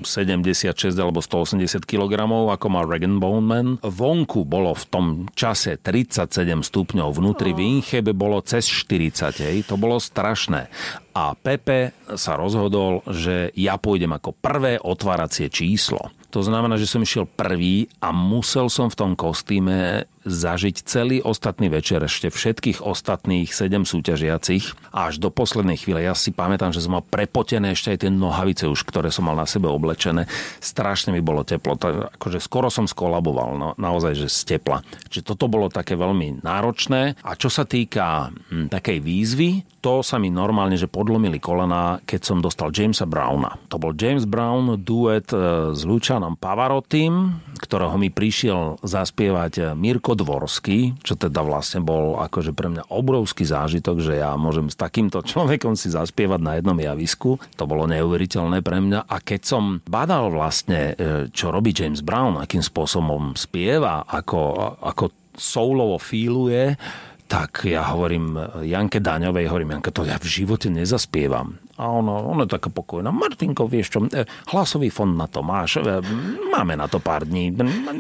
176 0.06 0.94
alebo 0.98 1.20
180 1.22 1.84
kg, 1.84 2.14
ako 2.28 2.68
má 2.70 2.86
Regan 2.86 3.18
Boneman. 3.18 3.82
Vonku 3.82 4.46
bolo 4.46 4.78
v 4.78 4.86
tom 4.90 5.06
čase 5.34 5.82
37 5.82 6.30
stupňov, 6.62 7.10
vnútri 7.18 7.52
oh. 7.54 7.58
v 7.58 7.62
Inchebe 7.80 8.14
bolo 8.14 8.42
cez 8.46 8.70
40, 8.70 9.42
hej. 9.42 9.58
to 9.66 9.76
bolo 9.80 9.98
strašné. 9.98 10.70
A 11.14 11.38
Pepe 11.38 11.94
sa 12.18 12.34
rozhodol, 12.34 13.06
že 13.06 13.54
ja 13.54 13.78
pôjdem 13.78 14.18
ako 14.18 14.34
prvé 14.34 14.82
otváracie 14.82 15.50
číslo. 15.54 16.10
To 16.34 16.42
znamená, 16.42 16.82
že 16.82 16.90
som 16.90 17.06
išiel 17.06 17.30
prvý 17.30 17.86
a 18.02 18.10
musel 18.10 18.66
som 18.66 18.90
v 18.90 18.98
tom 18.98 19.12
kostýme 19.14 20.10
zažiť 20.24 20.76
celý 20.88 21.20
ostatný 21.20 21.68
večer, 21.68 22.04
ešte 22.04 22.32
všetkých 22.32 22.84
ostatných 22.84 23.52
sedem 23.52 23.84
súťažiacich 23.84 24.94
až 24.96 25.20
do 25.20 25.30
poslednej 25.30 25.80
chvíle. 25.80 26.04
Ja 26.04 26.16
si 26.16 26.32
pamätám, 26.32 26.72
že 26.72 26.84
som 26.84 26.96
mal 26.96 27.06
prepotené 27.06 27.76
ešte 27.76 27.94
aj 27.94 28.00
tie 28.08 28.12
nohavice 28.12 28.66
už, 28.68 28.88
ktoré 28.88 29.12
som 29.12 29.28
mal 29.28 29.36
na 29.36 29.48
sebe 29.48 29.68
oblečené. 29.68 30.26
Strašne 30.64 31.12
mi 31.12 31.20
bolo 31.20 31.44
teplo. 31.44 31.76
To, 31.80 32.08
akože 32.16 32.40
skoro 32.40 32.72
som 32.72 32.88
skolaboval, 32.88 33.50
no, 33.60 33.70
naozaj, 33.76 34.16
že 34.16 34.28
z 34.32 34.56
tepla. 34.56 34.82
Čiže 35.12 35.36
toto 35.36 35.52
bolo 35.52 35.68
také 35.68 36.00
veľmi 36.00 36.42
náročné. 36.42 37.20
A 37.22 37.36
čo 37.36 37.52
sa 37.52 37.68
týka 37.68 38.32
hm, 38.32 38.72
takej 38.72 38.98
výzvy, 39.04 39.52
to 39.84 40.00
sa 40.00 40.16
mi 40.16 40.32
normálne, 40.32 40.80
že 40.80 40.88
podlomili 40.88 41.44
kolena, 41.44 42.00
keď 42.08 42.22
som 42.24 42.40
dostal 42.40 42.72
Jamesa 42.72 43.04
Browna. 43.04 43.60
To 43.68 43.76
bol 43.76 43.92
James 43.92 44.24
Brown 44.24 44.80
duet 44.80 45.28
e, 45.36 45.76
s 45.76 45.84
Lučanom 45.84 46.40
Pavarotým, 46.40 47.44
ktorého 47.60 48.00
mi 48.00 48.08
prišiel 48.08 48.80
zaspievať 48.80 49.76
Mirko 49.76 50.13
Dvorský, 50.14 50.98
čo 51.02 51.14
teda 51.18 51.42
vlastne 51.46 51.84
bol 51.84 52.18
akože 52.22 52.54
pre 52.56 52.70
mňa 52.70 52.90
obrovský 52.90 53.46
zážitok, 53.46 54.02
že 54.02 54.22
ja 54.22 54.34
môžem 54.40 54.70
s 54.70 54.78
takýmto 54.78 55.22
človekom 55.22 55.78
si 55.78 55.92
zaspievať 55.92 56.40
na 56.42 56.54
jednom 56.58 56.78
javisku. 56.78 57.38
To 57.58 57.64
bolo 57.66 57.90
neuveriteľné 57.90 58.66
pre 58.66 58.80
mňa. 58.82 59.06
A 59.06 59.16
keď 59.22 59.42
som 59.44 59.64
badal 59.86 60.34
vlastne, 60.34 60.94
e, 60.94 61.30
čo 61.30 61.50
robí 61.50 61.74
James 61.76 62.02
Brown, 62.02 62.40
akým 62.40 62.62
spôsobom 62.62 63.36
spieva, 63.38 64.06
ako, 64.08 64.42
ako 64.82 65.14
soulovo 65.34 65.98
fíluje, 65.98 66.78
tak 67.26 67.66
ja 67.66 67.90
hovorím 67.90 68.38
Janke 68.62 69.02
Daňovej, 69.02 69.50
hovorím, 69.50 69.80
Janke, 69.80 69.90
to 69.90 70.06
ja 70.06 70.22
v 70.22 70.30
živote 70.30 70.70
nezaspievam. 70.70 71.58
A 71.84 71.92
A 71.92 71.92
ono, 71.92 72.32
ono 72.32 72.48
je 72.48 72.56
taká 72.56 72.72
pokojná. 72.72 73.12
Martinko, 73.12 73.68
vieš 73.68 74.00
čo, 74.00 74.00
e, 74.08 74.24
hlasový 74.56 74.88
fond 74.88 75.20
na 75.20 75.28
to 75.28 75.44
máš. 75.44 75.84
E, 75.84 76.00
máme 76.48 76.80
na 76.80 76.88
to 76.88 77.04
pár 77.04 77.28
dní. 77.28 77.52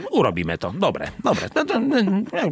Urobíme 0.08 0.56
to. 0.56 0.72
Dobre, 0.72 1.12
dobre. 1.20 1.52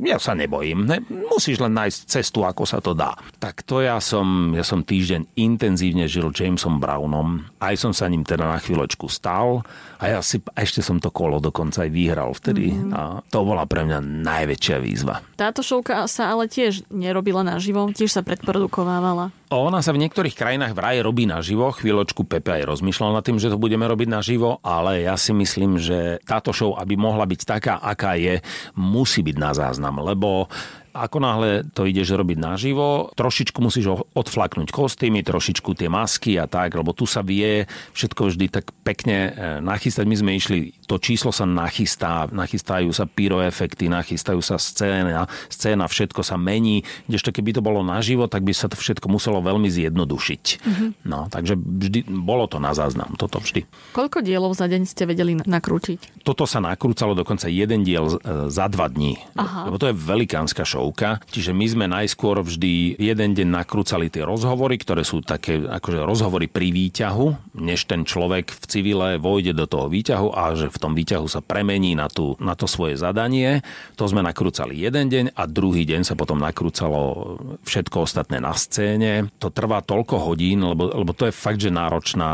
Ja 0.03 0.19
sa 0.19 0.35
nebojím. 0.35 0.91
Musíš 1.31 1.63
len 1.63 1.71
nájsť 1.71 1.99
cestu, 2.03 2.43
ako 2.43 2.67
sa 2.67 2.83
to 2.83 2.91
dá. 2.91 3.15
Tak 3.39 3.63
to 3.63 3.79
ja 3.79 4.03
som, 4.03 4.51
ja 4.51 4.67
som 4.67 4.83
týždeň 4.83 5.39
intenzívne 5.39 6.03
žil 6.11 6.35
Jamesom 6.35 6.83
Brownom. 6.83 7.47
Aj 7.63 7.79
som 7.79 7.95
sa 7.95 8.11
ním 8.11 8.27
teda 8.27 8.51
na 8.51 8.59
chvíľočku 8.59 9.07
stal. 9.07 9.63
A 10.03 10.11
ja 10.11 10.19
si, 10.19 10.43
ešte 10.59 10.83
som 10.83 10.99
to 10.99 11.15
kolo 11.15 11.39
dokonca 11.39 11.87
aj 11.87 11.95
vyhral 11.95 12.35
vtedy. 12.35 12.75
Mm-hmm. 12.75 12.91
A 12.91 13.23
to 13.31 13.47
bola 13.47 13.63
pre 13.63 13.87
mňa 13.87 14.03
najväčšia 14.03 14.83
výzva. 14.83 15.23
Táto 15.39 15.63
šovka 15.63 16.11
sa 16.11 16.35
ale 16.35 16.51
tiež 16.51 16.91
nerobila 16.91 17.39
naživo, 17.47 17.87
tiež 17.87 18.19
sa 18.19 18.19
predprodukovávala. 18.19 19.31
Ona 19.51 19.83
sa 19.83 19.91
v 19.91 20.07
niektorých 20.07 20.31
krajinách 20.31 20.71
vraj 20.71 21.03
robí 21.03 21.27
naživo. 21.27 21.75
Chvíľočku 21.75 22.23
Pepe 22.23 22.63
aj 22.63 22.71
rozmýšľal 22.71 23.19
nad 23.19 23.23
tým, 23.27 23.35
že 23.35 23.51
to 23.51 23.59
budeme 23.59 23.83
robiť 23.83 24.07
naživo, 24.07 24.63
ale 24.63 25.03
ja 25.03 25.19
si 25.19 25.35
myslím, 25.35 25.75
že 25.75 26.23
táto 26.23 26.55
show, 26.55 26.79
aby 26.79 26.95
mohla 26.95 27.27
byť 27.27 27.41
taká, 27.43 27.75
aká 27.83 28.15
je, 28.15 28.39
musí 28.79 29.19
byť 29.19 29.35
na 29.35 29.51
záznam, 29.51 29.99
lebo 29.99 30.47
ako 30.91 31.17
náhle 31.23 31.49
to 31.71 31.87
ideš 31.87 32.13
robiť 32.15 32.37
naživo, 32.37 33.11
trošičku 33.15 33.57
musíš 33.63 34.03
odflaknúť 34.11 34.75
kostýmy, 34.75 35.23
trošičku 35.23 35.71
tie 35.75 35.87
masky 35.87 36.35
a 36.35 36.45
tak, 36.47 36.75
lebo 36.75 36.91
tu 36.91 37.07
sa 37.07 37.23
vie 37.23 37.65
všetko 37.95 38.31
vždy 38.31 38.45
tak 38.51 38.75
pekne 38.83 39.17
e, 39.17 39.29
nachystať. 39.63 40.05
My 40.07 40.15
sme 40.19 40.31
išli, 40.35 40.75
to 40.87 40.99
číslo 40.99 41.31
sa 41.31 41.47
nachystá, 41.47 42.27
nachystajú 42.27 42.91
sa 42.91 43.07
pyroefekty, 43.07 43.87
nachystajú 43.87 44.43
sa 44.43 44.59
scéna, 44.59 45.31
scéna, 45.47 45.87
všetko 45.87 46.21
sa 46.23 46.35
mení. 46.35 46.83
Kdežto 47.07 47.31
keby 47.31 47.55
to 47.55 47.61
bolo 47.63 47.79
naživo, 47.81 48.27
tak 48.27 48.43
by 48.43 48.51
sa 48.51 48.67
to 48.67 48.75
všetko 48.75 49.07
muselo 49.07 49.39
veľmi 49.39 49.71
zjednodušiť. 49.71 50.43
Mm-hmm. 50.61 50.89
No, 51.07 51.31
takže 51.31 51.55
vždy, 51.55 52.07
bolo 52.11 52.51
to 52.51 52.59
na 52.59 52.75
záznam, 52.75 53.15
toto 53.15 53.39
vždy. 53.39 53.63
Koľko 53.95 54.23
dielov 54.23 54.53
za 54.59 54.67
deň 54.67 54.83
ste 54.83 55.07
vedeli 55.07 55.39
nakrútiť? 55.39 56.23
Toto 56.27 56.43
sa 56.43 56.59
nakrúcalo 56.59 57.15
dokonca 57.15 57.47
jeden 57.47 57.87
diel 57.87 58.11
e, 58.11 58.51
za 58.51 58.67
dva 58.67 58.91
dní. 58.91 59.15
Aha. 59.39 59.71
Lebo 59.71 59.79
to 59.79 59.87
je 59.87 59.95
velikánska 59.95 60.67
show 60.67 60.80
šovka. 60.81 61.21
Čiže 61.29 61.53
my 61.53 61.65
sme 61.69 61.85
najskôr 61.85 62.41
vždy 62.41 62.97
jeden 62.97 63.37
deň 63.37 63.47
nakrúcali 63.53 64.09
tie 64.09 64.25
rozhovory, 64.25 64.81
ktoré 64.81 65.05
sú 65.05 65.21
také 65.21 65.61
akože 65.61 66.01
rozhovory 66.01 66.49
pri 66.49 66.73
výťahu, 66.73 67.53
než 67.61 67.85
ten 67.85 68.01
človek 68.01 68.49
v 68.49 68.65
civile 68.65 69.21
vojde 69.21 69.53
do 69.53 69.69
toho 69.69 69.85
výťahu 69.85 70.33
a 70.33 70.57
že 70.57 70.73
v 70.73 70.81
tom 70.81 70.97
výťahu 70.97 71.29
sa 71.29 71.45
premení 71.45 71.93
na, 71.93 72.09
tú, 72.09 72.33
na 72.41 72.57
to 72.57 72.65
svoje 72.65 72.97
zadanie. 72.97 73.61
To 74.01 74.09
sme 74.09 74.25
nakrúcali 74.25 74.73
jeden 74.73 75.13
deň 75.13 75.37
a 75.37 75.45
druhý 75.45 75.85
deň 75.85 76.01
sa 76.01 76.17
potom 76.17 76.41
nakrúcalo 76.41 77.37
všetko 77.61 78.09
ostatné 78.09 78.41
na 78.41 78.57
scéne. 78.57 79.29
To 79.37 79.53
trvá 79.53 79.85
toľko 79.85 80.33
hodín, 80.33 80.65
lebo, 80.65 80.89
lebo 80.89 81.13
to 81.13 81.29
je 81.29 81.35
fakt, 81.35 81.61
že 81.61 81.69
náročná 81.69 82.31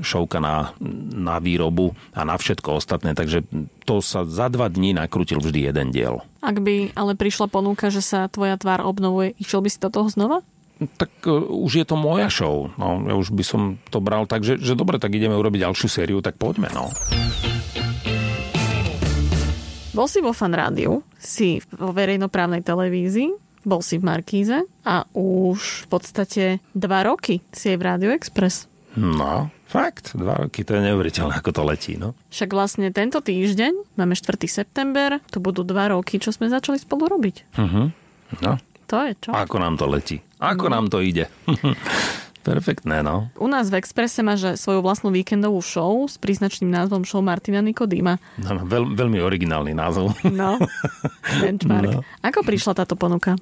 šovka 0.00 0.40
na, 0.40 0.72
na 1.12 1.36
výrobu 1.36 1.92
a 2.16 2.24
na 2.24 2.40
všetko 2.40 2.80
ostatné, 2.80 3.12
takže 3.12 3.44
to 3.84 4.00
sa 4.00 4.24
za 4.26 4.46
dva 4.48 4.70
dní 4.70 4.94
nakrútil 4.94 5.42
vždy 5.42 5.70
jeden 5.70 5.90
diel. 5.90 6.22
Ak 6.42 6.58
by 6.62 6.94
ale 6.94 7.18
prišla 7.18 7.50
ponuka, 7.50 7.90
že 7.90 8.02
sa 8.02 8.30
tvoja 8.30 8.58
tvár 8.58 8.82
obnovuje, 8.86 9.34
išiel 9.38 9.62
by 9.62 9.68
si 9.70 9.78
do 9.82 9.90
toho 9.90 10.08
znova? 10.10 10.40
tak 10.98 11.10
uh, 11.30 11.46
už 11.46 11.72
je 11.82 11.86
to 11.86 11.94
moja 11.94 12.26
show. 12.26 12.70
No, 12.74 13.06
ja 13.06 13.14
už 13.14 13.30
by 13.30 13.44
som 13.46 13.78
to 13.90 14.02
bral 14.02 14.26
tak, 14.26 14.42
že, 14.42 14.58
že 14.58 14.74
dobre, 14.74 14.98
tak 14.98 15.14
ideme 15.14 15.38
urobiť 15.38 15.62
ďalšiu 15.62 15.88
sériu, 15.88 16.18
tak 16.18 16.38
poďme. 16.38 16.70
No. 16.74 16.90
Bol 19.92 20.08
si 20.08 20.24
vo 20.24 20.32
fan 20.32 20.56
rádiu, 20.56 21.04
si 21.20 21.60
vo 21.76 21.92
verejnoprávnej 21.92 22.64
televízii, 22.64 23.36
bol 23.62 23.84
si 23.84 24.00
v 24.00 24.08
Markíze 24.08 24.64
a 24.82 25.04
už 25.14 25.84
v 25.84 25.88
podstate 25.92 26.44
dva 26.72 27.04
roky 27.06 27.44
si 27.52 27.70
je 27.70 27.76
v 27.78 27.84
Radio 27.84 28.10
Express. 28.10 28.66
No, 28.96 29.52
Fakt, 29.72 30.12
dva 30.12 30.36
roky, 30.36 30.68
to 30.68 30.76
je 30.76 30.84
neuveriteľné, 30.84 31.40
ako 31.40 31.50
to 31.56 31.62
letí. 31.64 31.96
No. 31.96 32.12
Však 32.28 32.52
vlastne 32.52 32.92
tento 32.92 33.24
týždeň, 33.24 33.96
máme 33.96 34.12
4. 34.12 34.36
september, 34.44 35.16
to 35.32 35.40
budú 35.40 35.64
dva 35.64 35.88
roky, 35.96 36.20
čo 36.20 36.28
sme 36.28 36.52
začali 36.52 36.76
spolu 36.76 37.08
robiť. 37.08 37.56
Uh-huh. 37.56 37.88
No. 38.44 38.52
To 38.92 38.96
je 39.08 39.16
čo? 39.16 39.32
Ako 39.32 39.56
nám 39.56 39.80
to 39.80 39.88
letí? 39.88 40.20
Ako 40.36 40.68
no. 40.68 40.76
nám 40.76 40.92
to 40.92 41.00
ide? 41.00 41.24
Perfektné, 42.44 43.00
no. 43.00 43.32
U 43.40 43.48
nás 43.48 43.72
v 43.72 43.80
Expresse 43.80 44.20
máš 44.20 44.60
svoju 44.60 44.84
vlastnú 44.84 45.08
víkendovú 45.08 45.64
show 45.64 46.04
s 46.04 46.20
príznačným 46.20 46.68
názvom 46.68 47.08
Show 47.08 47.24
Martina 47.24 47.64
Nikodýma. 47.64 48.20
No, 48.44 48.60
no, 48.60 48.68
veľ, 48.68 48.92
veľmi 48.92 49.24
originálny 49.24 49.72
názov. 49.72 50.12
No, 50.28 50.60
benchmark. 51.40 51.96
No. 51.96 52.00
Ako 52.20 52.44
prišla 52.44 52.84
táto 52.84 52.92
ponuka? 52.92 53.40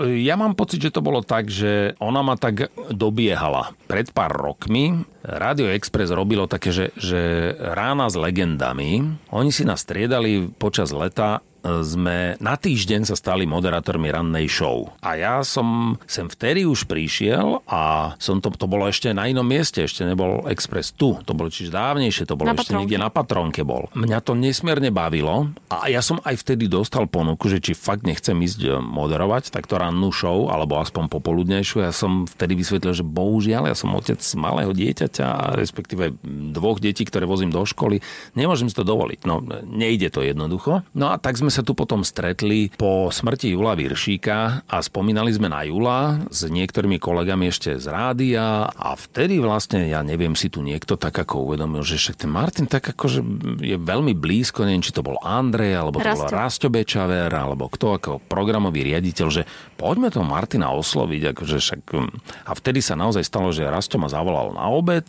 Ja 0.00 0.34
mám 0.40 0.56
pocit, 0.56 0.80
že 0.80 0.94
to 0.94 1.04
bolo 1.04 1.20
tak, 1.20 1.52
že 1.52 1.92
ona 2.00 2.24
ma 2.24 2.38
tak 2.40 2.72
dobiehala. 2.88 3.76
Pred 3.90 4.16
pár 4.16 4.32
rokmi 4.32 5.04
Radio 5.20 5.68
Express 5.70 6.14
robilo 6.14 6.48
také, 6.48 6.72
že, 6.72 6.90
že 6.96 7.52
rána 7.58 8.08
s 8.08 8.16
legendami. 8.16 9.20
Oni 9.34 9.50
si 9.52 9.68
nás 9.68 9.84
striedali 9.84 10.48
počas 10.56 10.90
leta 10.94 11.44
sme 11.62 12.34
na 12.42 12.54
týždeň 12.58 13.06
sa 13.06 13.16
stali 13.16 13.46
moderátormi 13.46 14.10
rannej 14.10 14.50
show. 14.50 14.90
A 15.00 15.14
ja 15.14 15.40
som 15.46 15.96
sem 16.10 16.26
vtedy 16.26 16.66
už 16.66 16.84
prišiel 16.90 17.62
a 17.70 18.14
som 18.18 18.42
to, 18.42 18.50
to 18.52 18.66
bolo 18.66 18.90
ešte 18.90 19.14
na 19.14 19.30
inom 19.30 19.46
mieste, 19.46 19.86
ešte 19.86 20.02
nebol 20.02 20.44
Express 20.50 20.90
tu. 20.92 21.14
To 21.22 21.32
bolo 21.32 21.48
čiže 21.48 21.70
dávnejšie, 21.70 22.26
to 22.26 22.34
bolo 22.34 22.50
na 22.50 22.58
ešte 22.58 22.74
patronke. 22.74 22.80
niekde 22.82 22.98
na 22.98 23.10
Patronke 23.12 23.62
bol. 23.62 23.86
Mňa 23.94 24.18
to 24.26 24.34
nesmierne 24.34 24.90
bavilo 24.90 25.54
a 25.70 25.86
ja 25.86 26.02
som 26.02 26.18
aj 26.26 26.42
vtedy 26.42 26.66
dostal 26.66 27.06
ponuku, 27.06 27.46
že 27.46 27.62
či 27.62 27.78
fakt 27.78 28.02
nechcem 28.02 28.34
ísť 28.34 28.60
e, 28.66 28.70
moderovať 28.82 29.54
takto 29.54 29.78
rannú 29.78 30.10
show, 30.10 30.50
alebo 30.50 30.82
aspoň 30.82 31.06
popoludnejšiu. 31.06 31.86
Ja 31.86 31.94
som 31.94 32.26
vtedy 32.26 32.58
vysvetlil, 32.58 32.96
že 32.96 33.04
bohužiaľ, 33.06 33.70
ja 33.70 33.76
som 33.78 33.94
otec 33.94 34.18
malého 34.34 34.74
dieťaťa, 34.74 35.54
respektíve 35.54 36.16
dvoch 36.56 36.82
detí, 36.82 37.06
ktoré 37.06 37.28
vozím 37.28 37.54
do 37.54 37.62
školy. 37.62 38.02
Nemôžem 38.34 38.66
si 38.66 38.74
to 38.74 38.82
dovoliť. 38.82 39.28
No, 39.28 39.44
nejde 39.68 40.08
to 40.08 40.24
jednoducho. 40.24 40.82
No 40.96 41.12
a 41.12 41.20
tak 41.20 41.36
sme 41.36 41.51
sa 41.52 41.60
tu 41.60 41.76
potom 41.76 42.00
stretli 42.00 42.72
po 42.80 43.12
smrti 43.12 43.52
Jula 43.52 43.76
Viršíka 43.76 44.64
a 44.64 44.76
spomínali 44.80 45.28
sme 45.36 45.52
na 45.52 45.60
Jula 45.68 46.24
s 46.32 46.48
niektorými 46.48 46.96
kolegami 46.96 47.52
ešte 47.52 47.76
z 47.76 47.92
rádia 47.92 48.72
a 48.72 48.96
vtedy 48.96 49.36
vlastne, 49.36 49.84
ja 49.92 50.00
neviem, 50.00 50.32
si 50.32 50.48
tu 50.48 50.64
niekto 50.64 50.96
tak 50.96 51.12
ako 51.12 51.52
uvedomil, 51.52 51.84
že 51.84 52.00
však 52.00 52.24
ten 52.24 52.32
Martin 52.32 52.64
tak 52.64 52.96
akože 52.96 53.20
je 53.60 53.76
veľmi 53.76 54.16
blízko, 54.16 54.64
neviem, 54.64 54.80
či 54.80 54.96
to 54.96 55.04
bol 55.04 55.20
Andrej, 55.20 55.76
alebo 55.76 56.00
to 56.00 56.08
Rasto. 56.08 56.24
bol 56.24 56.28
Rasto 56.32 56.66
Bečaver, 56.72 57.28
alebo 57.28 57.68
kto 57.68 57.86
ako 58.00 58.10
programový 58.24 58.88
riaditeľ, 58.88 59.28
že 59.28 59.42
poďme 59.76 60.08
toho 60.08 60.24
Martina 60.24 60.72
osloviť, 60.72 61.36
akože 61.36 61.56
však... 61.60 61.80
Hm. 61.92 62.12
A 62.48 62.52
vtedy 62.56 62.80
sa 62.80 62.96
naozaj 62.96 63.28
stalo, 63.28 63.52
že 63.52 63.68
Rasto 63.68 64.00
ma 64.00 64.08
zavolal 64.08 64.56
na 64.56 64.72
obed 64.72 65.04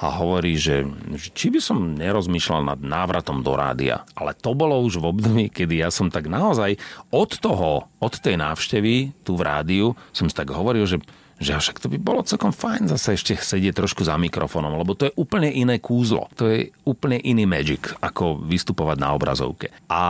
a 0.00 0.06
hovorí, 0.16 0.56
že 0.56 0.88
či 1.36 1.52
by 1.52 1.60
som 1.60 1.92
nerozmýšľal 1.92 2.72
nad 2.72 2.80
návratom 2.80 3.44
do 3.44 3.52
rádia. 3.52 4.08
Ale 4.16 4.32
to 4.32 4.56
bolo 4.56 4.80
už 4.80 4.96
v 4.96 5.08
období, 5.12 5.44
kedy 5.52 5.84
ja 5.84 5.92
som 5.92 6.08
tak 6.08 6.26
naozaj 6.26 6.80
od 7.12 7.30
toho, 7.36 7.92
od 8.00 8.14
tej 8.16 8.40
návštevy 8.40 9.12
tu 9.20 9.36
v 9.36 9.44
rádiu, 9.44 9.92
som 10.16 10.24
si 10.24 10.34
tak 10.34 10.48
hovoril, 10.48 10.88
že 10.88 10.98
že 11.40 11.56
však 11.56 11.80
to 11.80 11.88
by 11.88 11.96
bolo 11.96 12.20
celkom 12.20 12.52
fajn 12.52 12.92
zase 12.92 13.16
ešte 13.16 13.32
sedieť 13.40 13.72
trošku 13.72 14.04
za 14.04 14.20
mikrofónom, 14.20 14.76
lebo 14.76 14.92
to 14.92 15.08
je 15.08 15.16
úplne 15.16 15.48
iné 15.48 15.80
kúzlo. 15.80 16.28
To 16.36 16.52
je 16.52 16.68
úplne 16.84 17.16
iný 17.16 17.48
magic, 17.48 17.96
ako 18.04 18.44
vystupovať 18.44 19.00
na 19.00 19.16
obrazovke. 19.16 19.72
A 19.88 20.02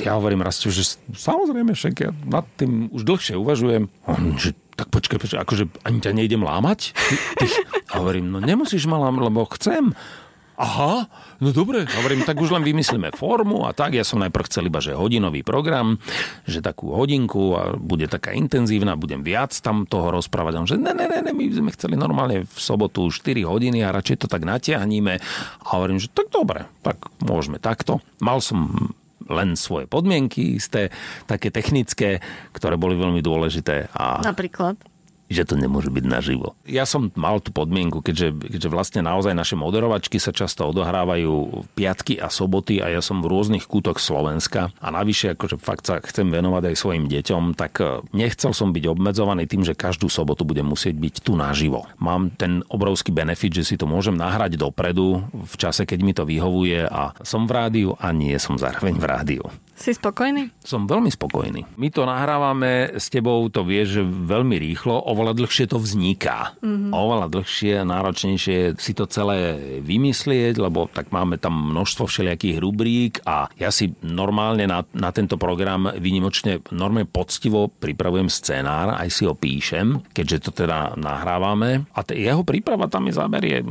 ja 0.00 0.16
hovorím 0.16 0.40
raz, 0.40 0.64
že 0.64 0.96
samozrejme, 1.12 1.76
však 1.76 1.94
ja 2.00 2.10
nad 2.24 2.48
tým 2.56 2.88
už 2.96 3.04
dlhšie 3.04 3.36
uvažujem, 3.36 3.92
že 4.40 4.56
tak 4.74 4.90
počkaj, 4.90 5.18
počkaj, 5.22 5.40
akože 5.42 5.64
ani 5.86 5.98
ťa 6.02 6.12
nejdem 6.14 6.42
lámať? 6.42 6.94
Ty, 6.94 7.14
ty, 7.38 7.46
a 7.90 8.02
hovorím, 8.02 8.30
no 8.34 8.38
nemusíš 8.42 8.90
ma 8.90 8.98
lámať, 8.98 9.22
lebo 9.30 9.46
chcem. 9.54 9.94
Aha, 10.54 11.10
no 11.42 11.50
dobre. 11.50 11.82
Hovorím, 11.82 12.22
tak 12.22 12.38
už 12.38 12.54
len 12.54 12.62
vymyslíme 12.62 13.10
formu 13.18 13.66
a 13.66 13.74
tak. 13.74 13.98
Ja 13.98 14.06
som 14.06 14.22
najprv 14.22 14.46
chcel 14.46 14.70
iba, 14.70 14.78
že 14.78 14.94
hodinový 14.94 15.42
program, 15.42 15.98
že 16.46 16.62
takú 16.62 16.94
hodinku 16.94 17.58
a 17.58 17.74
bude 17.74 18.06
taká 18.06 18.30
intenzívna, 18.30 18.94
budem 18.94 19.26
viac 19.26 19.50
tam 19.58 19.82
toho 19.82 20.14
rozprávať. 20.14 20.52
On, 20.54 20.66
že 20.66 20.78
ne, 20.78 20.94
ne, 20.94 21.10
ne, 21.10 21.32
my 21.34 21.44
sme 21.50 21.74
chceli 21.74 21.98
normálne 21.98 22.46
v 22.46 22.58
sobotu 22.58 23.10
4 23.10 23.42
hodiny 23.42 23.82
a 23.82 23.90
radšej 23.90 24.26
to 24.26 24.26
tak 24.30 24.46
natiahníme. 24.46 25.18
A 25.18 25.66
hovorím, 25.74 25.98
že 25.98 26.06
tak 26.14 26.30
dobre, 26.30 26.70
tak 26.86 27.02
môžeme 27.18 27.58
takto. 27.58 27.98
Mal 28.22 28.38
som 28.38 28.94
len 29.28 29.56
svoje 29.56 29.88
podmienky, 29.88 30.56
isté 30.60 30.92
také 31.24 31.48
technické, 31.48 32.20
ktoré 32.52 32.76
boli 32.76 32.96
veľmi 32.96 33.20
dôležité. 33.24 33.88
A 33.96 34.20
Napríklad? 34.24 34.76
Že 35.32 35.48
to 35.48 35.56
nemôže 35.56 35.88
byť 35.88 36.04
naživo. 36.04 36.52
Ja 36.68 36.84
som 36.84 37.08
mal 37.16 37.40
tú 37.40 37.50
podmienku, 37.50 38.04
keďže, 38.04 38.36
keďže 38.54 38.68
vlastne 38.68 39.00
naozaj 39.04 39.32
naše 39.32 39.56
moderovačky 39.56 40.20
sa 40.20 40.30
často 40.30 40.68
odohrávajú 40.68 41.64
piatky 41.74 42.20
a 42.20 42.28
soboty 42.28 42.84
a 42.84 42.92
ja 42.92 43.00
som 43.00 43.24
v 43.24 43.30
rôznych 43.32 43.64
kútoch 43.64 43.98
Slovenska 43.98 44.70
a 44.78 44.88
navyše 44.92 45.32
akože 45.32 45.56
fakt 45.56 45.88
sa 45.88 46.00
chcem 46.04 46.28
venovať 46.28 46.72
aj 46.72 46.76
svojim 46.76 47.04
deťom, 47.08 47.56
tak 47.56 47.80
e, 47.80 48.04
nechcel 48.12 48.52
som 48.52 48.70
byť 48.70 48.84
obmedzovaný 48.88 49.48
tým, 49.48 49.64
že 49.64 49.76
každú 49.76 50.12
sobotu 50.12 50.44
budem 50.44 50.68
musieť 50.68 50.96
byť 50.96 51.14
tu 51.24 51.32
naživo. 51.34 51.88
Mám 51.98 52.36
ten 52.36 52.60
obrovský 52.68 53.10
benefit, 53.10 53.64
že 53.64 53.64
si 53.64 53.74
to 53.80 53.88
môžem 53.88 54.16
nahrať 54.16 54.60
dopredu 54.60 55.24
v 55.32 55.54
čase, 55.56 55.88
keď 55.88 55.98
mi 56.04 56.12
to 56.12 56.28
vyhovuje 56.28 56.84
a 56.84 57.16
som 57.24 57.48
v 57.48 57.52
rádiu 57.56 57.90
a 57.96 58.12
nie 58.12 58.36
som 58.36 58.60
zároveň 58.60 58.96
v 58.96 59.06
rádiu. 59.08 59.44
Si 59.74 59.90
spokojný? 59.90 60.54
Som 60.62 60.86
veľmi 60.86 61.10
spokojný. 61.10 61.66
My 61.74 61.88
to 61.90 62.06
nahrávame 62.06 62.94
s 62.94 63.10
tebou, 63.10 63.42
to 63.50 63.66
vieš, 63.66 64.06
veľmi 64.06 64.54
rýchlo 64.54 64.94
oveľa 65.10 65.34
dlhšie 65.34 65.66
to 65.66 65.82
vzniká. 65.82 66.54
Mm-hmm. 66.62 66.94
Oveľa 66.94 67.26
dlhšie 67.26 67.74
náročnejšie 67.82 68.78
si 68.78 68.92
to 68.94 69.10
celé 69.10 69.58
vymyslieť, 69.82 70.62
lebo 70.62 70.86
tak 70.86 71.10
máme 71.10 71.42
tam 71.42 71.74
množstvo 71.74 72.06
všelijakých 72.06 72.56
rubrík 72.62 73.14
a 73.26 73.50
ja 73.58 73.74
si 73.74 73.90
normálne 74.06 74.70
na, 74.70 74.86
na 74.94 75.10
tento 75.10 75.34
program 75.34 75.90
vynimočne 75.90 76.62
normálne 76.70 77.10
poctivo 77.10 77.66
pripravujem 77.66 78.30
scenár, 78.30 78.94
aj 78.94 79.08
si 79.10 79.26
ho 79.26 79.34
píšem, 79.34 80.06
keďže 80.14 80.50
to 80.50 80.50
teda 80.64 80.94
nahrávame. 80.94 81.88
A 81.98 82.06
t- 82.06 82.14
jeho 82.14 82.46
príprava 82.46 82.86
tam 82.86 83.06
mi 83.06 83.12
zaberie 83.12 83.66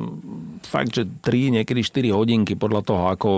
fakt, 0.66 0.96
že 0.96 1.06
3, 1.06 1.62
niekedy 1.62 1.86
4 1.86 2.10
hodinky 2.16 2.58
podľa 2.58 2.82
toho, 2.82 3.04
ako 3.14 3.30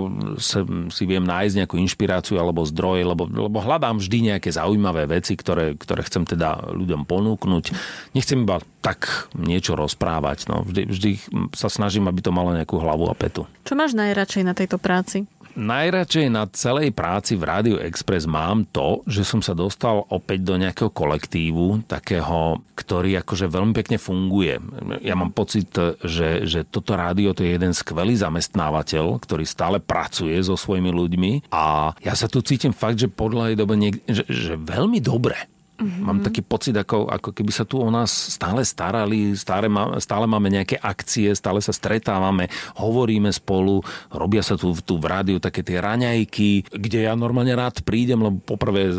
si 0.93 1.03
viem 1.03 1.25
nájsť 1.25 1.65
nejakú 1.65 1.75
inšpiráciu 1.81 2.39
alebo 2.39 2.54
zdroj, 2.63 3.03
lebo, 3.03 3.27
lebo 3.27 3.59
hľadám 3.59 3.99
vždy 3.99 4.31
nejaké 4.31 4.53
zaujímavé 4.55 5.09
veci, 5.11 5.35
ktoré, 5.35 5.75
ktoré 5.75 6.07
chcem 6.07 6.23
teda 6.23 6.71
ľuďom 6.71 7.03
ponúknuť. 7.03 7.75
Nechcem 8.15 8.47
iba 8.47 8.63
tak 8.79 9.27
niečo 9.35 9.75
rozprávať. 9.75 10.47
No. 10.47 10.63
Vždy, 10.63 10.87
vždy 10.87 11.11
sa 11.57 11.67
snažím, 11.67 12.07
aby 12.07 12.21
to 12.21 12.31
malo 12.31 12.53
nejakú 12.53 12.77
hlavu 12.77 13.09
a 13.11 13.15
petu. 13.17 13.49
Čo 13.65 13.73
máš 13.75 13.97
najradšej 13.97 14.43
na 14.45 14.53
tejto 14.53 14.79
práci? 14.79 15.27
Najradšej 15.55 16.27
na 16.35 16.43
celej 16.51 16.91
práci 16.91 17.39
v 17.39 17.47
Radio 17.47 17.75
Express 17.79 18.27
mám 18.27 18.67
to, 18.75 19.07
že 19.07 19.23
som 19.23 19.39
sa 19.39 19.55
dostal 19.55 20.03
opäť 20.11 20.43
do 20.43 20.59
nejakého 20.59 20.91
kolektívu, 20.91 21.87
takého, 21.87 22.59
ktorý 22.75 23.23
akože 23.23 23.47
veľmi 23.47 23.71
pekne 23.71 23.95
funguje. 23.95 24.59
Ja 24.99 25.15
mám 25.15 25.31
pocit, 25.31 25.71
že, 26.03 26.43
že 26.43 26.67
toto 26.67 26.99
rádio 26.99 27.31
to 27.31 27.47
je 27.47 27.55
jeden 27.55 27.71
skvelý 27.71 28.19
zamestnávateľ, 28.19 29.15
ktorý 29.23 29.47
stále 29.47 29.79
pracuje 29.79 30.35
so 30.43 30.59
svojimi 30.59 30.91
ľuďmi 30.91 31.31
a 31.55 31.95
ja 32.03 32.13
sa 32.19 32.27
tu 32.27 32.43
cítim 32.43 32.75
fakt, 32.75 32.99
že 32.99 33.07
podľa 33.07 33.55
dobe 33.55 33.79
niek- 33.79 34.03
že, 34.11 34.27
že 34.27 34.53
veľmi 34.59 34.99
dobre. 34.99 35.54
Mm-hmm. 35.75 36.03
Mám 36.07 36.19
taký 36.23 36.41
pocit, 36.41 36.75
ako, 36.75 37.11
ako 37.11 37.29
keby 37.35 37.51
sa 37.51 37.67
tu 37.67 37.83
o 37.83 37.89
nás 37.91 38.07
stále 38.07 38.63
starali, 38.63 39.35
stále, 39.35 39.67
má, 39.67 39.99
stále 39.99 40.23
máme 40.23 40.47
nejaké 40.47 40.79
akcie, 40.79 41.35
stále 41.35 41.59
sa 41.59 41.75
stretávame, 41.75 42.47
hovoríme 42.79 43.27
spolu, 43.31 43.83
robia 44.07 44.39
sa 44.39 44.55
tu, 44.55 44.71
tu 44.79 44.95
v 44.95 45.05
rádiu 45.05 45.37
také 45.43 45.67
tie 45.67 45.83
raňajky, 45.83 46.71
kde 46.71 47.11
ja 47.11 47.13
normálne 47.19 47.51
rád 47.51 47.83
prídem, 47.83 48.23
lebo 48.23 48.39
poprvé 48.39 48.91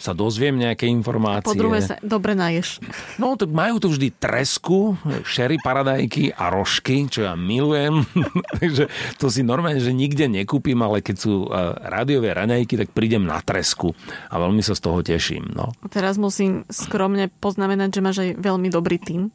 sa 0.00 0.16
dozviem 0.16 0.56
nejaké 0.56 0.88
informácie. 0.88 1.52
Po 1.52 1.58
druhé 1.58 1.84
sa 1.84 2.00
dobre 2.00 2.32
naješ. 2.32 2.80
No, 3.20 3.36
tak 3.36 3.52
majú 3.52 3.76
tu 3.76 3.92
vždy 3.92 4.16
tresku, 4.16 4.96
šery 5.28 5.60
paradajky 5.60 6.32
a 6.32 6.48
rožky, 6.48 7.04
čo 7.06 7.28
ja 7.28 7.36
milujem. 7.36 8.00
Takže 8.60 8.88
to 9.20 9.28
si 9.28 9.44
normálne, 9.44 9.82
že 9.82 9.92
nikde 9.92 10.26
nekúpim, 10.30 10.80
ale 10.80 11.04
keď 11.04 11.16
sú 11.20 11.46
uh, 11.46 11.76
rádiové 11.84 12.32
raňajky, 12.32 12.80
tak 12.80 12.88
prídem 12.96 13.28
na 13.28 13.38
tresku 13.44 13.92
a 14.32 14.34
veľmi 14.40 14.64
sa 14.64 14.72
z 14.72 14.80
toho 14.80 14.98
teším. 15.04 15.52
No. 15.52 15.74
Teraz 15.92 16.13
teraz 16.14 16.22
musím 16.22 16.62
skromne 16.70 17.26
poznamenať, 17.42 17.90
že 17.90 17.98
máš 17.98 18.18
aj 18.22 18.30
veľmi 18.38 18.70
dobrý 18.70 19.02
tým. 19.02 19.34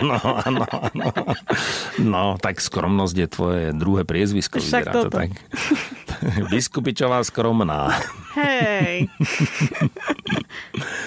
Áno, 0.00 0.16
áno, 0.16 0.64
áno. 0.64 1.06
No, 2.00 2.40
tak 2.40 2.64
skromnosť 2.64 3.16
je 3.20 3.28
tvoje 3.28 3.64
druhé 3.76 4.08
priezvisko. 4.08 4.56
Však 4.56 4.88
toto. 4.88 5.12
To 5.12 5.20
tak. 5.20 5.36
Biskupičová 6.48 7.20
skromná. 7.28 7.92
Hej. 8.40 9.12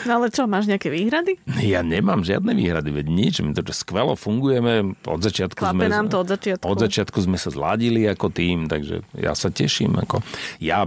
No 0.04 0.20
ale 0.20 0.28
čo, 0.30 0.44
máš 0.46 0.68
nejaké 0.68 0.92
výhrady? 0.92 1.40
Ja 1.64 1.80
nemám 1.80 2.28
žiadne 2.28 2.52
výhrady, 2.52 2.92
veď 2.92 3.08
nič. 3.08 3.34
My 3.40 3.56
to 3.56 3.64
skvelo 3.72 4.20
fungujeme. 4.20 5.00
Od 5.08 5.22
začiatku 5.24 5.64
Klape 5.64 5.88
sme, 5.88 5.88
nám 5.88 6.12
to 6.12 6.20
od 6.20 6.28
začiatku. 6.28 6.68
Od 6.68 6.78
začiatku 6.80 7.18
sme 7.24 7.38
sa 7.40 7.50
zladili 7.50 8.04
ako 8.12 8.28
tým, 8.28 8.68
takže 8.68 9.02
ja 9.16 9.32
sa 9.32 9.48
teším. 9.48 9.96
Ako. 10.04 10.20
Ja 10.60 10.84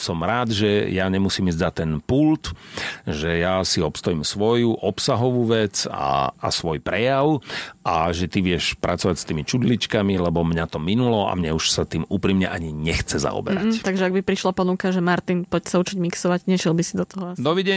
som 0.00 0.24
rád, 0.24 0.56
že 0.56 0.88
ja 0.88 1.06
nemusím 1.12 1.52
ísť 1.52 1.60
za 1.60 1.70
ten 1.76 2.00
pult, 2.00 2.56
že 3.04 3.36
ja 3.44 3.60
si 3.68 3.84
obstojím 3.84 4.24
svoju 4.24 4.80
obsahovú 4.80 5.44
vec 5.44 5.84
a, 5.92 6.32
a 6.32 6.48
svoj 6.48 6.80
prejav 6.80 7.44
a 7.84 8.08
že 8.16 8.32
ty 8.32 8.40
vieš 8.40 8.80
pracovať 8.80 9.16
s 9.20 9.28
tými 9.28 9.44
čudličkami, 9.44 10.16
lebo 10.16 10.40
mňa 10.40 10.72
to 10.72 10.80
minulo 10.80 11.28
a 11.28 11.36
mne 11.36 11.52
už 11.52 11.68
sa 11.68 11.84
tým 11.84 12.08
úprimne 12.08 12.48
ani 12.48 12.72
nechce 12.72 13.20
zaoberať. 13.20 13.80
Mm, 13.80 13.84
takže 13.84 14.02
ak 14.08 14.12
by 14.16 14.22
prišla 14.24 14.56
ponuka, 14.56 14.88
že 14.88 15.04
Martin, 15.04 15.44
poď 15.44 15.62
sa 15.68 15.76
učiť 15.84 16.00
mixovať, 16.00 16.48
nešiel 16.48 16.72
by 16.72 16.82
si 16.82 16.94
do 16.96 17.04
toho 17.04 17.36
asi. 17.36 17.44
Dovidenia. 17.44 17.73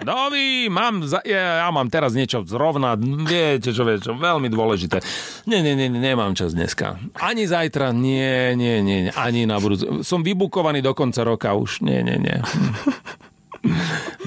Dovi, 0.00 0.72
mám, 0.72 1.04
za, 1.04 1.20
ja, 1.28 1.60
ja 1.60 1.68
mám 1.68 1.92
teraz 1.92 2.16
niečo 2.16 2.40
zrovna, 2.48 2.96
viete 2.96 3.76
čo, 3.76 3.84
viete 3.84 4.08
čo, 4.08 4.16
veľmi 4.16 4.48
dôležité. 4.48 5.04
Nie, 5.44 5.60
nie, 5.60 5.76
nie, 5.76 5.92
nemám 5.92 6.32
čas 6.32 6.56
dneska. 6.56 6.96
Ani 7.20 7.44
zajtra, 7.44 7.92
nie, 7.92 8.56
nie, 8.56 8.80
nie, 8.80 9.12
ani 9.12 9.44
na 9.44 9.60
budúce. 9.60 9.84
Som 10.00 10.24
vybukovaný 10.24 10.80
do 10.80 10.96
konca 10.96 11.20
roka 11.20 11.52
už, 11.52 11.84
nie, 11.84 12.00
nie, 12.00 12.16
nie. 12.16 12.36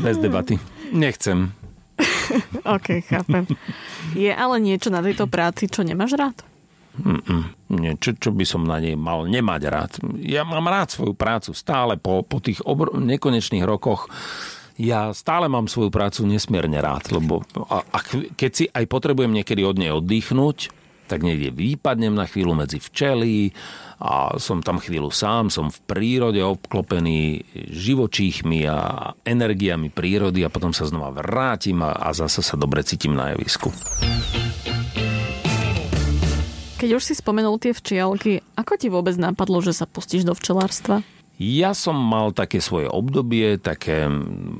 Bez 0.06 0.22
debaty. 0.22 0.62
Nechcem. 0.94 1.58
OK, 2.78 3.02
chápem. 3.02 3.50
Je 4.14 4.30
ale 4.30 4.62
niečo 4.62 4.94
na 4.94 5.02
tejto 5.02 5.26
práci, 5.26 5.66
čo 5.66 5.82
nemáš 5.82 6.14
rád? 6.14 6.53
Mm-mm. 6.94 7.42
Nie, 7.74 7.98
čo, 7.98 8.14
čo 8.14 8.30
by 8.30 8.46
som 8.46 8.70
na 8.70 8.78
nej 8.78 8.94
mal 8.94 9.26
nemať 9.26 9.62
rád? 9.66 9.92
Ja 10.22 10.46
mám 10.46 10.70
rád 10.70 10.94
svoju 10.94 11.18
prácu 11.18 11.58
stále 11.58 11.98
po, 11.98 12.22
po 12.22 12.38
tých 12.38 12.62
obr- 12.62 12.94
nekonečných 12.94 13.66
rokoch. 13.66 14.14
Ja 14.78 15.14
stále 15.14 15.50
mám 15.50 15.70
svoju 15.70 15.90
prácu 15.90 16.26
nesmierne 16.26 16.82
rád, 16.82 17.10
lebo 17.14 17.46
a, 17.70 17.82
a 17.82 17.98
keď 18.38 18.52
si 18.54 18.66
aj 18.70 18.86
potrebujem 18.90 19.34
niekedy 19.34 19.62
od 19.66 19.78
nej 19.78 19.94
oddychnúť, 19.94 20.70
tak 21.06 21.22
niekde 21.22 21.54
výpadnem 21.54 22.16
na 22.16 22.26
chvíľu 22.26 22.58
medzi 22.58 22.82
včely 22.82 23.54
a 24.02 24.34
som 24.42 24.66
tam 24.66 24.82
chvíľu 24.82 25.14
sám, 25.14 25.54
som 25.54 25.70
v 25.70 25.78
prírode 25.86 26.42
obklopený 26.42 27.44
živočíchmi 27.70 28.66
a 28.66 29.12
energiami 29.22 29.94
prírody 29.94 30.42
a 30.42 30.50
potom 30.50 30.74
sa 30.74 30.90
znova 30.90 31.14
vrátim 31.14 31.84
a, 31.86 31.94
a 31.94 32.10
zase 32.16 32.42
sa 32.42 32.58
dobre 32.58 32.82
cítim 32.82 33.14
na 33.14 33.36
javisku. 33.36 33.70
Keď 36.84 37.00
už 37.00 37.08
si 37.08 37.16
spomenul 37.16 37.64
tie 37.64 37.72
včielky, 37.72 38.44
ako 38.60 38.76
ti 38.76 38.92
vôbec 38.92 39.16
napadlo, 39.16 39.64
že 39.64 39.72
sa 39.72 39.88
pustíš 39.88 40.28
do 40.28 40.36
včelárstva? 40.36 41.00
Ja 41.40 41.72
som 41.72 41.96
mal 41.96 42.36
také 42.36 42.60
svoje 42.60 42.92
obdobie, 42.92 43.56
také, 43.56 44.12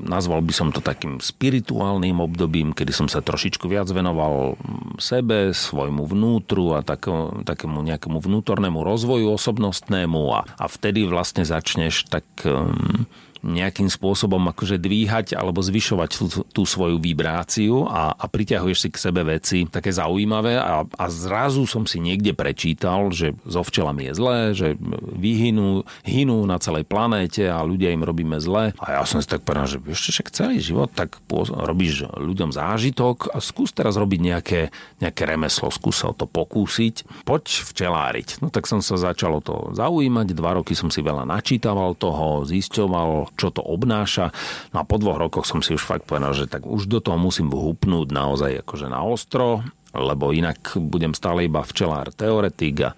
nazval 0.08 0.40
by 0.40 0.48
som 0.56 0.72
to 0.72 0.80
takým 0.80 1.20
spirituálnym 1.20 2.16
obdobím, 2.24 2.72
kedy 2.72 2.96
som 2.96 3.12
sa 3.12 3.20
trošičku 3.20 3.68
viac 3.68 3.92
venoval 3.92 4.56
sebe, 4.96 5.52
svojmu 5.52 6.08
vnútru 6.08 6.72
a 6.72 6.80
tako, 6.80 7.44
takému 7.44 7.84
nejakému 7.92 8.16
vnútornému 8.16 8.80
rozvoju 8.80 9.28
osobnostnému 9.28 10.22
a, 10.32 10.48
a 10.48 10.64
vtedy 10.64 11.04
vlastne 11.04 11.44
začneš 11.44 12.08
tak 12.08 12.24
um, 12.48 13.04
nejakým 13.44 13.92
spôsobom 13.92 14.40
akože 14.50 14.80
dvíhať 14.80 15.36
alebo 15.36 15.60
zvyšovať 15.60 16.10
tú, 16.16 16.26
tú 16.48 16.62
svoju 16.64 16.96
vibráciu 16.96 17.84
a, 17.84 18.16
a 18.16 18.24
priťahuješ 18.24 18.78
si 18.80 18.88
k 18.88 18.96
sebe 18.96 19.22
veci 19.22 19.68
také 19.68 19.92
zaujímavé 19.92 20.56
a, 20.56 20.88
a 20.88 21.04
zrazu 21.12 21.68
som 21.68 21.84
si 21.84 22.00
niekde 22.00 22.32
prečítal, 22.32 23.12
že 23.12 23.36
so 23.44 23.60
včelami 23.60 24.08
je 24.08 24.12
zlé, 24.16 24.38
že 24.56 24.68
vyhynú, 25.14 25.84
hynú 26.08 26.48
na 26.48 26.56
celej 26.56 26.88
planéte 26.88 27.44
a 27.44 27.60
ľudia 27.60 27.92
im 27.92 28.00
robíme 28.00 28.40
zle. 28.40 28.72
A 28.80 28.86
ja 28.96 29.02
som 29.04 29.20
si 29.20 29.28
tak 29.28 29.44
povedal, 29.44 29.68
že 29.68 29.78
ešte 29.84 30.10
však 30.20 30.28
celý 30.32 30.58
život 30.64 30.88
tak 30.96 31.20
robíš 31.28 32.08
ľuďom 32.16 32.56
zážitok 32.56 33.36
a 33.36 33.44
skús 33.44 33.76
teraz 33.76 34.00
robiť 34.00 34.20
nejaké, 34.24 34.60
nejaké 35.04 35.22
remeslo, 35.28 35.68
skús 35.68 36.00
sa 36.00 36.10
o 36.10 36.16
to 36.16 36.24
pokúsiť. 36.24 37.26
Poď 37.28 37.44
včeláriť. 37.44 38.40
No 38.40 38.48
tak 38.48 38.64
som 38.64 38.80
sa 38.80 38.96
začal 38.96 39.36
o 39.38 39.44
to 39.44 39.74
zaujímať, 39.76 40.32
dva 40.32 40.56
roky 40.56 40.72
som 40.72 40.88
si 40.88 41.04
veľa 41.04 41.28
načítaval 41.28 41.98
toho, 41.98 42.46
zisťoval, 42.46 43.33
čo 43.34 43.54
to 43.54 43.62
obnáša. 43.62 44.30
No 44.74 44.82
a 44.82 44.88
po 44.88 44.98
dvoch 44.98 45.18
rokoch 45.18 45.46
som 45.46 45.60
si 45.60 45.74
už 45.74 45.82
fakt 45.82 46.06
povedal, 46.06 46.34
že 46.34 46.50
tak 46.50 46.66
už 46.66 46.86
do 46.86 46.98
toho 46.98 47.18
musím 47.18 47.50
vhupnúť 47.50 48.08
naozaj 48.10 48.66
akože 48.66 48.86
na 48.90 49.02
ostro, 49.02 49.62
lebo 49.94 50.34
inak 50.34 50.74
budem 50.78 51.14
stále 51.14 51.46
iba 51.46 51.62
včelár 51.62 52.10
teoretik 52.10 52.76
a 52.82 52.90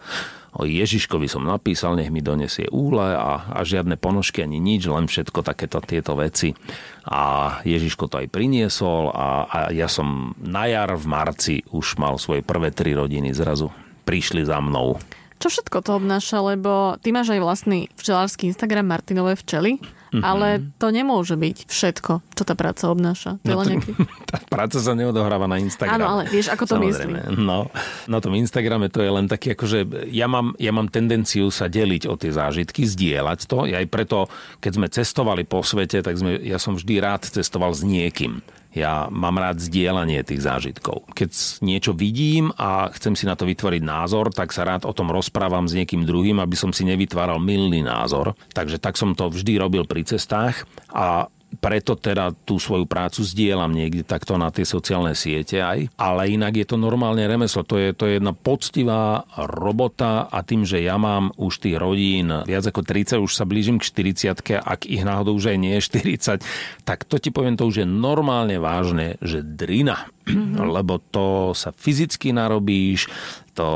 o 0.57 0.65
Ježiškovi 0.65 1.29
som 1.29 1.45
napísal, 1.45 2.01
nech 2.01 2.09
mi 2.09 2.25
donesie 2.25 2.65
úle 2.73 3.13
a, 3.13 3.45
a 3.53 3.61
žiadne 3.61 4.01
ponožky 4.01 4.41
ani 4.41 4.57
nič, 4.57 4.89
len 4.89 5.05
všetko 5.05 5.45
takéto 5.45 5.85
tieto 5.85 6.17
veci. 6.17 6.57
A 7.05 7.61
Ježiško 7.63 8.09
to 8.09 8.25
aj 8.25 8.33
priniesol 8.33 9.13
a, 9.13 9.45
a 9.45 9.59
ja 9.77 9.87
som 9.87 10.33
na 10.41 10.65
jar 10.65 10.97
v 10.97 11.05
marci 11.05 11.55
už 11.69 12.01
mal 12.01 12.17
svoje 12.17 12.41
prvé 12.41 12.73
tri 12.73 12.97
rodiny 12.97 13.37
zrazu 13.37 13.69
prišli 14.09 14.49
za 14.49 14.57
mnou. 14.65 14.97
Čo 15.37 15.53
všetko 15.53 15.85
to 15.85 16.01
obnáša, 16.01 16.41
lebo 16.41 16.97
ty 17.05 17.13
máš 17.13 17.37
aj 17.37 17.45
vlastný 17.45 17.93
včelársky 18.01 18.49
Instagram 18.49 18.89
Martinové 18.89 19.37
včely 19.37 19.77
Mm-hmm. 20.11 20.23
Ale 20.23 20.49
to 20.79 20.89
nemôže 20.95 21.35
byť 21.35 21.67
všetko, 21.67 22.13
čo 22.35 22.43
tá 22.47 22.55
práca 22.55 22.89
obnáša. 22.89 23.43
To 23.43 23.59
no 23.59 23.63
to, 23.63 23.75
nejaký... 23.75 23.91
Tá 24.31 24.43
práca 24.43 24.79
sa 24.83 24.93
neodohráva 24.95 25.47
na 25.47 25.63
Instagrame. 25.63 26.03
Áno, 26.03 26.07
ale 26.07 26.23
vieš, 26.27 26.51
ako 26.51 26.65
to 26.67 26.75
Samozrejme. 26.79 27.31
myslím. 27.31 27.47
No, 27.47 27.71
na 28.11 28.19
tom 28.19 28.35
Instagrame 28.35 28.91
to 28.91 29.03
je 29.03 29.11
len 29.11 29.27
taký, 29.31 29.55
akože 29.55 30.11
ja 30.11 30.27
mám, 30.27 30.55
ja 30.59 30.75
mám 30.75 30.91
tendenciu 30.91 31.51
sa 31.55 31.71
deliť 31.71 32.11
o 32.11 32.15
tie 32.19 32.35
zážitky, 32.35 32.83
zdieľať 32.87 33.47
to. 33.47 33.71
Ja 33.71 33.79
aj 33.83 33.89
preto, 33.91 34.27
keď 34.59 34.73
sme 34.75 34.87
cestovali 34.91 35.43
po 35.47 35.63
svete, 35.63 36.03
tak 36.03 36.19
sme, 36.19 36.39
ja 36.43 36.59
som 36.59 36.75
vždy 36.75 36.95
rád 36.99 37.27
cestoval 37.27 37.71
s 37.75 37.87
niekým. 37.87 38.43
Ja 38.77 39.09
mám 39.09 39.41
rád 39.41 39.57
zdieľanie 39.57 40.21
tých 40.21 40.45
zážitkov. 40.45 41.09
Keď 41.17 41.65
niečo 41.65 41.97
vidím 41.97 42.53
a 42.61 42.93
chcem 42.93 43.17
si 43.17 43.25
na 43.25 43.33
to 43.33 43.49
vytvoriť 43.49 43.81
názor, 43.81 44.29
tak 44.37 44.53
sa 44.53 44.69
rád 44.69 44.85
o 44.85 44.93
tom 44.93 45.09
rozprávam 45.09 45.65
s 45.65 45.73
niekým 45.73 46.05
druhým, 46.05 46.45
aby 46.45 46.53
som 46.61 46.77
si 46.77 46.85
nevytváral 46.85 47.41
milný 47.41 47.81
názor. 47.81 48.37
Takže 48.53 48.77
tak 48.77 49.01
som 49.01 49.17
to 49.17 49.33
vždy 49.33 49.57
robil 49.57 49.89
pri 49.89 50.05
cestách 50.05 50.69
a 50.93 51.33
preto 51.57 51.97
teda 51.97 52.33
tú 52.45 52.61
svoju 52.61 52.85
prácu 52.85 53.25
zdieľam 53.25 53.73
niekde 53.73 54.05
takto 54.07 54.37
na 54.37 54.53
tie 54.53 54.63
sociálne 54.63 55.17
siete 55.17 55.59
aj. 55.61 55.91
Ale 55.97 56.31
inak 56.31 56.61
je 56.63 56.67
to 56.69 56.77
normálne 56.77 57.25
remeslo. 57.25 57.65
To 57.67 57.81
je, 57.81 57.97
to 57.97 58.07
je 58.07 58.23
jedna 58.23 58.37
poctivá 58.37 59.27
robota 59.35 60.29
a 60.31 60.45
tým, 60.45 60.63
že 60.63 60.85
ja 60.85 61.01
mám 61.01 61.33
už 61.41 61.65
tých 61.65 61.77
rodín 61.81 62.31
viac 62.47 62.65
ako 62.69 62.85
30, 62.85 63.19
už 63.19 63.33
sa 63.33 63.49
blížim 63.49 63.81
k 63.83 63.89
40 63.89 64.37
ak 64.61 64.87
ich 64.87 65.03
náhodou 65.03 65.37
už 65.37 65.55
aj 65.55 65.59
nie 65.59 65.75
je 65.79 65.87
40, 65.89 66.43
tak 66.85 67.07
to 67.09 67.17
ti 67.19 67.31
poviem, 67.31 67.59
to 67.59 67.67
už 67.67 67.83
je 67.83 67.87
normálne 67.89 68.59
vážne, 68.61 69.17
že 69.23 69.43
drina. 69.43 70.07
Mm-hmm. 70.27 70.59
Lebo 70.59 70.99
to 70.99 71.55
sa 71.55 71.71
fyzicky 71.71 72.35
narobíš, 72.35 73.07
to 73.55 73.67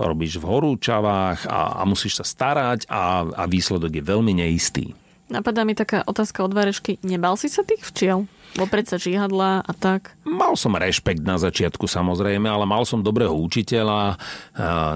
robíš 0.00 0.38
v 0.38 0.48
horúčavách 0.48 1.50
a, 1.50 1.82
a 1.82 1.82
musíš 1.84 2.22
sa 2.22 2.24
starať 2.24 2.86
a, 2.86 3.26
a 3.26 3.42
výsledok 3.50 3.90
je 4.00 4.04
veľmi 4.06 4.32
neistý. 4.38 4.94
Napadá 5.26 5.66
mi 5.66 5.74
taká 5.74 6.06
otázka 6.06 6.46
od 6.46 6.54
Varešky. 6.54 7.02
Nebal 7.02 7.34
si 7.34 7.50
sa 7.50 7.66
tých 7.66 7.82
včiel? 7.82 8.30
Bo 8.54 8.64
predsa 8.70 8.94
žihadla 8.94 9.66
a 9.66 9.72
tak. 9.74 10.14
Mal 10.22 10.54
som 10.54 10.78
rešpekt 10.78 11.26
na 11.26 11.34
začiatku 11.34 11.90
samozrejme, 11.90 12.46
ale 12.46 12.62
mal 12.62 12.86
som 12.86 13.02
dobrého 13.02 13.34
učiteľa, 13.34 14.16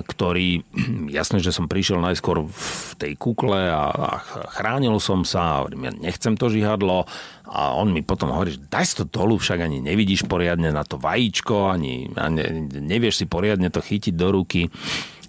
ktorý, 0.07 0.63
jasné, 1.19 1.43
že 1.43 1.51
som 1.51 1.67
prišiel 1.67 1.99
najskôr 1.99 2.47
v 2.47 2.91
tej 2.97 3.13
kukle 3.19 3.59
a, 3.59 3.91
a 3.91 4.09
chránil 4.55 4.97
som 5.03 5.27
sa, 5.27 5.67
hovorím, 5.67 5.91
ja 5.91 5.93
nechcem 5.99 6.39
to 6.39 6.47
žihadlo 6.47 7.11
a 7.51 7.75
on 7.75 7.91
mi 7.91 8.07
potom 8.07 8.31
hovorí, 8.31 8.55
že 8.55 8.63
daj 8.71 8.87
si 8.87 8.95
to 9.03 9.05
dolu, 9.11 9.35
však 9.35 9.67
ani 9.67 9.83
nevidíš 9.83 10.31
poriadne 10.31 10.71
na 10.71 10.87
to 10.87 10.97
vajíčko, 11.03 11.75
ani, 11.75 12.07
ani 12.15 12.71
nevieš 12.79 13.21
si 13.21 13.27
poriadne 13.27 13.67
to 13.69 13.83
chytiť 13.83 14.15
do 14.15 14.31
ruky 14.31 14.71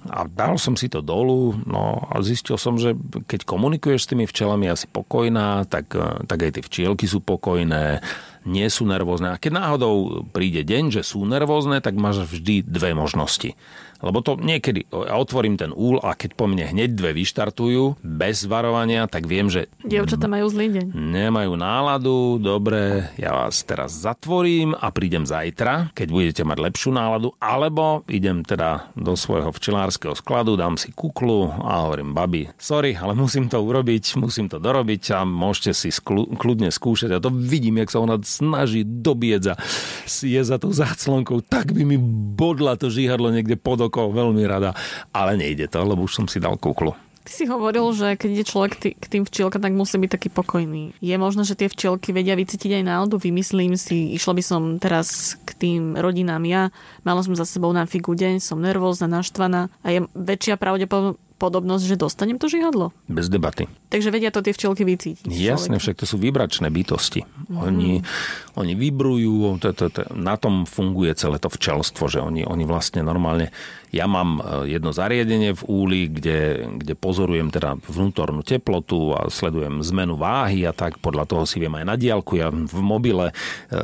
a 0.09 0.25
dal 0.25 0.57
som 0.57 0.73
si 0.73 0.89
to 0.89 1.05
dolu 1.05 1.53
no 1.69 2.01
a 2.09 2.17
zistil 2.25 2.57
som, 2.57 2.73
že 2.79 2.97
keď 3.29 3.45
komunikuješ 3.45 4.07
s 4.07 4.09
tými 4.09 4.25
včelami 4.25 4.65
asi 4.65 4.89
pokojná, 4.89 5.69
tak, 5.69 5.93
eh, 5.93 6.25
tak 6.25 6.39
aj 6.41 6.51
tie 6.57 6.63
včielky 6.65 7.05
sú 7.05 7.21
pokojné, 7.21 8.01
nie 8.47 8.67
sú 8.67 8.87
nervózne. 8.89 9.33
A 9.33 9.39
keď 9.41 9.61
náhodou 9.61 10.25
príde 10.29 10.65
deň, 10.65 10.99
že 10.99 11.01
sú 11.05 11.23
nervózne, 11.23 11.79
tak 11.79 11.97
máš 11.97 12.25
vždy 12.25 12.65
dve 12.65 12.93
možnosti 12.97 13.53
lebo 14.01 14.19
to 14.25 14.35
niekedy, 14.35 14.89
ja 14.89 15.15
otvorím 15.15 15.55
ten 15.55 15.69
úl 15.71 16.01
a 16.01 16.17
keď 16.17 16.33
po 16.33 16.49
mne 16.49 16.65
hneď 16.65 16.97
dve 16.97 17.13
vyštartujú, 17.13 18.01
bez 18.01 18.43
varovania, 18.49 19.05
tak 19.05 19.29
viem, 19.29 19.47
že... 19.47 19.69
Dievčatá 19.85 20.25
majú 20.25 20.49
zlý 20.49 20.73
deň. 20.73 20.85
Nemajú 20.91 21.53
náladu, 21.53 22.41
dobre, 22.41 23.13
ja 23.15 23.31
vás 23.31 23.61
teraz 23.61 23.93
zatvorím 23.93 24.73
a 24.73 24.89
prídem 24.89 25.23
zajtra, 25.23 25.93
keď 25.93 26.07
budete 26.09 26.41
mať 26.43 26.57
lepšiu 26.57 26.89
náladu, 26.91 27.37
alebo 27.37 28.01
idem 28.09 28.41
teda 28.41 28.89
do 28.97 29.13
svojho 29.13 29.53
včelárskeho 29.53 30.17
skladu, 30.17 30.57
dám 30.57 30.75
si 30.75 30.89
kuklu 30.91 31.53
a 31.53 31.85
hovorím, 31.85 32.17
babi, 32.17 32.49
sorry, 32.57 32.97
ale 32.97 33.13
musím 33.13 33.47
to 33.47 33.61
urobiť, 33.61 34.17
musím 34.17 34.49
to 34.49 34.57
dorobiť 34.57 35.13
a 35.13 35.19
môžete 35.23 35.71
si 35.77 35.89
sklu, 35.93 36.25
kľudne 36.33 36.73
skúšať. 36.73 37.13
A 37.13 37.23
to 37.23 37.29
vidím, 37.29 37.77
jak 37.77 37.93
sa 37.93 38.01
ona 38.01 38.17
snaží 38.31 38.87
dobieť 38.87 39.43
a 39.51 39.55
je 40.07 40.41
za 40.41 40.55
tou 40.55 40.71
záclonkou, 40.71 41.43
tak 41.43 41.75
by 41.75 41.83
mi 41.83 41.99
bodla 42.35 42.79
to 42.79 42.87
žihadlo 42.87 43.27
niekde 43.27 43.59
pod 43.59 43.83
rokov 43.83 44.15
veľmi 44.15 44.47
rada, 44.47 44.71
ale 45.11 45.35
nejde 45.35 45.67
to, 45.67 45.83
lebo 45.83 46.07
už 46.07 46.23
som 46.23 46.25
si 46.31 46.39
dal 46.39 46.55
kuklu. 46.55 46.95
Ty 47.21 47.31
si 47.37 47.45
hovoril, 47.45 47.85
že 47.93 48.17
keď 48.17 48.29
ide 48.33 48.45
človek 48.49 48.97
k 48.97 49.05
tým 49.05 49.29
včielkam, 49.29 49.61
tak 49.61 49.77
musí 49.77 49.93
byť 50.01 50.09
taký 50.09 50.29
pokojný. 50.33 50.97
Je 50.97 51.13
možné, 51.21 51.45
že 51.45 51.53
tie 51.53 51.69
včielky 51.69 52.09
vedia 52.09 52.33
vycítiť 52.33 52.81
aj 52.81 52.87
náladu? 52.87 53.21
Vymyslím 53.21 53.77
si, 53.77 54.17
išla 54.17 54.33
by 54.33 54.43
som 54.43 54.61
teraz 54.81 55.37
k 55.45 55.53
tým 55.53 55.81
rodinám 55.93 56.41
ja, 56.49 56.73
mala 57.05 57.21
som 57.21 57.37
za 57.37 57.45
sebou 57.45 57.69
na 57.77 57.85
figu 57.85 58.17
deň, 58.17 58.41
som 58.41 58.57
nervózna, 58.57 59.05
naštvaná 59.05 59.69
a 59.85 59.87
je 59.93 59.99
väčšia 60.17 60.57
pravdepodobnosť 60.57 61.30
podobnosť, 61.41 61.83
že 61.89 61.97
dostanem 61.97 62.37
to 62.37 62.45
žihadlo? 62.45 62.93
Bez 63.09 63.25
debaty. 63.33 63.65
Takže 63.89 64.13
vedia 64.13 64.29
to 64.29 64.45
tie 64.45 64.53
včielky 64.53 64.85
vycítiť. 64.85 65.25
Jasne, 65.25 65.81
však 65.81 65.97
to 65.97 66.05
sú 66.05 66.21
vibračné 66.21 66.69
bytosti. 66.69 67.25
Mm. 67.49 67.57
Oni, 67.57 67.91
oni 68.59 68.73
vibrujú, 68.75 69.59
to, 69.61 69.71
to, 69.71 69.87
to, 69.91 70.01
na 70.15 70.35
tom 70.35 70.67
funguje 70.67 71.15
celé 71.15 71.39
to 71.39 71.47
včelstvo, 71.47 72.11
že 72.11 72.19
oni, 72.19 72.43
oni 72.43 72.63
vlastne 72.67 73.03
normálne 73.03 73.53
ja 73.91 74.07
mám 74.07 74.39
e, 74.39 74.71
jedno 74.71 74.95
zariadenie 74.95 75.51
v 75.51 75.63
úli, 75.67 76.01
kde, 76.07 76.71
kde 76.79 76.95
pozorujem 76.95 77.51
teda 77.51 77.75
vnútornú 77.83 78.39
teplotu 78.39 79.11
a 79.11 79.27
sledujem 79.27 79.83
zmenu 79.83 80.15
váhy 80.15 80.63
a 80.63 80.71
tak 80.71 81.03
podľa 81.03 81.27
toho 81.27 81.43
si 81.43 81.59
viem 81.59 81.75
aj 81.75 81.85
na 81.85 81.95
diálku 81.99 82.39
ja 82.39 82.47
v 82.49 82.79
mobile 82.79 83.29
e, 83.29 83.33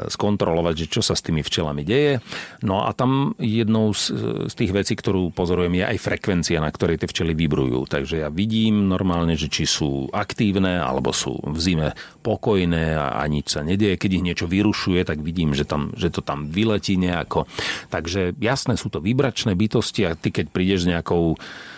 skontrolovať, 0.07 0.87
že 0.87 0.91
čo 0.99 1.01
sa 1.03 1.13
s 1.13 1.21
tými 1.21 1.43
včelami 1.43 1.83
deje. 1.83 2.23
No 2.63 2.87
a 2.87 2.95
tam 2.95 3.35
jednou 3.35 3.91
z, 3.91 4.15
z 4.47 4.53
tých 4.55 4.71
vecí, 4.71 4.95
ktorú 4.95 5.35
pozorujem, 5.35 5.75
je 5.75 5.85
aj 5.91 5.97
frekvencia, 5.99 6.63
na 6.63 6.71
ktorej 6.71 7.03
tie 7.03 7.11
včely 7.11 7.35
vibrujú. 7.35 7.83
Takže 7.83 8.23
ja 8.23 8.29
vidím 8.31 8.87
normálne, 8.87 9.35
že 9.35 9.51
či 9.51 9.67
sú 9.67 10.07
aktívne 10.15 10.79
alebo 10.79 11.11
sú 11.11 11.35
v 11.43 11.59
zime 11.59 11.87
pokojné 12.23 12.95
a, 12.95 13.19
a 13.19 13.23
nič 13.27 13.59
sa 13.59 13.61
nedieje. 13.61 13.99
Keď 13.99 14.11
ich 14.15 14.25
niečo 14.25 14.47
vyrušuje, 14.57 15.05
tak 15.05 15.21
vidím, 15.21 15.53
že, 15.53 15.69
tam, 15.69 15.93
že 15.93 16.09
to 16.09 16.25
tam 16.25 16.49
vyletí 16.49 16.97
nejako. 16.97 17.45
Takže 17.93 18.33
jasné, 18.41 18.73
sú 18.73 18.89
to 18.89 18.97
vibračné 18.97 19.53
bytosti, 19.53 20.09
a 20.09 20.17
ty 20.17 20.33
keď 20.33 20.49
prídeš 20.49 20.89
s 20.89 20.89
nejakou 20.89 21.37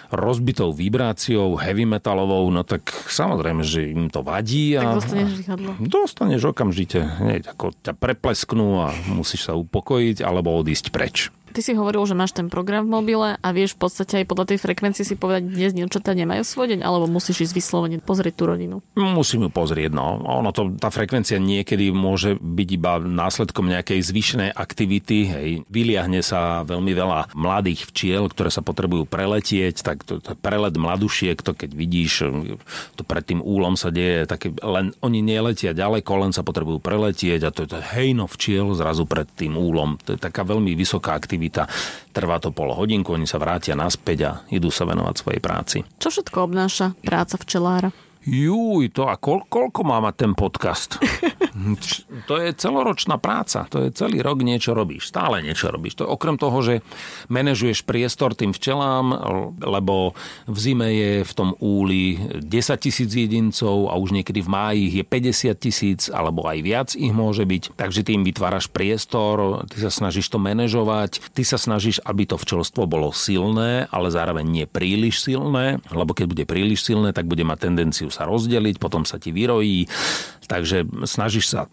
rozbitou 0.10 0.74
vibráciou, 0.74 1.54
heavy 1.62 1.86
metalovou, 1.86 2.50
no 2.50 2.66
tak 2.66 2.90
samozrejme, 2.90 3.62
že 3.62 3.94
im 3.94 4.10
to 4.10 4.26
vadí. 4.26 4.74
A, 4.74 4.82
tak 4.82 5.06
dostaneš 5.06 5.32
žihadlo. 5.46 5.72
Dostaneš 5.78 6.42
okamžite. 6.50 7.00
Nie, 7.22 7.46
ako 7.46 7.78
ťa 7.78 7.94
preplesknú 7.94 8.90
a 8.90 8.96
musíš 9.06 9.46
sa 9.46 9.54
upokojiť 9.54 10.26
alebo 10.26 10.58
odísť 10.58 10.90
preč. 10.90 11.30
Ty 11.50 11.66
si 11.66 11.74
hovoril, 11.74 12.06
že 12.06 12.14
máš 12.14 12.38
ten 12.38 12.46
program 12.46 12.86
v 12.86 12.94
mobile 12.94 13.28
a 13.42 13.48
vieš 13.50 13.74
v 13.74 13.90
podstate 13.90 14.22
aj 14.22 14.30
podľa 14.30 14.54
tej 14.54 14.58
frekvencie 14.62 15.02
si 15.02 15.18
povedať, 15.18 15.50
dnes 15.50 15.74
dievčatá 15.74 16.14
nemajú 16.14 16.46
svoj 16.46 16.78
deň, 16.78 16.86
alebo 16.86 17.10
musíš 17.10 17.50
ísť 17.50 17.54
vyslovene 17.58 17.98
pozrieť 17.98 18.38
tú 18.38 18.44
rodinu? 18.46 18.76
Musím 18.94 19.50
ju 19.50 19.52
pozrieť, 19.52 19.90
no. 19.90 20.22
Ono 20.22 20.54
to, 20.54 20.78
tá 20.78 20.94
frekvencia 20.94 21.42
niekedy 21.42 21.90
môže 21.90 22.38
byť 22.38 22.70
iba 22.70 23.02
následkom 23.02 23.66
nejakej 23.66 24.00
zvyšnej 24.06 24.50
aktivity. 24.54 25.18
Hej. 25.26 25.50
Vyliahne 25.74 26.22
sa 26.22 26.62
veľmi 26.70 26.94
veľa 26.94 27.34
mladých 27.34 27.90
včiel, 27.90 28.30
ktoré 28.30 28.54
sa 28.54 28.62
potrebujú 28.62 29.10
preletieť, 29.10 29.82
tak 29.82 30.06
to, 30.06 30.22
to 30.22 30.38
prelet 30.38 30.78
mladušiek, 30.78 31.42
to 31.42 31.58
keď 31.58 31.74
vidíš, 31.74 32.30
to 32.94 33.02
pred 33.02 33.26
tým 33.26 33.42
úlom 33.42 33.74
sa 33.74 33.90
deje, 33.90 34.30
také, 34.30 34.54
len 34.62 34.94
oni 35.02 35.26
neletia 35.26 35.74
ďaleko, 35.74 36.30
len 36.30 36.32
sa 36.32 36.46
potrebujú 36.46 36.78
preletieť 36.78 37.42
a 37.42 37.50
to 37.50 37.66
je 37.66 37.74
to 37.74 37.80
hejno 37.98 38.30
včiel 38.30 38.78
zrazu 38.78 39.10
pred 39.10 39.26
tým 39.34 39.58
úlom. 39.58 39.98
To 40.06 40.14
je 40.14 40.20
taká 40.22 40.46
veľmi 40.46 40.78
vysoká 40.78 41.18
aktivita 41.18 41.39
aktivita. 41.40 41.72
Trvá 42.12 42.36
to 42.44 42.52
pol 42.52 42.76
hodinku, 42.76 43.16
oni 43.16 43.24
sa 43.24 43.40
vrátia 43.40 43.72
naspäť 43.80 44.20
a 44.28 44.32
idú 44.52 44.68
sa 44.68 44.84
venovať 44.84 45.16
svojej 45.16 45.40
práci. 45.40 45.78
Čo 45.96 46.12
všetko 46.12 46.38
obnáša 46.52 47.00
práca 47.00 47.40
včelára? 47.40 47.96
Juj, 48.30 48.94
to 48.94 49.10
a 49.10 49.18
kol, 49.18 49.42
koľko 49.50 49.82
má 49.82 49.98
mať 50.06 50.16
ten 50.22 50.32
podcast? 50.38 51.02
to 52.30 52.38
je 52.38 52.54
celoročná 52.54 53.18
práca, 53.18 53.66
to 53.66 53.90
je 53.90 53.90
celý 53.90 54.22
rok 54.22 54.46
niečo 54.46 54.78
robíš, 54.78 55.10
stále 55.10 55.42
niečo 55.42 55.74
robíš. 55.74 55.98
To 55.98 56.06
okrem 56.06 56.38
toho, 56.38 56.62
že 56.62 56.86
manažuješ 57.34 57.82
priestor 57.90 58.38
tým 58.38 58.54
včelám, 58.54 59.18
lebo 59.66 60.14
v 60.46 60.58
zime 60.62 60.88
je 60.94 61.12
v 61.26 61.34
tom 61.34 61.58
úli 61.58 62.22
10 62.38 62.46
tisíc 62.78 63.10
jedincov 63.10 63.90
a 63.90 63.98
už 63.98 64.14
niekedy 64.14 64.46
v 64.46 64.50
máji 64.50 64.86
je 65.02 65.04
50 65.04 65.58
tisíc 65.58 66.02
alebo 66.14 66.46
aj 66.46 66.60
viac 66.62 66.90
ich 66.94 67.12
môže 67.12 67.50
byť. 67.50 67.74
Takže 67.82 68.06
tým 68.06 68.22
vytváraš 68.22 68.70
priestor, 68.70 69.66
ty 69.74 69.82
sa 69.82 69.90
snažíš 69.90 70.30
to 70.30 70.38
manažovať, 70.38 71.34
ty 71.34 71.42
sa 71.42 71.58
snažíš, 71.58 71.98
aby 72.06 72.30
to 72.30 72.38
včelstvo 72.38 72.86
bolo 72.86 73.10
silné, 73.10 73.90
ale 73.90 74.14
zároveň 74.14 74.46
nie 74.46 74.66
príliš 74.70 75.26
silné, 75.26 75.82
lebo 75.90 76.14
keď 76.14 76.26
bude 76.30 76.46
príliš 76.46 76.86
silné, 76.86 77.10
tak 77.10 77.26
bude 77.26 77.42
mať 77.42 77.66
tendenciu 77.66 78.14
sa 78.19 78.19
rozdeliť, 78.26 78.82
potom 78.82 79.04
sa 79.04 79.22
ti 79.22 79.30
vyrojí. 79.36 79.86
Takže 80.50 81.06
snažíš 81.06 81.46
sa 81.54 81.70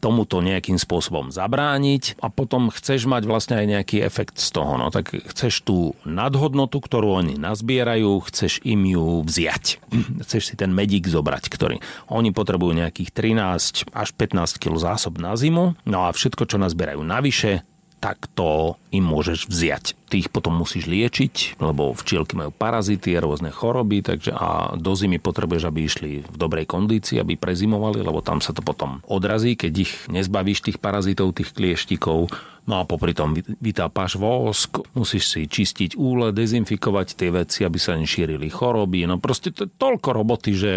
tomuto 0.00 0.40
nejakým 0.40 0.80
spôsobom 0.80 1.28
zabrániť 1.28 2.20
a 2.24 2.32
potom 2.32 2.72
chceš 2.72 3.04
mať 3.04 3.28
vlastne 3.28 3.60
aj 3.60 3.66
nejaký 3.68 3.96
efekt 4.00 4.40
z 4.40 4.48
toho. 4.52 4.80
No 4.80 4.88
tak 4.88 5.12
chceš 5.12 5.64
tú 5.64 5.92
nadhodnotu, 6.08 6.80
ktorú 6.80 7.20
oni 7.20 7.36
nazbierajú, 7.36 8.24
chceš 8.32 8.64
im 8.64 8.88
ju 8.88 9.20
vziať. 9.24 9.80
Chceš 10.24 10.42
si 10.52 10.54
ten 10.56 10.72
medík 10.72 11.04
zobrať, 11.04 11.52
ktorý 11.52 11.76
oni 12.08 12.32
potrebujú 12.32 12.72
nejakých 12.72 13.12
13 13.12 13.92
až 13.92 14.08
15 14.16 14.56
kg 14.56 14.74
zásob 14.80 15.20
na 15.20 15.36
zimu, 15.36 15.76
no 15.84 15.98
a 16.08 16.12
všetko, 16.12 16.48
čo 16.48 16.56
nazbierajú 16.56 17.04
navyše, 17.04 17.64
tak 17.98 18.30
to 18.38 18.78
im 18.94 19.04
môžeš 19.04 19.50
vziať. 19.50 19.84
Ty 20.08 20.14
ich 20.24 20.30
potom 20.32 20.56
musíš 20.56 20.88
liečiť, 20.88 21.60
lebo 21.60 21.92
včielky 21.92 22.38
majú 22.38 22.54
parazity 22.54 23.12
a 23.18 23.20
rôzne 23.20 23.52
choroby, 23.52 24.00
takže 24.00 24.32
a 24.32 24.78
do 24.78 24.96
zimy 24.96 25.20
potrebuješ, 25.20 25.64
aby 25.68 25.80
išli 25.84 26.10
v 26.24 26.36
dobrej 26.38 26.64
kondícii, 26.64 27.20
aby 27.20 27.36
prezimovali, 27.36 28.00
lebo 28.00 28.24
tam 28.24 28.40
sa 28.40 28.56
to 28.56 28.64
potom 28.64 29.04
odrazí, 29.04 29.58
keď 29.58 29.72
ich 29.84 29.92
nezbavíš 30.08 30.64
tých 30.64 30.78
parazitov, 30.80 31.36
tých 31.36 31.52
klieštikov. 31.52 32.30
No 32.68 32.84
a 32.84 32.88
popri 32.88 33.16
tom 33.16 33.32
vytápáš 33.64 34.20
vosk, 34.20 34.84
musíš 34.92 35.32
si 35.32 35.48
čistiť 35.48 35.96
úle, 35.96 36.36
dezinfikovať 36.36 37.16
tie 37.16 37.32
veci, 37.32 37.64
aby 37.64 37.80
sa 37.80 37.96
nešírili 37.96 38.52
choroby. 38.52 39.08
No 39.08 39.16
proste 39.16 39.56
to 39.56 39.64
je 39.64 39.72
toľko 39.72 40.08
roboty, 40.12 40.52
že 40.52 40.72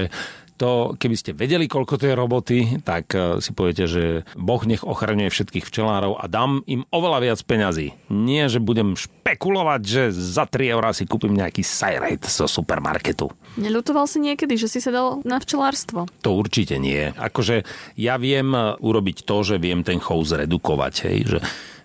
To, 0.61 0.93
keby 0.93 1.17
ste 1.17 1.33
vedeli, 1.33 1.65
koľko 1.65 1.97
to 1.97 2.05
je 2.05 2.13
roboty, 2.13 2.57
tak 2.85 3.17
eh, 3.17 3.41
si 3.41 3.49
poviete, 3.49 3.89
že 3.89 4.29
Boh 4.37 4.61
nech 4.61 4.85
ochraňuje 4.85 5.33
všetkých 5.33 5.65
včelárov 5.65 6.21
a 6.21 6.29
dám 6.29 6.61
im 6.69 6.85
oveľa 6.93 7.19
viac 7.25 7.39
peňazí. 7.41 7.97
Nie, 8.13 8.45
že 8.45 8.61
budem 8.61 8.93
špekulovať, 8.93 9.81
že 9.81 10.03
za 10.13 10.45
3 10.45 10.77
eurá 10.77 10.93
si 10.93 11.09
kúpim 11.09 11.33
nejaký 11.33 11.65
sajrejt 11.65 12.29
zo 12.29 12.45
supermarketu. 12.45 13.33
Neľutoval 13.57 14.05
si 14.05 14.21
niekedy, 14.21 14.53
že 14.53 14.69
si 14.69 14.77
sedel 14.77 15.25
na 15.25 15.41
včelárstvo? 15.41 16.05
To 16.21 16.37
určite 16.37 16.77
nie. 16.77 17.09
Akože 17.09 17.65
ja 17.97 18.21
viem 18.21 18.53
eh, 18.53 18.77
urobiť 18.77 19.25
to, 19.25 19.41
že 19.41 19.57
viem 19.57 19.81
ten 19.81 19.97
chov 19.97 20.29
zredukovať, 20.29 20.93
hej, 21.09 21.19
že 21.25 21.39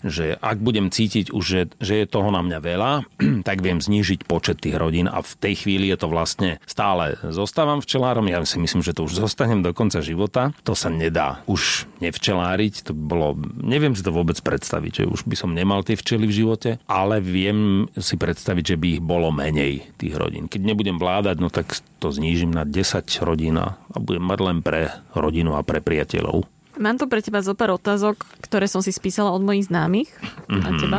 že 0.09 0.39
ak 0.39 0.59
budem 0.63 0.89
cítiť 0.89 1.35
už, 1.35 1.45
že, 1.45 1.63
že 1.83 1.95
je 2.03 2.07
toho 2.07 2.31
na 2.31 2.43
mňa 2.43 2.59
veľa, 2.63 2.93
tak 3.49 3.61
viem 3.61 3.83
znížiť 3.83 4.25
počet 4.27 4.63
tých 4.63 4.79
rodín 4.79 5.11
a 5.11 5.21
v 5.23 5.33
tej 5.39 5.67
chvíli 5.67 5.91
je 5.93 5.99
to 5.99 6.09
vlastne 6.11 6.59
stále 6.65 7.19
zostávam 7.23 7.83
včelárom, 7.83 8.27
ja 8.31 8.43
si 8.47 8.59
myslím, 8.63 8.83
že 8.83 8.95
to 8.95 9.07
už 9.07 9.19
zostanem 9.19 9.61
do 9.61 9.75
konca 9.77 10.01
života. 10.01 10.55
To 10.63 10.73
sa 10.73 10.89
nedá 10.89 11.43
už 11.51 11.91
nevčeláriť, 12.01 12.91
to 12.91 12.93
bolo, 12.95 13.37
neviem 13.61 13.93
si 13.93 14.05
to 14.05 14.15
vôbec 14.15 14.39
predstaviť, 14.41 15.03
že 15.03 15.11
už 15.11 15.27
by 15.27 15.37
som 15.37 15.51
nemal 15.53 15.83
tie 15.83 15.99
včely 15.99 16.25
v 16.29 16.37
živote, 16.45 16.71
ale 16.87 17.19
viem 17.19 17.91
si 17.99 18.15
predstaviť, 18.15 18.75
že 18.75 18.77
by 18.81 18.87
ich 18.99 19.03
bolo 19.03 19.35
menej 19.35 19.87
tých 19.99 20.15
rodín. 20.15 20.47
Keď 20.47 20.63
nebudem 20.63 20.97
vládať, 20.97 21.37
no 21.43 21.49
tak 21.51 21.75
to 21.99 22.13
znížim 22.13 22.53
na 22.53 22.63
10 22.63 23.03
rodín 23.25 23.57
a 23.59 23.77
budem 23.97 24.25
mať 24.25 24.39
len 24.45 24.59
pre 24.61 24.93
rodinu 25.17 25.57
a 25.57 25.65
pre 25.65 25.81
priateľov. 25.81 26.56
Mám 26.77 27.01
tu 27.01 27.09
pre 27.09 27.25
teba 27.25 27.41
zo 27.41 27.57
pár 27.57 27.73
otázok, 27.73 28.21
ktoré 28.45 28.69
som 28.69 28.85
si 28.85 28.93
spísala 28.93 29.33
od 29.33 29.41
mojich 29.41 29.73
známych. 29.73 30.13
Mm-hmm. 30.49 30.65
A 30.65 30.69
teba? 30.77 30.99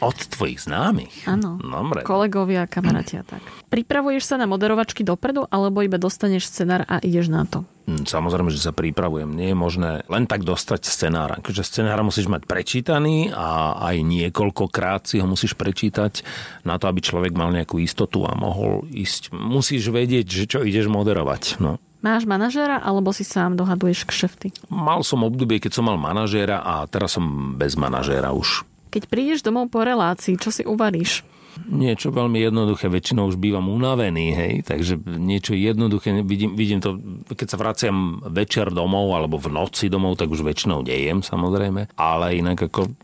Od 0.00 0.16
tvojich 0.16 0.64
známych? 0.64 1.28
Áno. 1.28 1.60
Dobre. 1.60 2.02
Kolegovia, 2.02 2.64
kamaráti 2.64 3.20
a 3.20 3.24
tak. 3.24 3.44
Pripravuješ 3.68 4.32
sa 4.32 4.40
na 4.40 4.48
moderovačky 4.48 5.04
dopredu, 5.04 5.44
alebo 5.52 5.84
iba 5.84 6.00
dostaneš 6.00 6.48
scenár 6.48 6.88
a 6.88 7.04
ideš 7.04 7.28
na 7.28 7.44
to? 7.44 7.68
Hm, 7.84 8.08
samozrejme, 8.08 8.48
že 8.48 8.64
sa 8.64 8.72
pripravujem. 8.72 9.28
Nie 9.28 9.52
je 9.52 9.58
možné 9.58 9.90
len 10.08 10.24
tak 10.24 10.46
dostať 10.46 10.88
scenár. 10.88 11.36
Akože 11.36 11.66
scenár 11.66 12.00
musíš 12.00 12.32
mať 12.32 12.48
prečítaný 12.48 13.28
a 13.34 13.76
aj 13.92 14.00
niekoľkokrát 14.00 15.04
si 15.04 15.20
ho 15.20 15.26
musíš 15.28 15.52
prečítať 15.52 16.24
na 16.64 16.80
to, 16.80 16.88
aby 16.88 17.04
človek 17.04 17.36
mal 17.36 17.52
nejakú 17.52 17.76
istotu 17.76 18.24
a 18.24 18.32
mohol 18.32 18.88
ísť. 18.88 19.36
Musíš 19.36 19.92
vedieť, 19.92 20.26
že 20.26 20.44
čo 20.48 20.58
ideš 20.64 20.88
moderovať. 20.88 21.60
No. 21.60 21.76
Máš 22.00 22.24
manažéra 22.24 22.80
alebo 22.80 23.12
si 23.12 23.28
sám 23.28 23.60
dohaduješ 23.60 24.08
kšefty? 24.08 24.56
Mal 24.72 25.04
som 25.04 25.20
obdobie, 25.20 25.60
keď 25.60 25.76
som 25.76 25.84
mal 25.84 26.00
manažéra 26.00 26.64
a 26.64 26.88
teraz 26.88 27.20
som 27.20 27.56
bez 27.60 27.76
manažéra 27.76 28.32
už. 28.32 28.64
Keď 28.88 29.02
prídeš 29.06 29.44
domov 29.44 29.68
po 29.68 29.84
relácii, 29.84 30.40
čo 30.40 30.48
si 30.48 30.64
uvaríš? 30.64 31.22
Niečo 31.68 32.08
veľmi 32.08 32.40
jednoduché, 32.40 32.88
väčšinou 32.88 33.28
už 33.28 33.36
bývam 33.36 33.68
unavený, 33.68 34.26
hej, 34.32 34.54
takže 34.64 34.96
niečo 35.02 35.52
jednoduché, 35.52 36.24
vidím, 36.24 36.56
vidím 36.56 36.80
to, 36.80 36.96
keď 37.26 37.46
sa 37.52 37.60
vraciam 37.60 38.22
večer 38.32 38.72
domov 38.72 39.12
alebo 39.12 39.36
v 39.36 39.52
noci 39.52 39.92
domov, 39.92 40.16
tak 40.16 40.32
už 40.32 40.46
väčšinou 40.46 40.86
dejem 40.86 41.20
samozrejme, 41.20 41.92
ale 42.00 42.38
inak 42.38 42.70
ako 42.70 42.94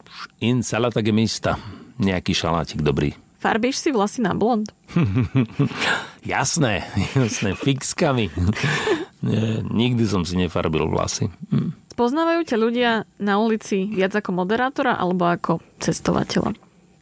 insalata 0.41 1.05
mista, 1.11 1.59
nejaký 2.01 2.33
šalátik 2.33 2.81
dobrý. 2.81 3.13
Farbíš 3.37 3.77
si 3.79 3.91
vlasy 3.93 4.25
na 4.25 4.33
blond? 4.33 4.73
jasné, 6.27 6.83
jasné, 7.19 7.55
fixkami. 7.55 8.29
Nie, 9.23 9.63
nikdy 9.63 10.05
som 10.05 10.27
si 10.27 10.35
nefarbil 10.37 10.91
vlasy. 10.91 11.31
Hm. 11.55 11.73
Poznávajú 11.97 12.45
ťa 12.45 12.57
ľudia 12.61 12.91
na 13.17 13.41
ulici 13.41 13.89
viac 13.89 14.13
ako 14.13 14.45
moderátora 14.45 15.01
alebo 15.01 15.25
ako 15.33 15.65
cestovateľa? 15.81 16.53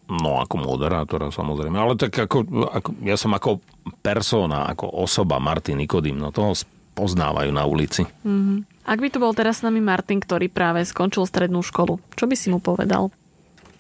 No, 0.05 0.39
ako 0.39 0.55
moderátora 0.61 1.35
samozrejme, 1.35 1.75
ale 1.75 1.99
tak 1.99 2.15
ako, 2.15 2.69
ako 2.71 2.89
ja 3.03 3.17
som 3.17 3.33
ako 3.35 3.59
persona, 4.05 4.69
ako 4.71 4.87
osoba 5.03 5.41
Martin 5.41 5.81
Nikodým, 5.81 6.21
no 6.21 6.31
toho 6.31 6.55
poznávajú 6.95 7.51
na 7.51 7.67
ulici. 7.67 8.07
Mm-hmm. 8.07 8.87
Ak 8.87 9.01
by 9.01 9.09
tu 9.11 9.19
bol 9.19 9.35
teraz 9.35 9.61
s 9.61 9.67
nami 9.67 9.83
Martin, 9.83 10.23
ktorý 10.23 10.47
práve 10.53 10.87
skončil 10.87 11.27
strednú 11.27 11.65
školu, 11.65 11.99
čo 12.15 12.29
by 12.31 12.37
si 12.39 12.53
mu 12.53 12.63
povedal? 12.63 13.11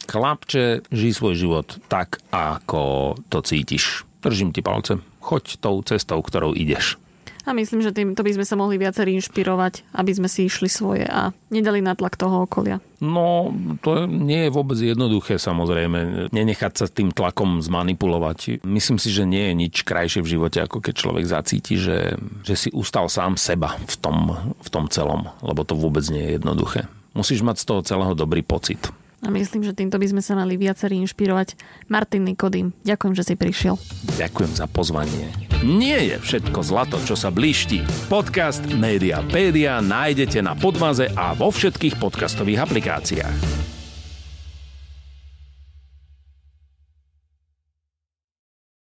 Chlapče, 0.08 0.88
žij 0.90 1.12
svoj 1.14 1.34
život 1.38 1.66
tak, 1.86 2.20
ako 2.34 3.14
to 3.30 3.40
cítiš. 3.40 4.08
Držím 4.24 4.56
ti 4.56 4.64
palce. 4.64 5.00
Choď 5.24 5.56
tou 5.56 5.80
cestou, 5.80 6.20
ktorou 6.20 6.52
ideš. 6.52 7.01
A 7.44 7.52
myslím, 7.52 7.84
že 7.84 7.92
týmto 7.92 8.24
by 8.24 8.40
sme 8.40 8.46
sa 8.48 8.56
mohli 8.56 8.80
viacerí 8.80 9.12
inšpirovať, 9.20 9.84
aby 9.92 10.12
sme 10.16 10.28
si 10.32 10.48
išli 10.48 10.64
svoje 10.64 11.05
a 11.05 11.28
nedali 11.52 11.84
natlak 11.84 12.16
toho 12.16 12.48
okolia. 12.48 12.80
No, 13.05 13.52
to 13.84 14.09
nie 14.09 14.48
je 14.48 14.51
vôbec 14.51 14.80
jednoduché 14.80 15.36
samozrejme. 15.36 16.32
Nenechať 16.32 16.72
sa 16.72 16.86
tým 16.88 17.12
tlakom 17.12 17.60
zmanipulovať. 17.60 18.64
Myslím 18.64 18.96
si, 18.96 19.12
že 19.12 19.28
nie 19.28 19.52
je 19.52 19.55
nič 19.60 19.74
krajšie 19.84 20.24
v 20.24 20.40
živote, 20.40 20.64
ako 20.64 20.80
keď 20.80 20.94
človek 20.96 21.24
zacíti, 21.28 21.76
že, 21.76 22.16
že 22.48 22.56
si 22.56 22.68
ustal 22.72 23.12
sám 23.12 23.36
seba 23.36 23.76
v 23.76 23.96
tom, 24.01 24.32
v 24.56 24.68
tom 24.72 24.88
celom, 24.88 25.28
lebo 25.44 25.68
to 25.68 25.76
vôbec 25.76 26.09
nie 26.09 26.24
je 26.24 26.34
jednoduché. 26.40 26.88
Musíš 27.12 27.44
mať 27.44 27.60
z 27.60 27.64
toho 27.68 27.80
celého 27.84 28.16
dobrý 28.16 28.40
pocit. 28.40 28.80
A 29.24 29.32
myslím, 29.32 29.64
že 29.64 29.72
týmto 29.72 29.96
by 29.96 30.06
sme 30.12 30.22
sa 30.22 30.36
mali 30.36 30.60
viacerí 30.60 31.01
inšpirovať. 31.01 31.56
Martin 31.88 32.28
Nikodým, 32.28 32.76
ďakujem, 32.84 33.14
že 33.16 33.24
si 33.24 33.34
prišiel. 33.34 33.80
Ďakujem 34.20 34.52
za 34.52 34.68
pozvanie. 34.68 35.32
Nie 35.64 36.12
je 36.12 36.16
všetko 36.20 36.60
zlato, 36.60 37.01
čo 37.09 37.16
sa 37.16 37.32
blíšti. 37.32 37.80
Podcast 38.12 38.68
Mediapédia 38.68 39.80
nájdete 39.80 40.44
na 40.44 40.52
Podmaze 40.52 41.09
a 41.16 41.32
vo 41.32 41.48
všetkých 41.48 41.96
podcastových 41.96 42.68
aplikáciách. 42.68 43.73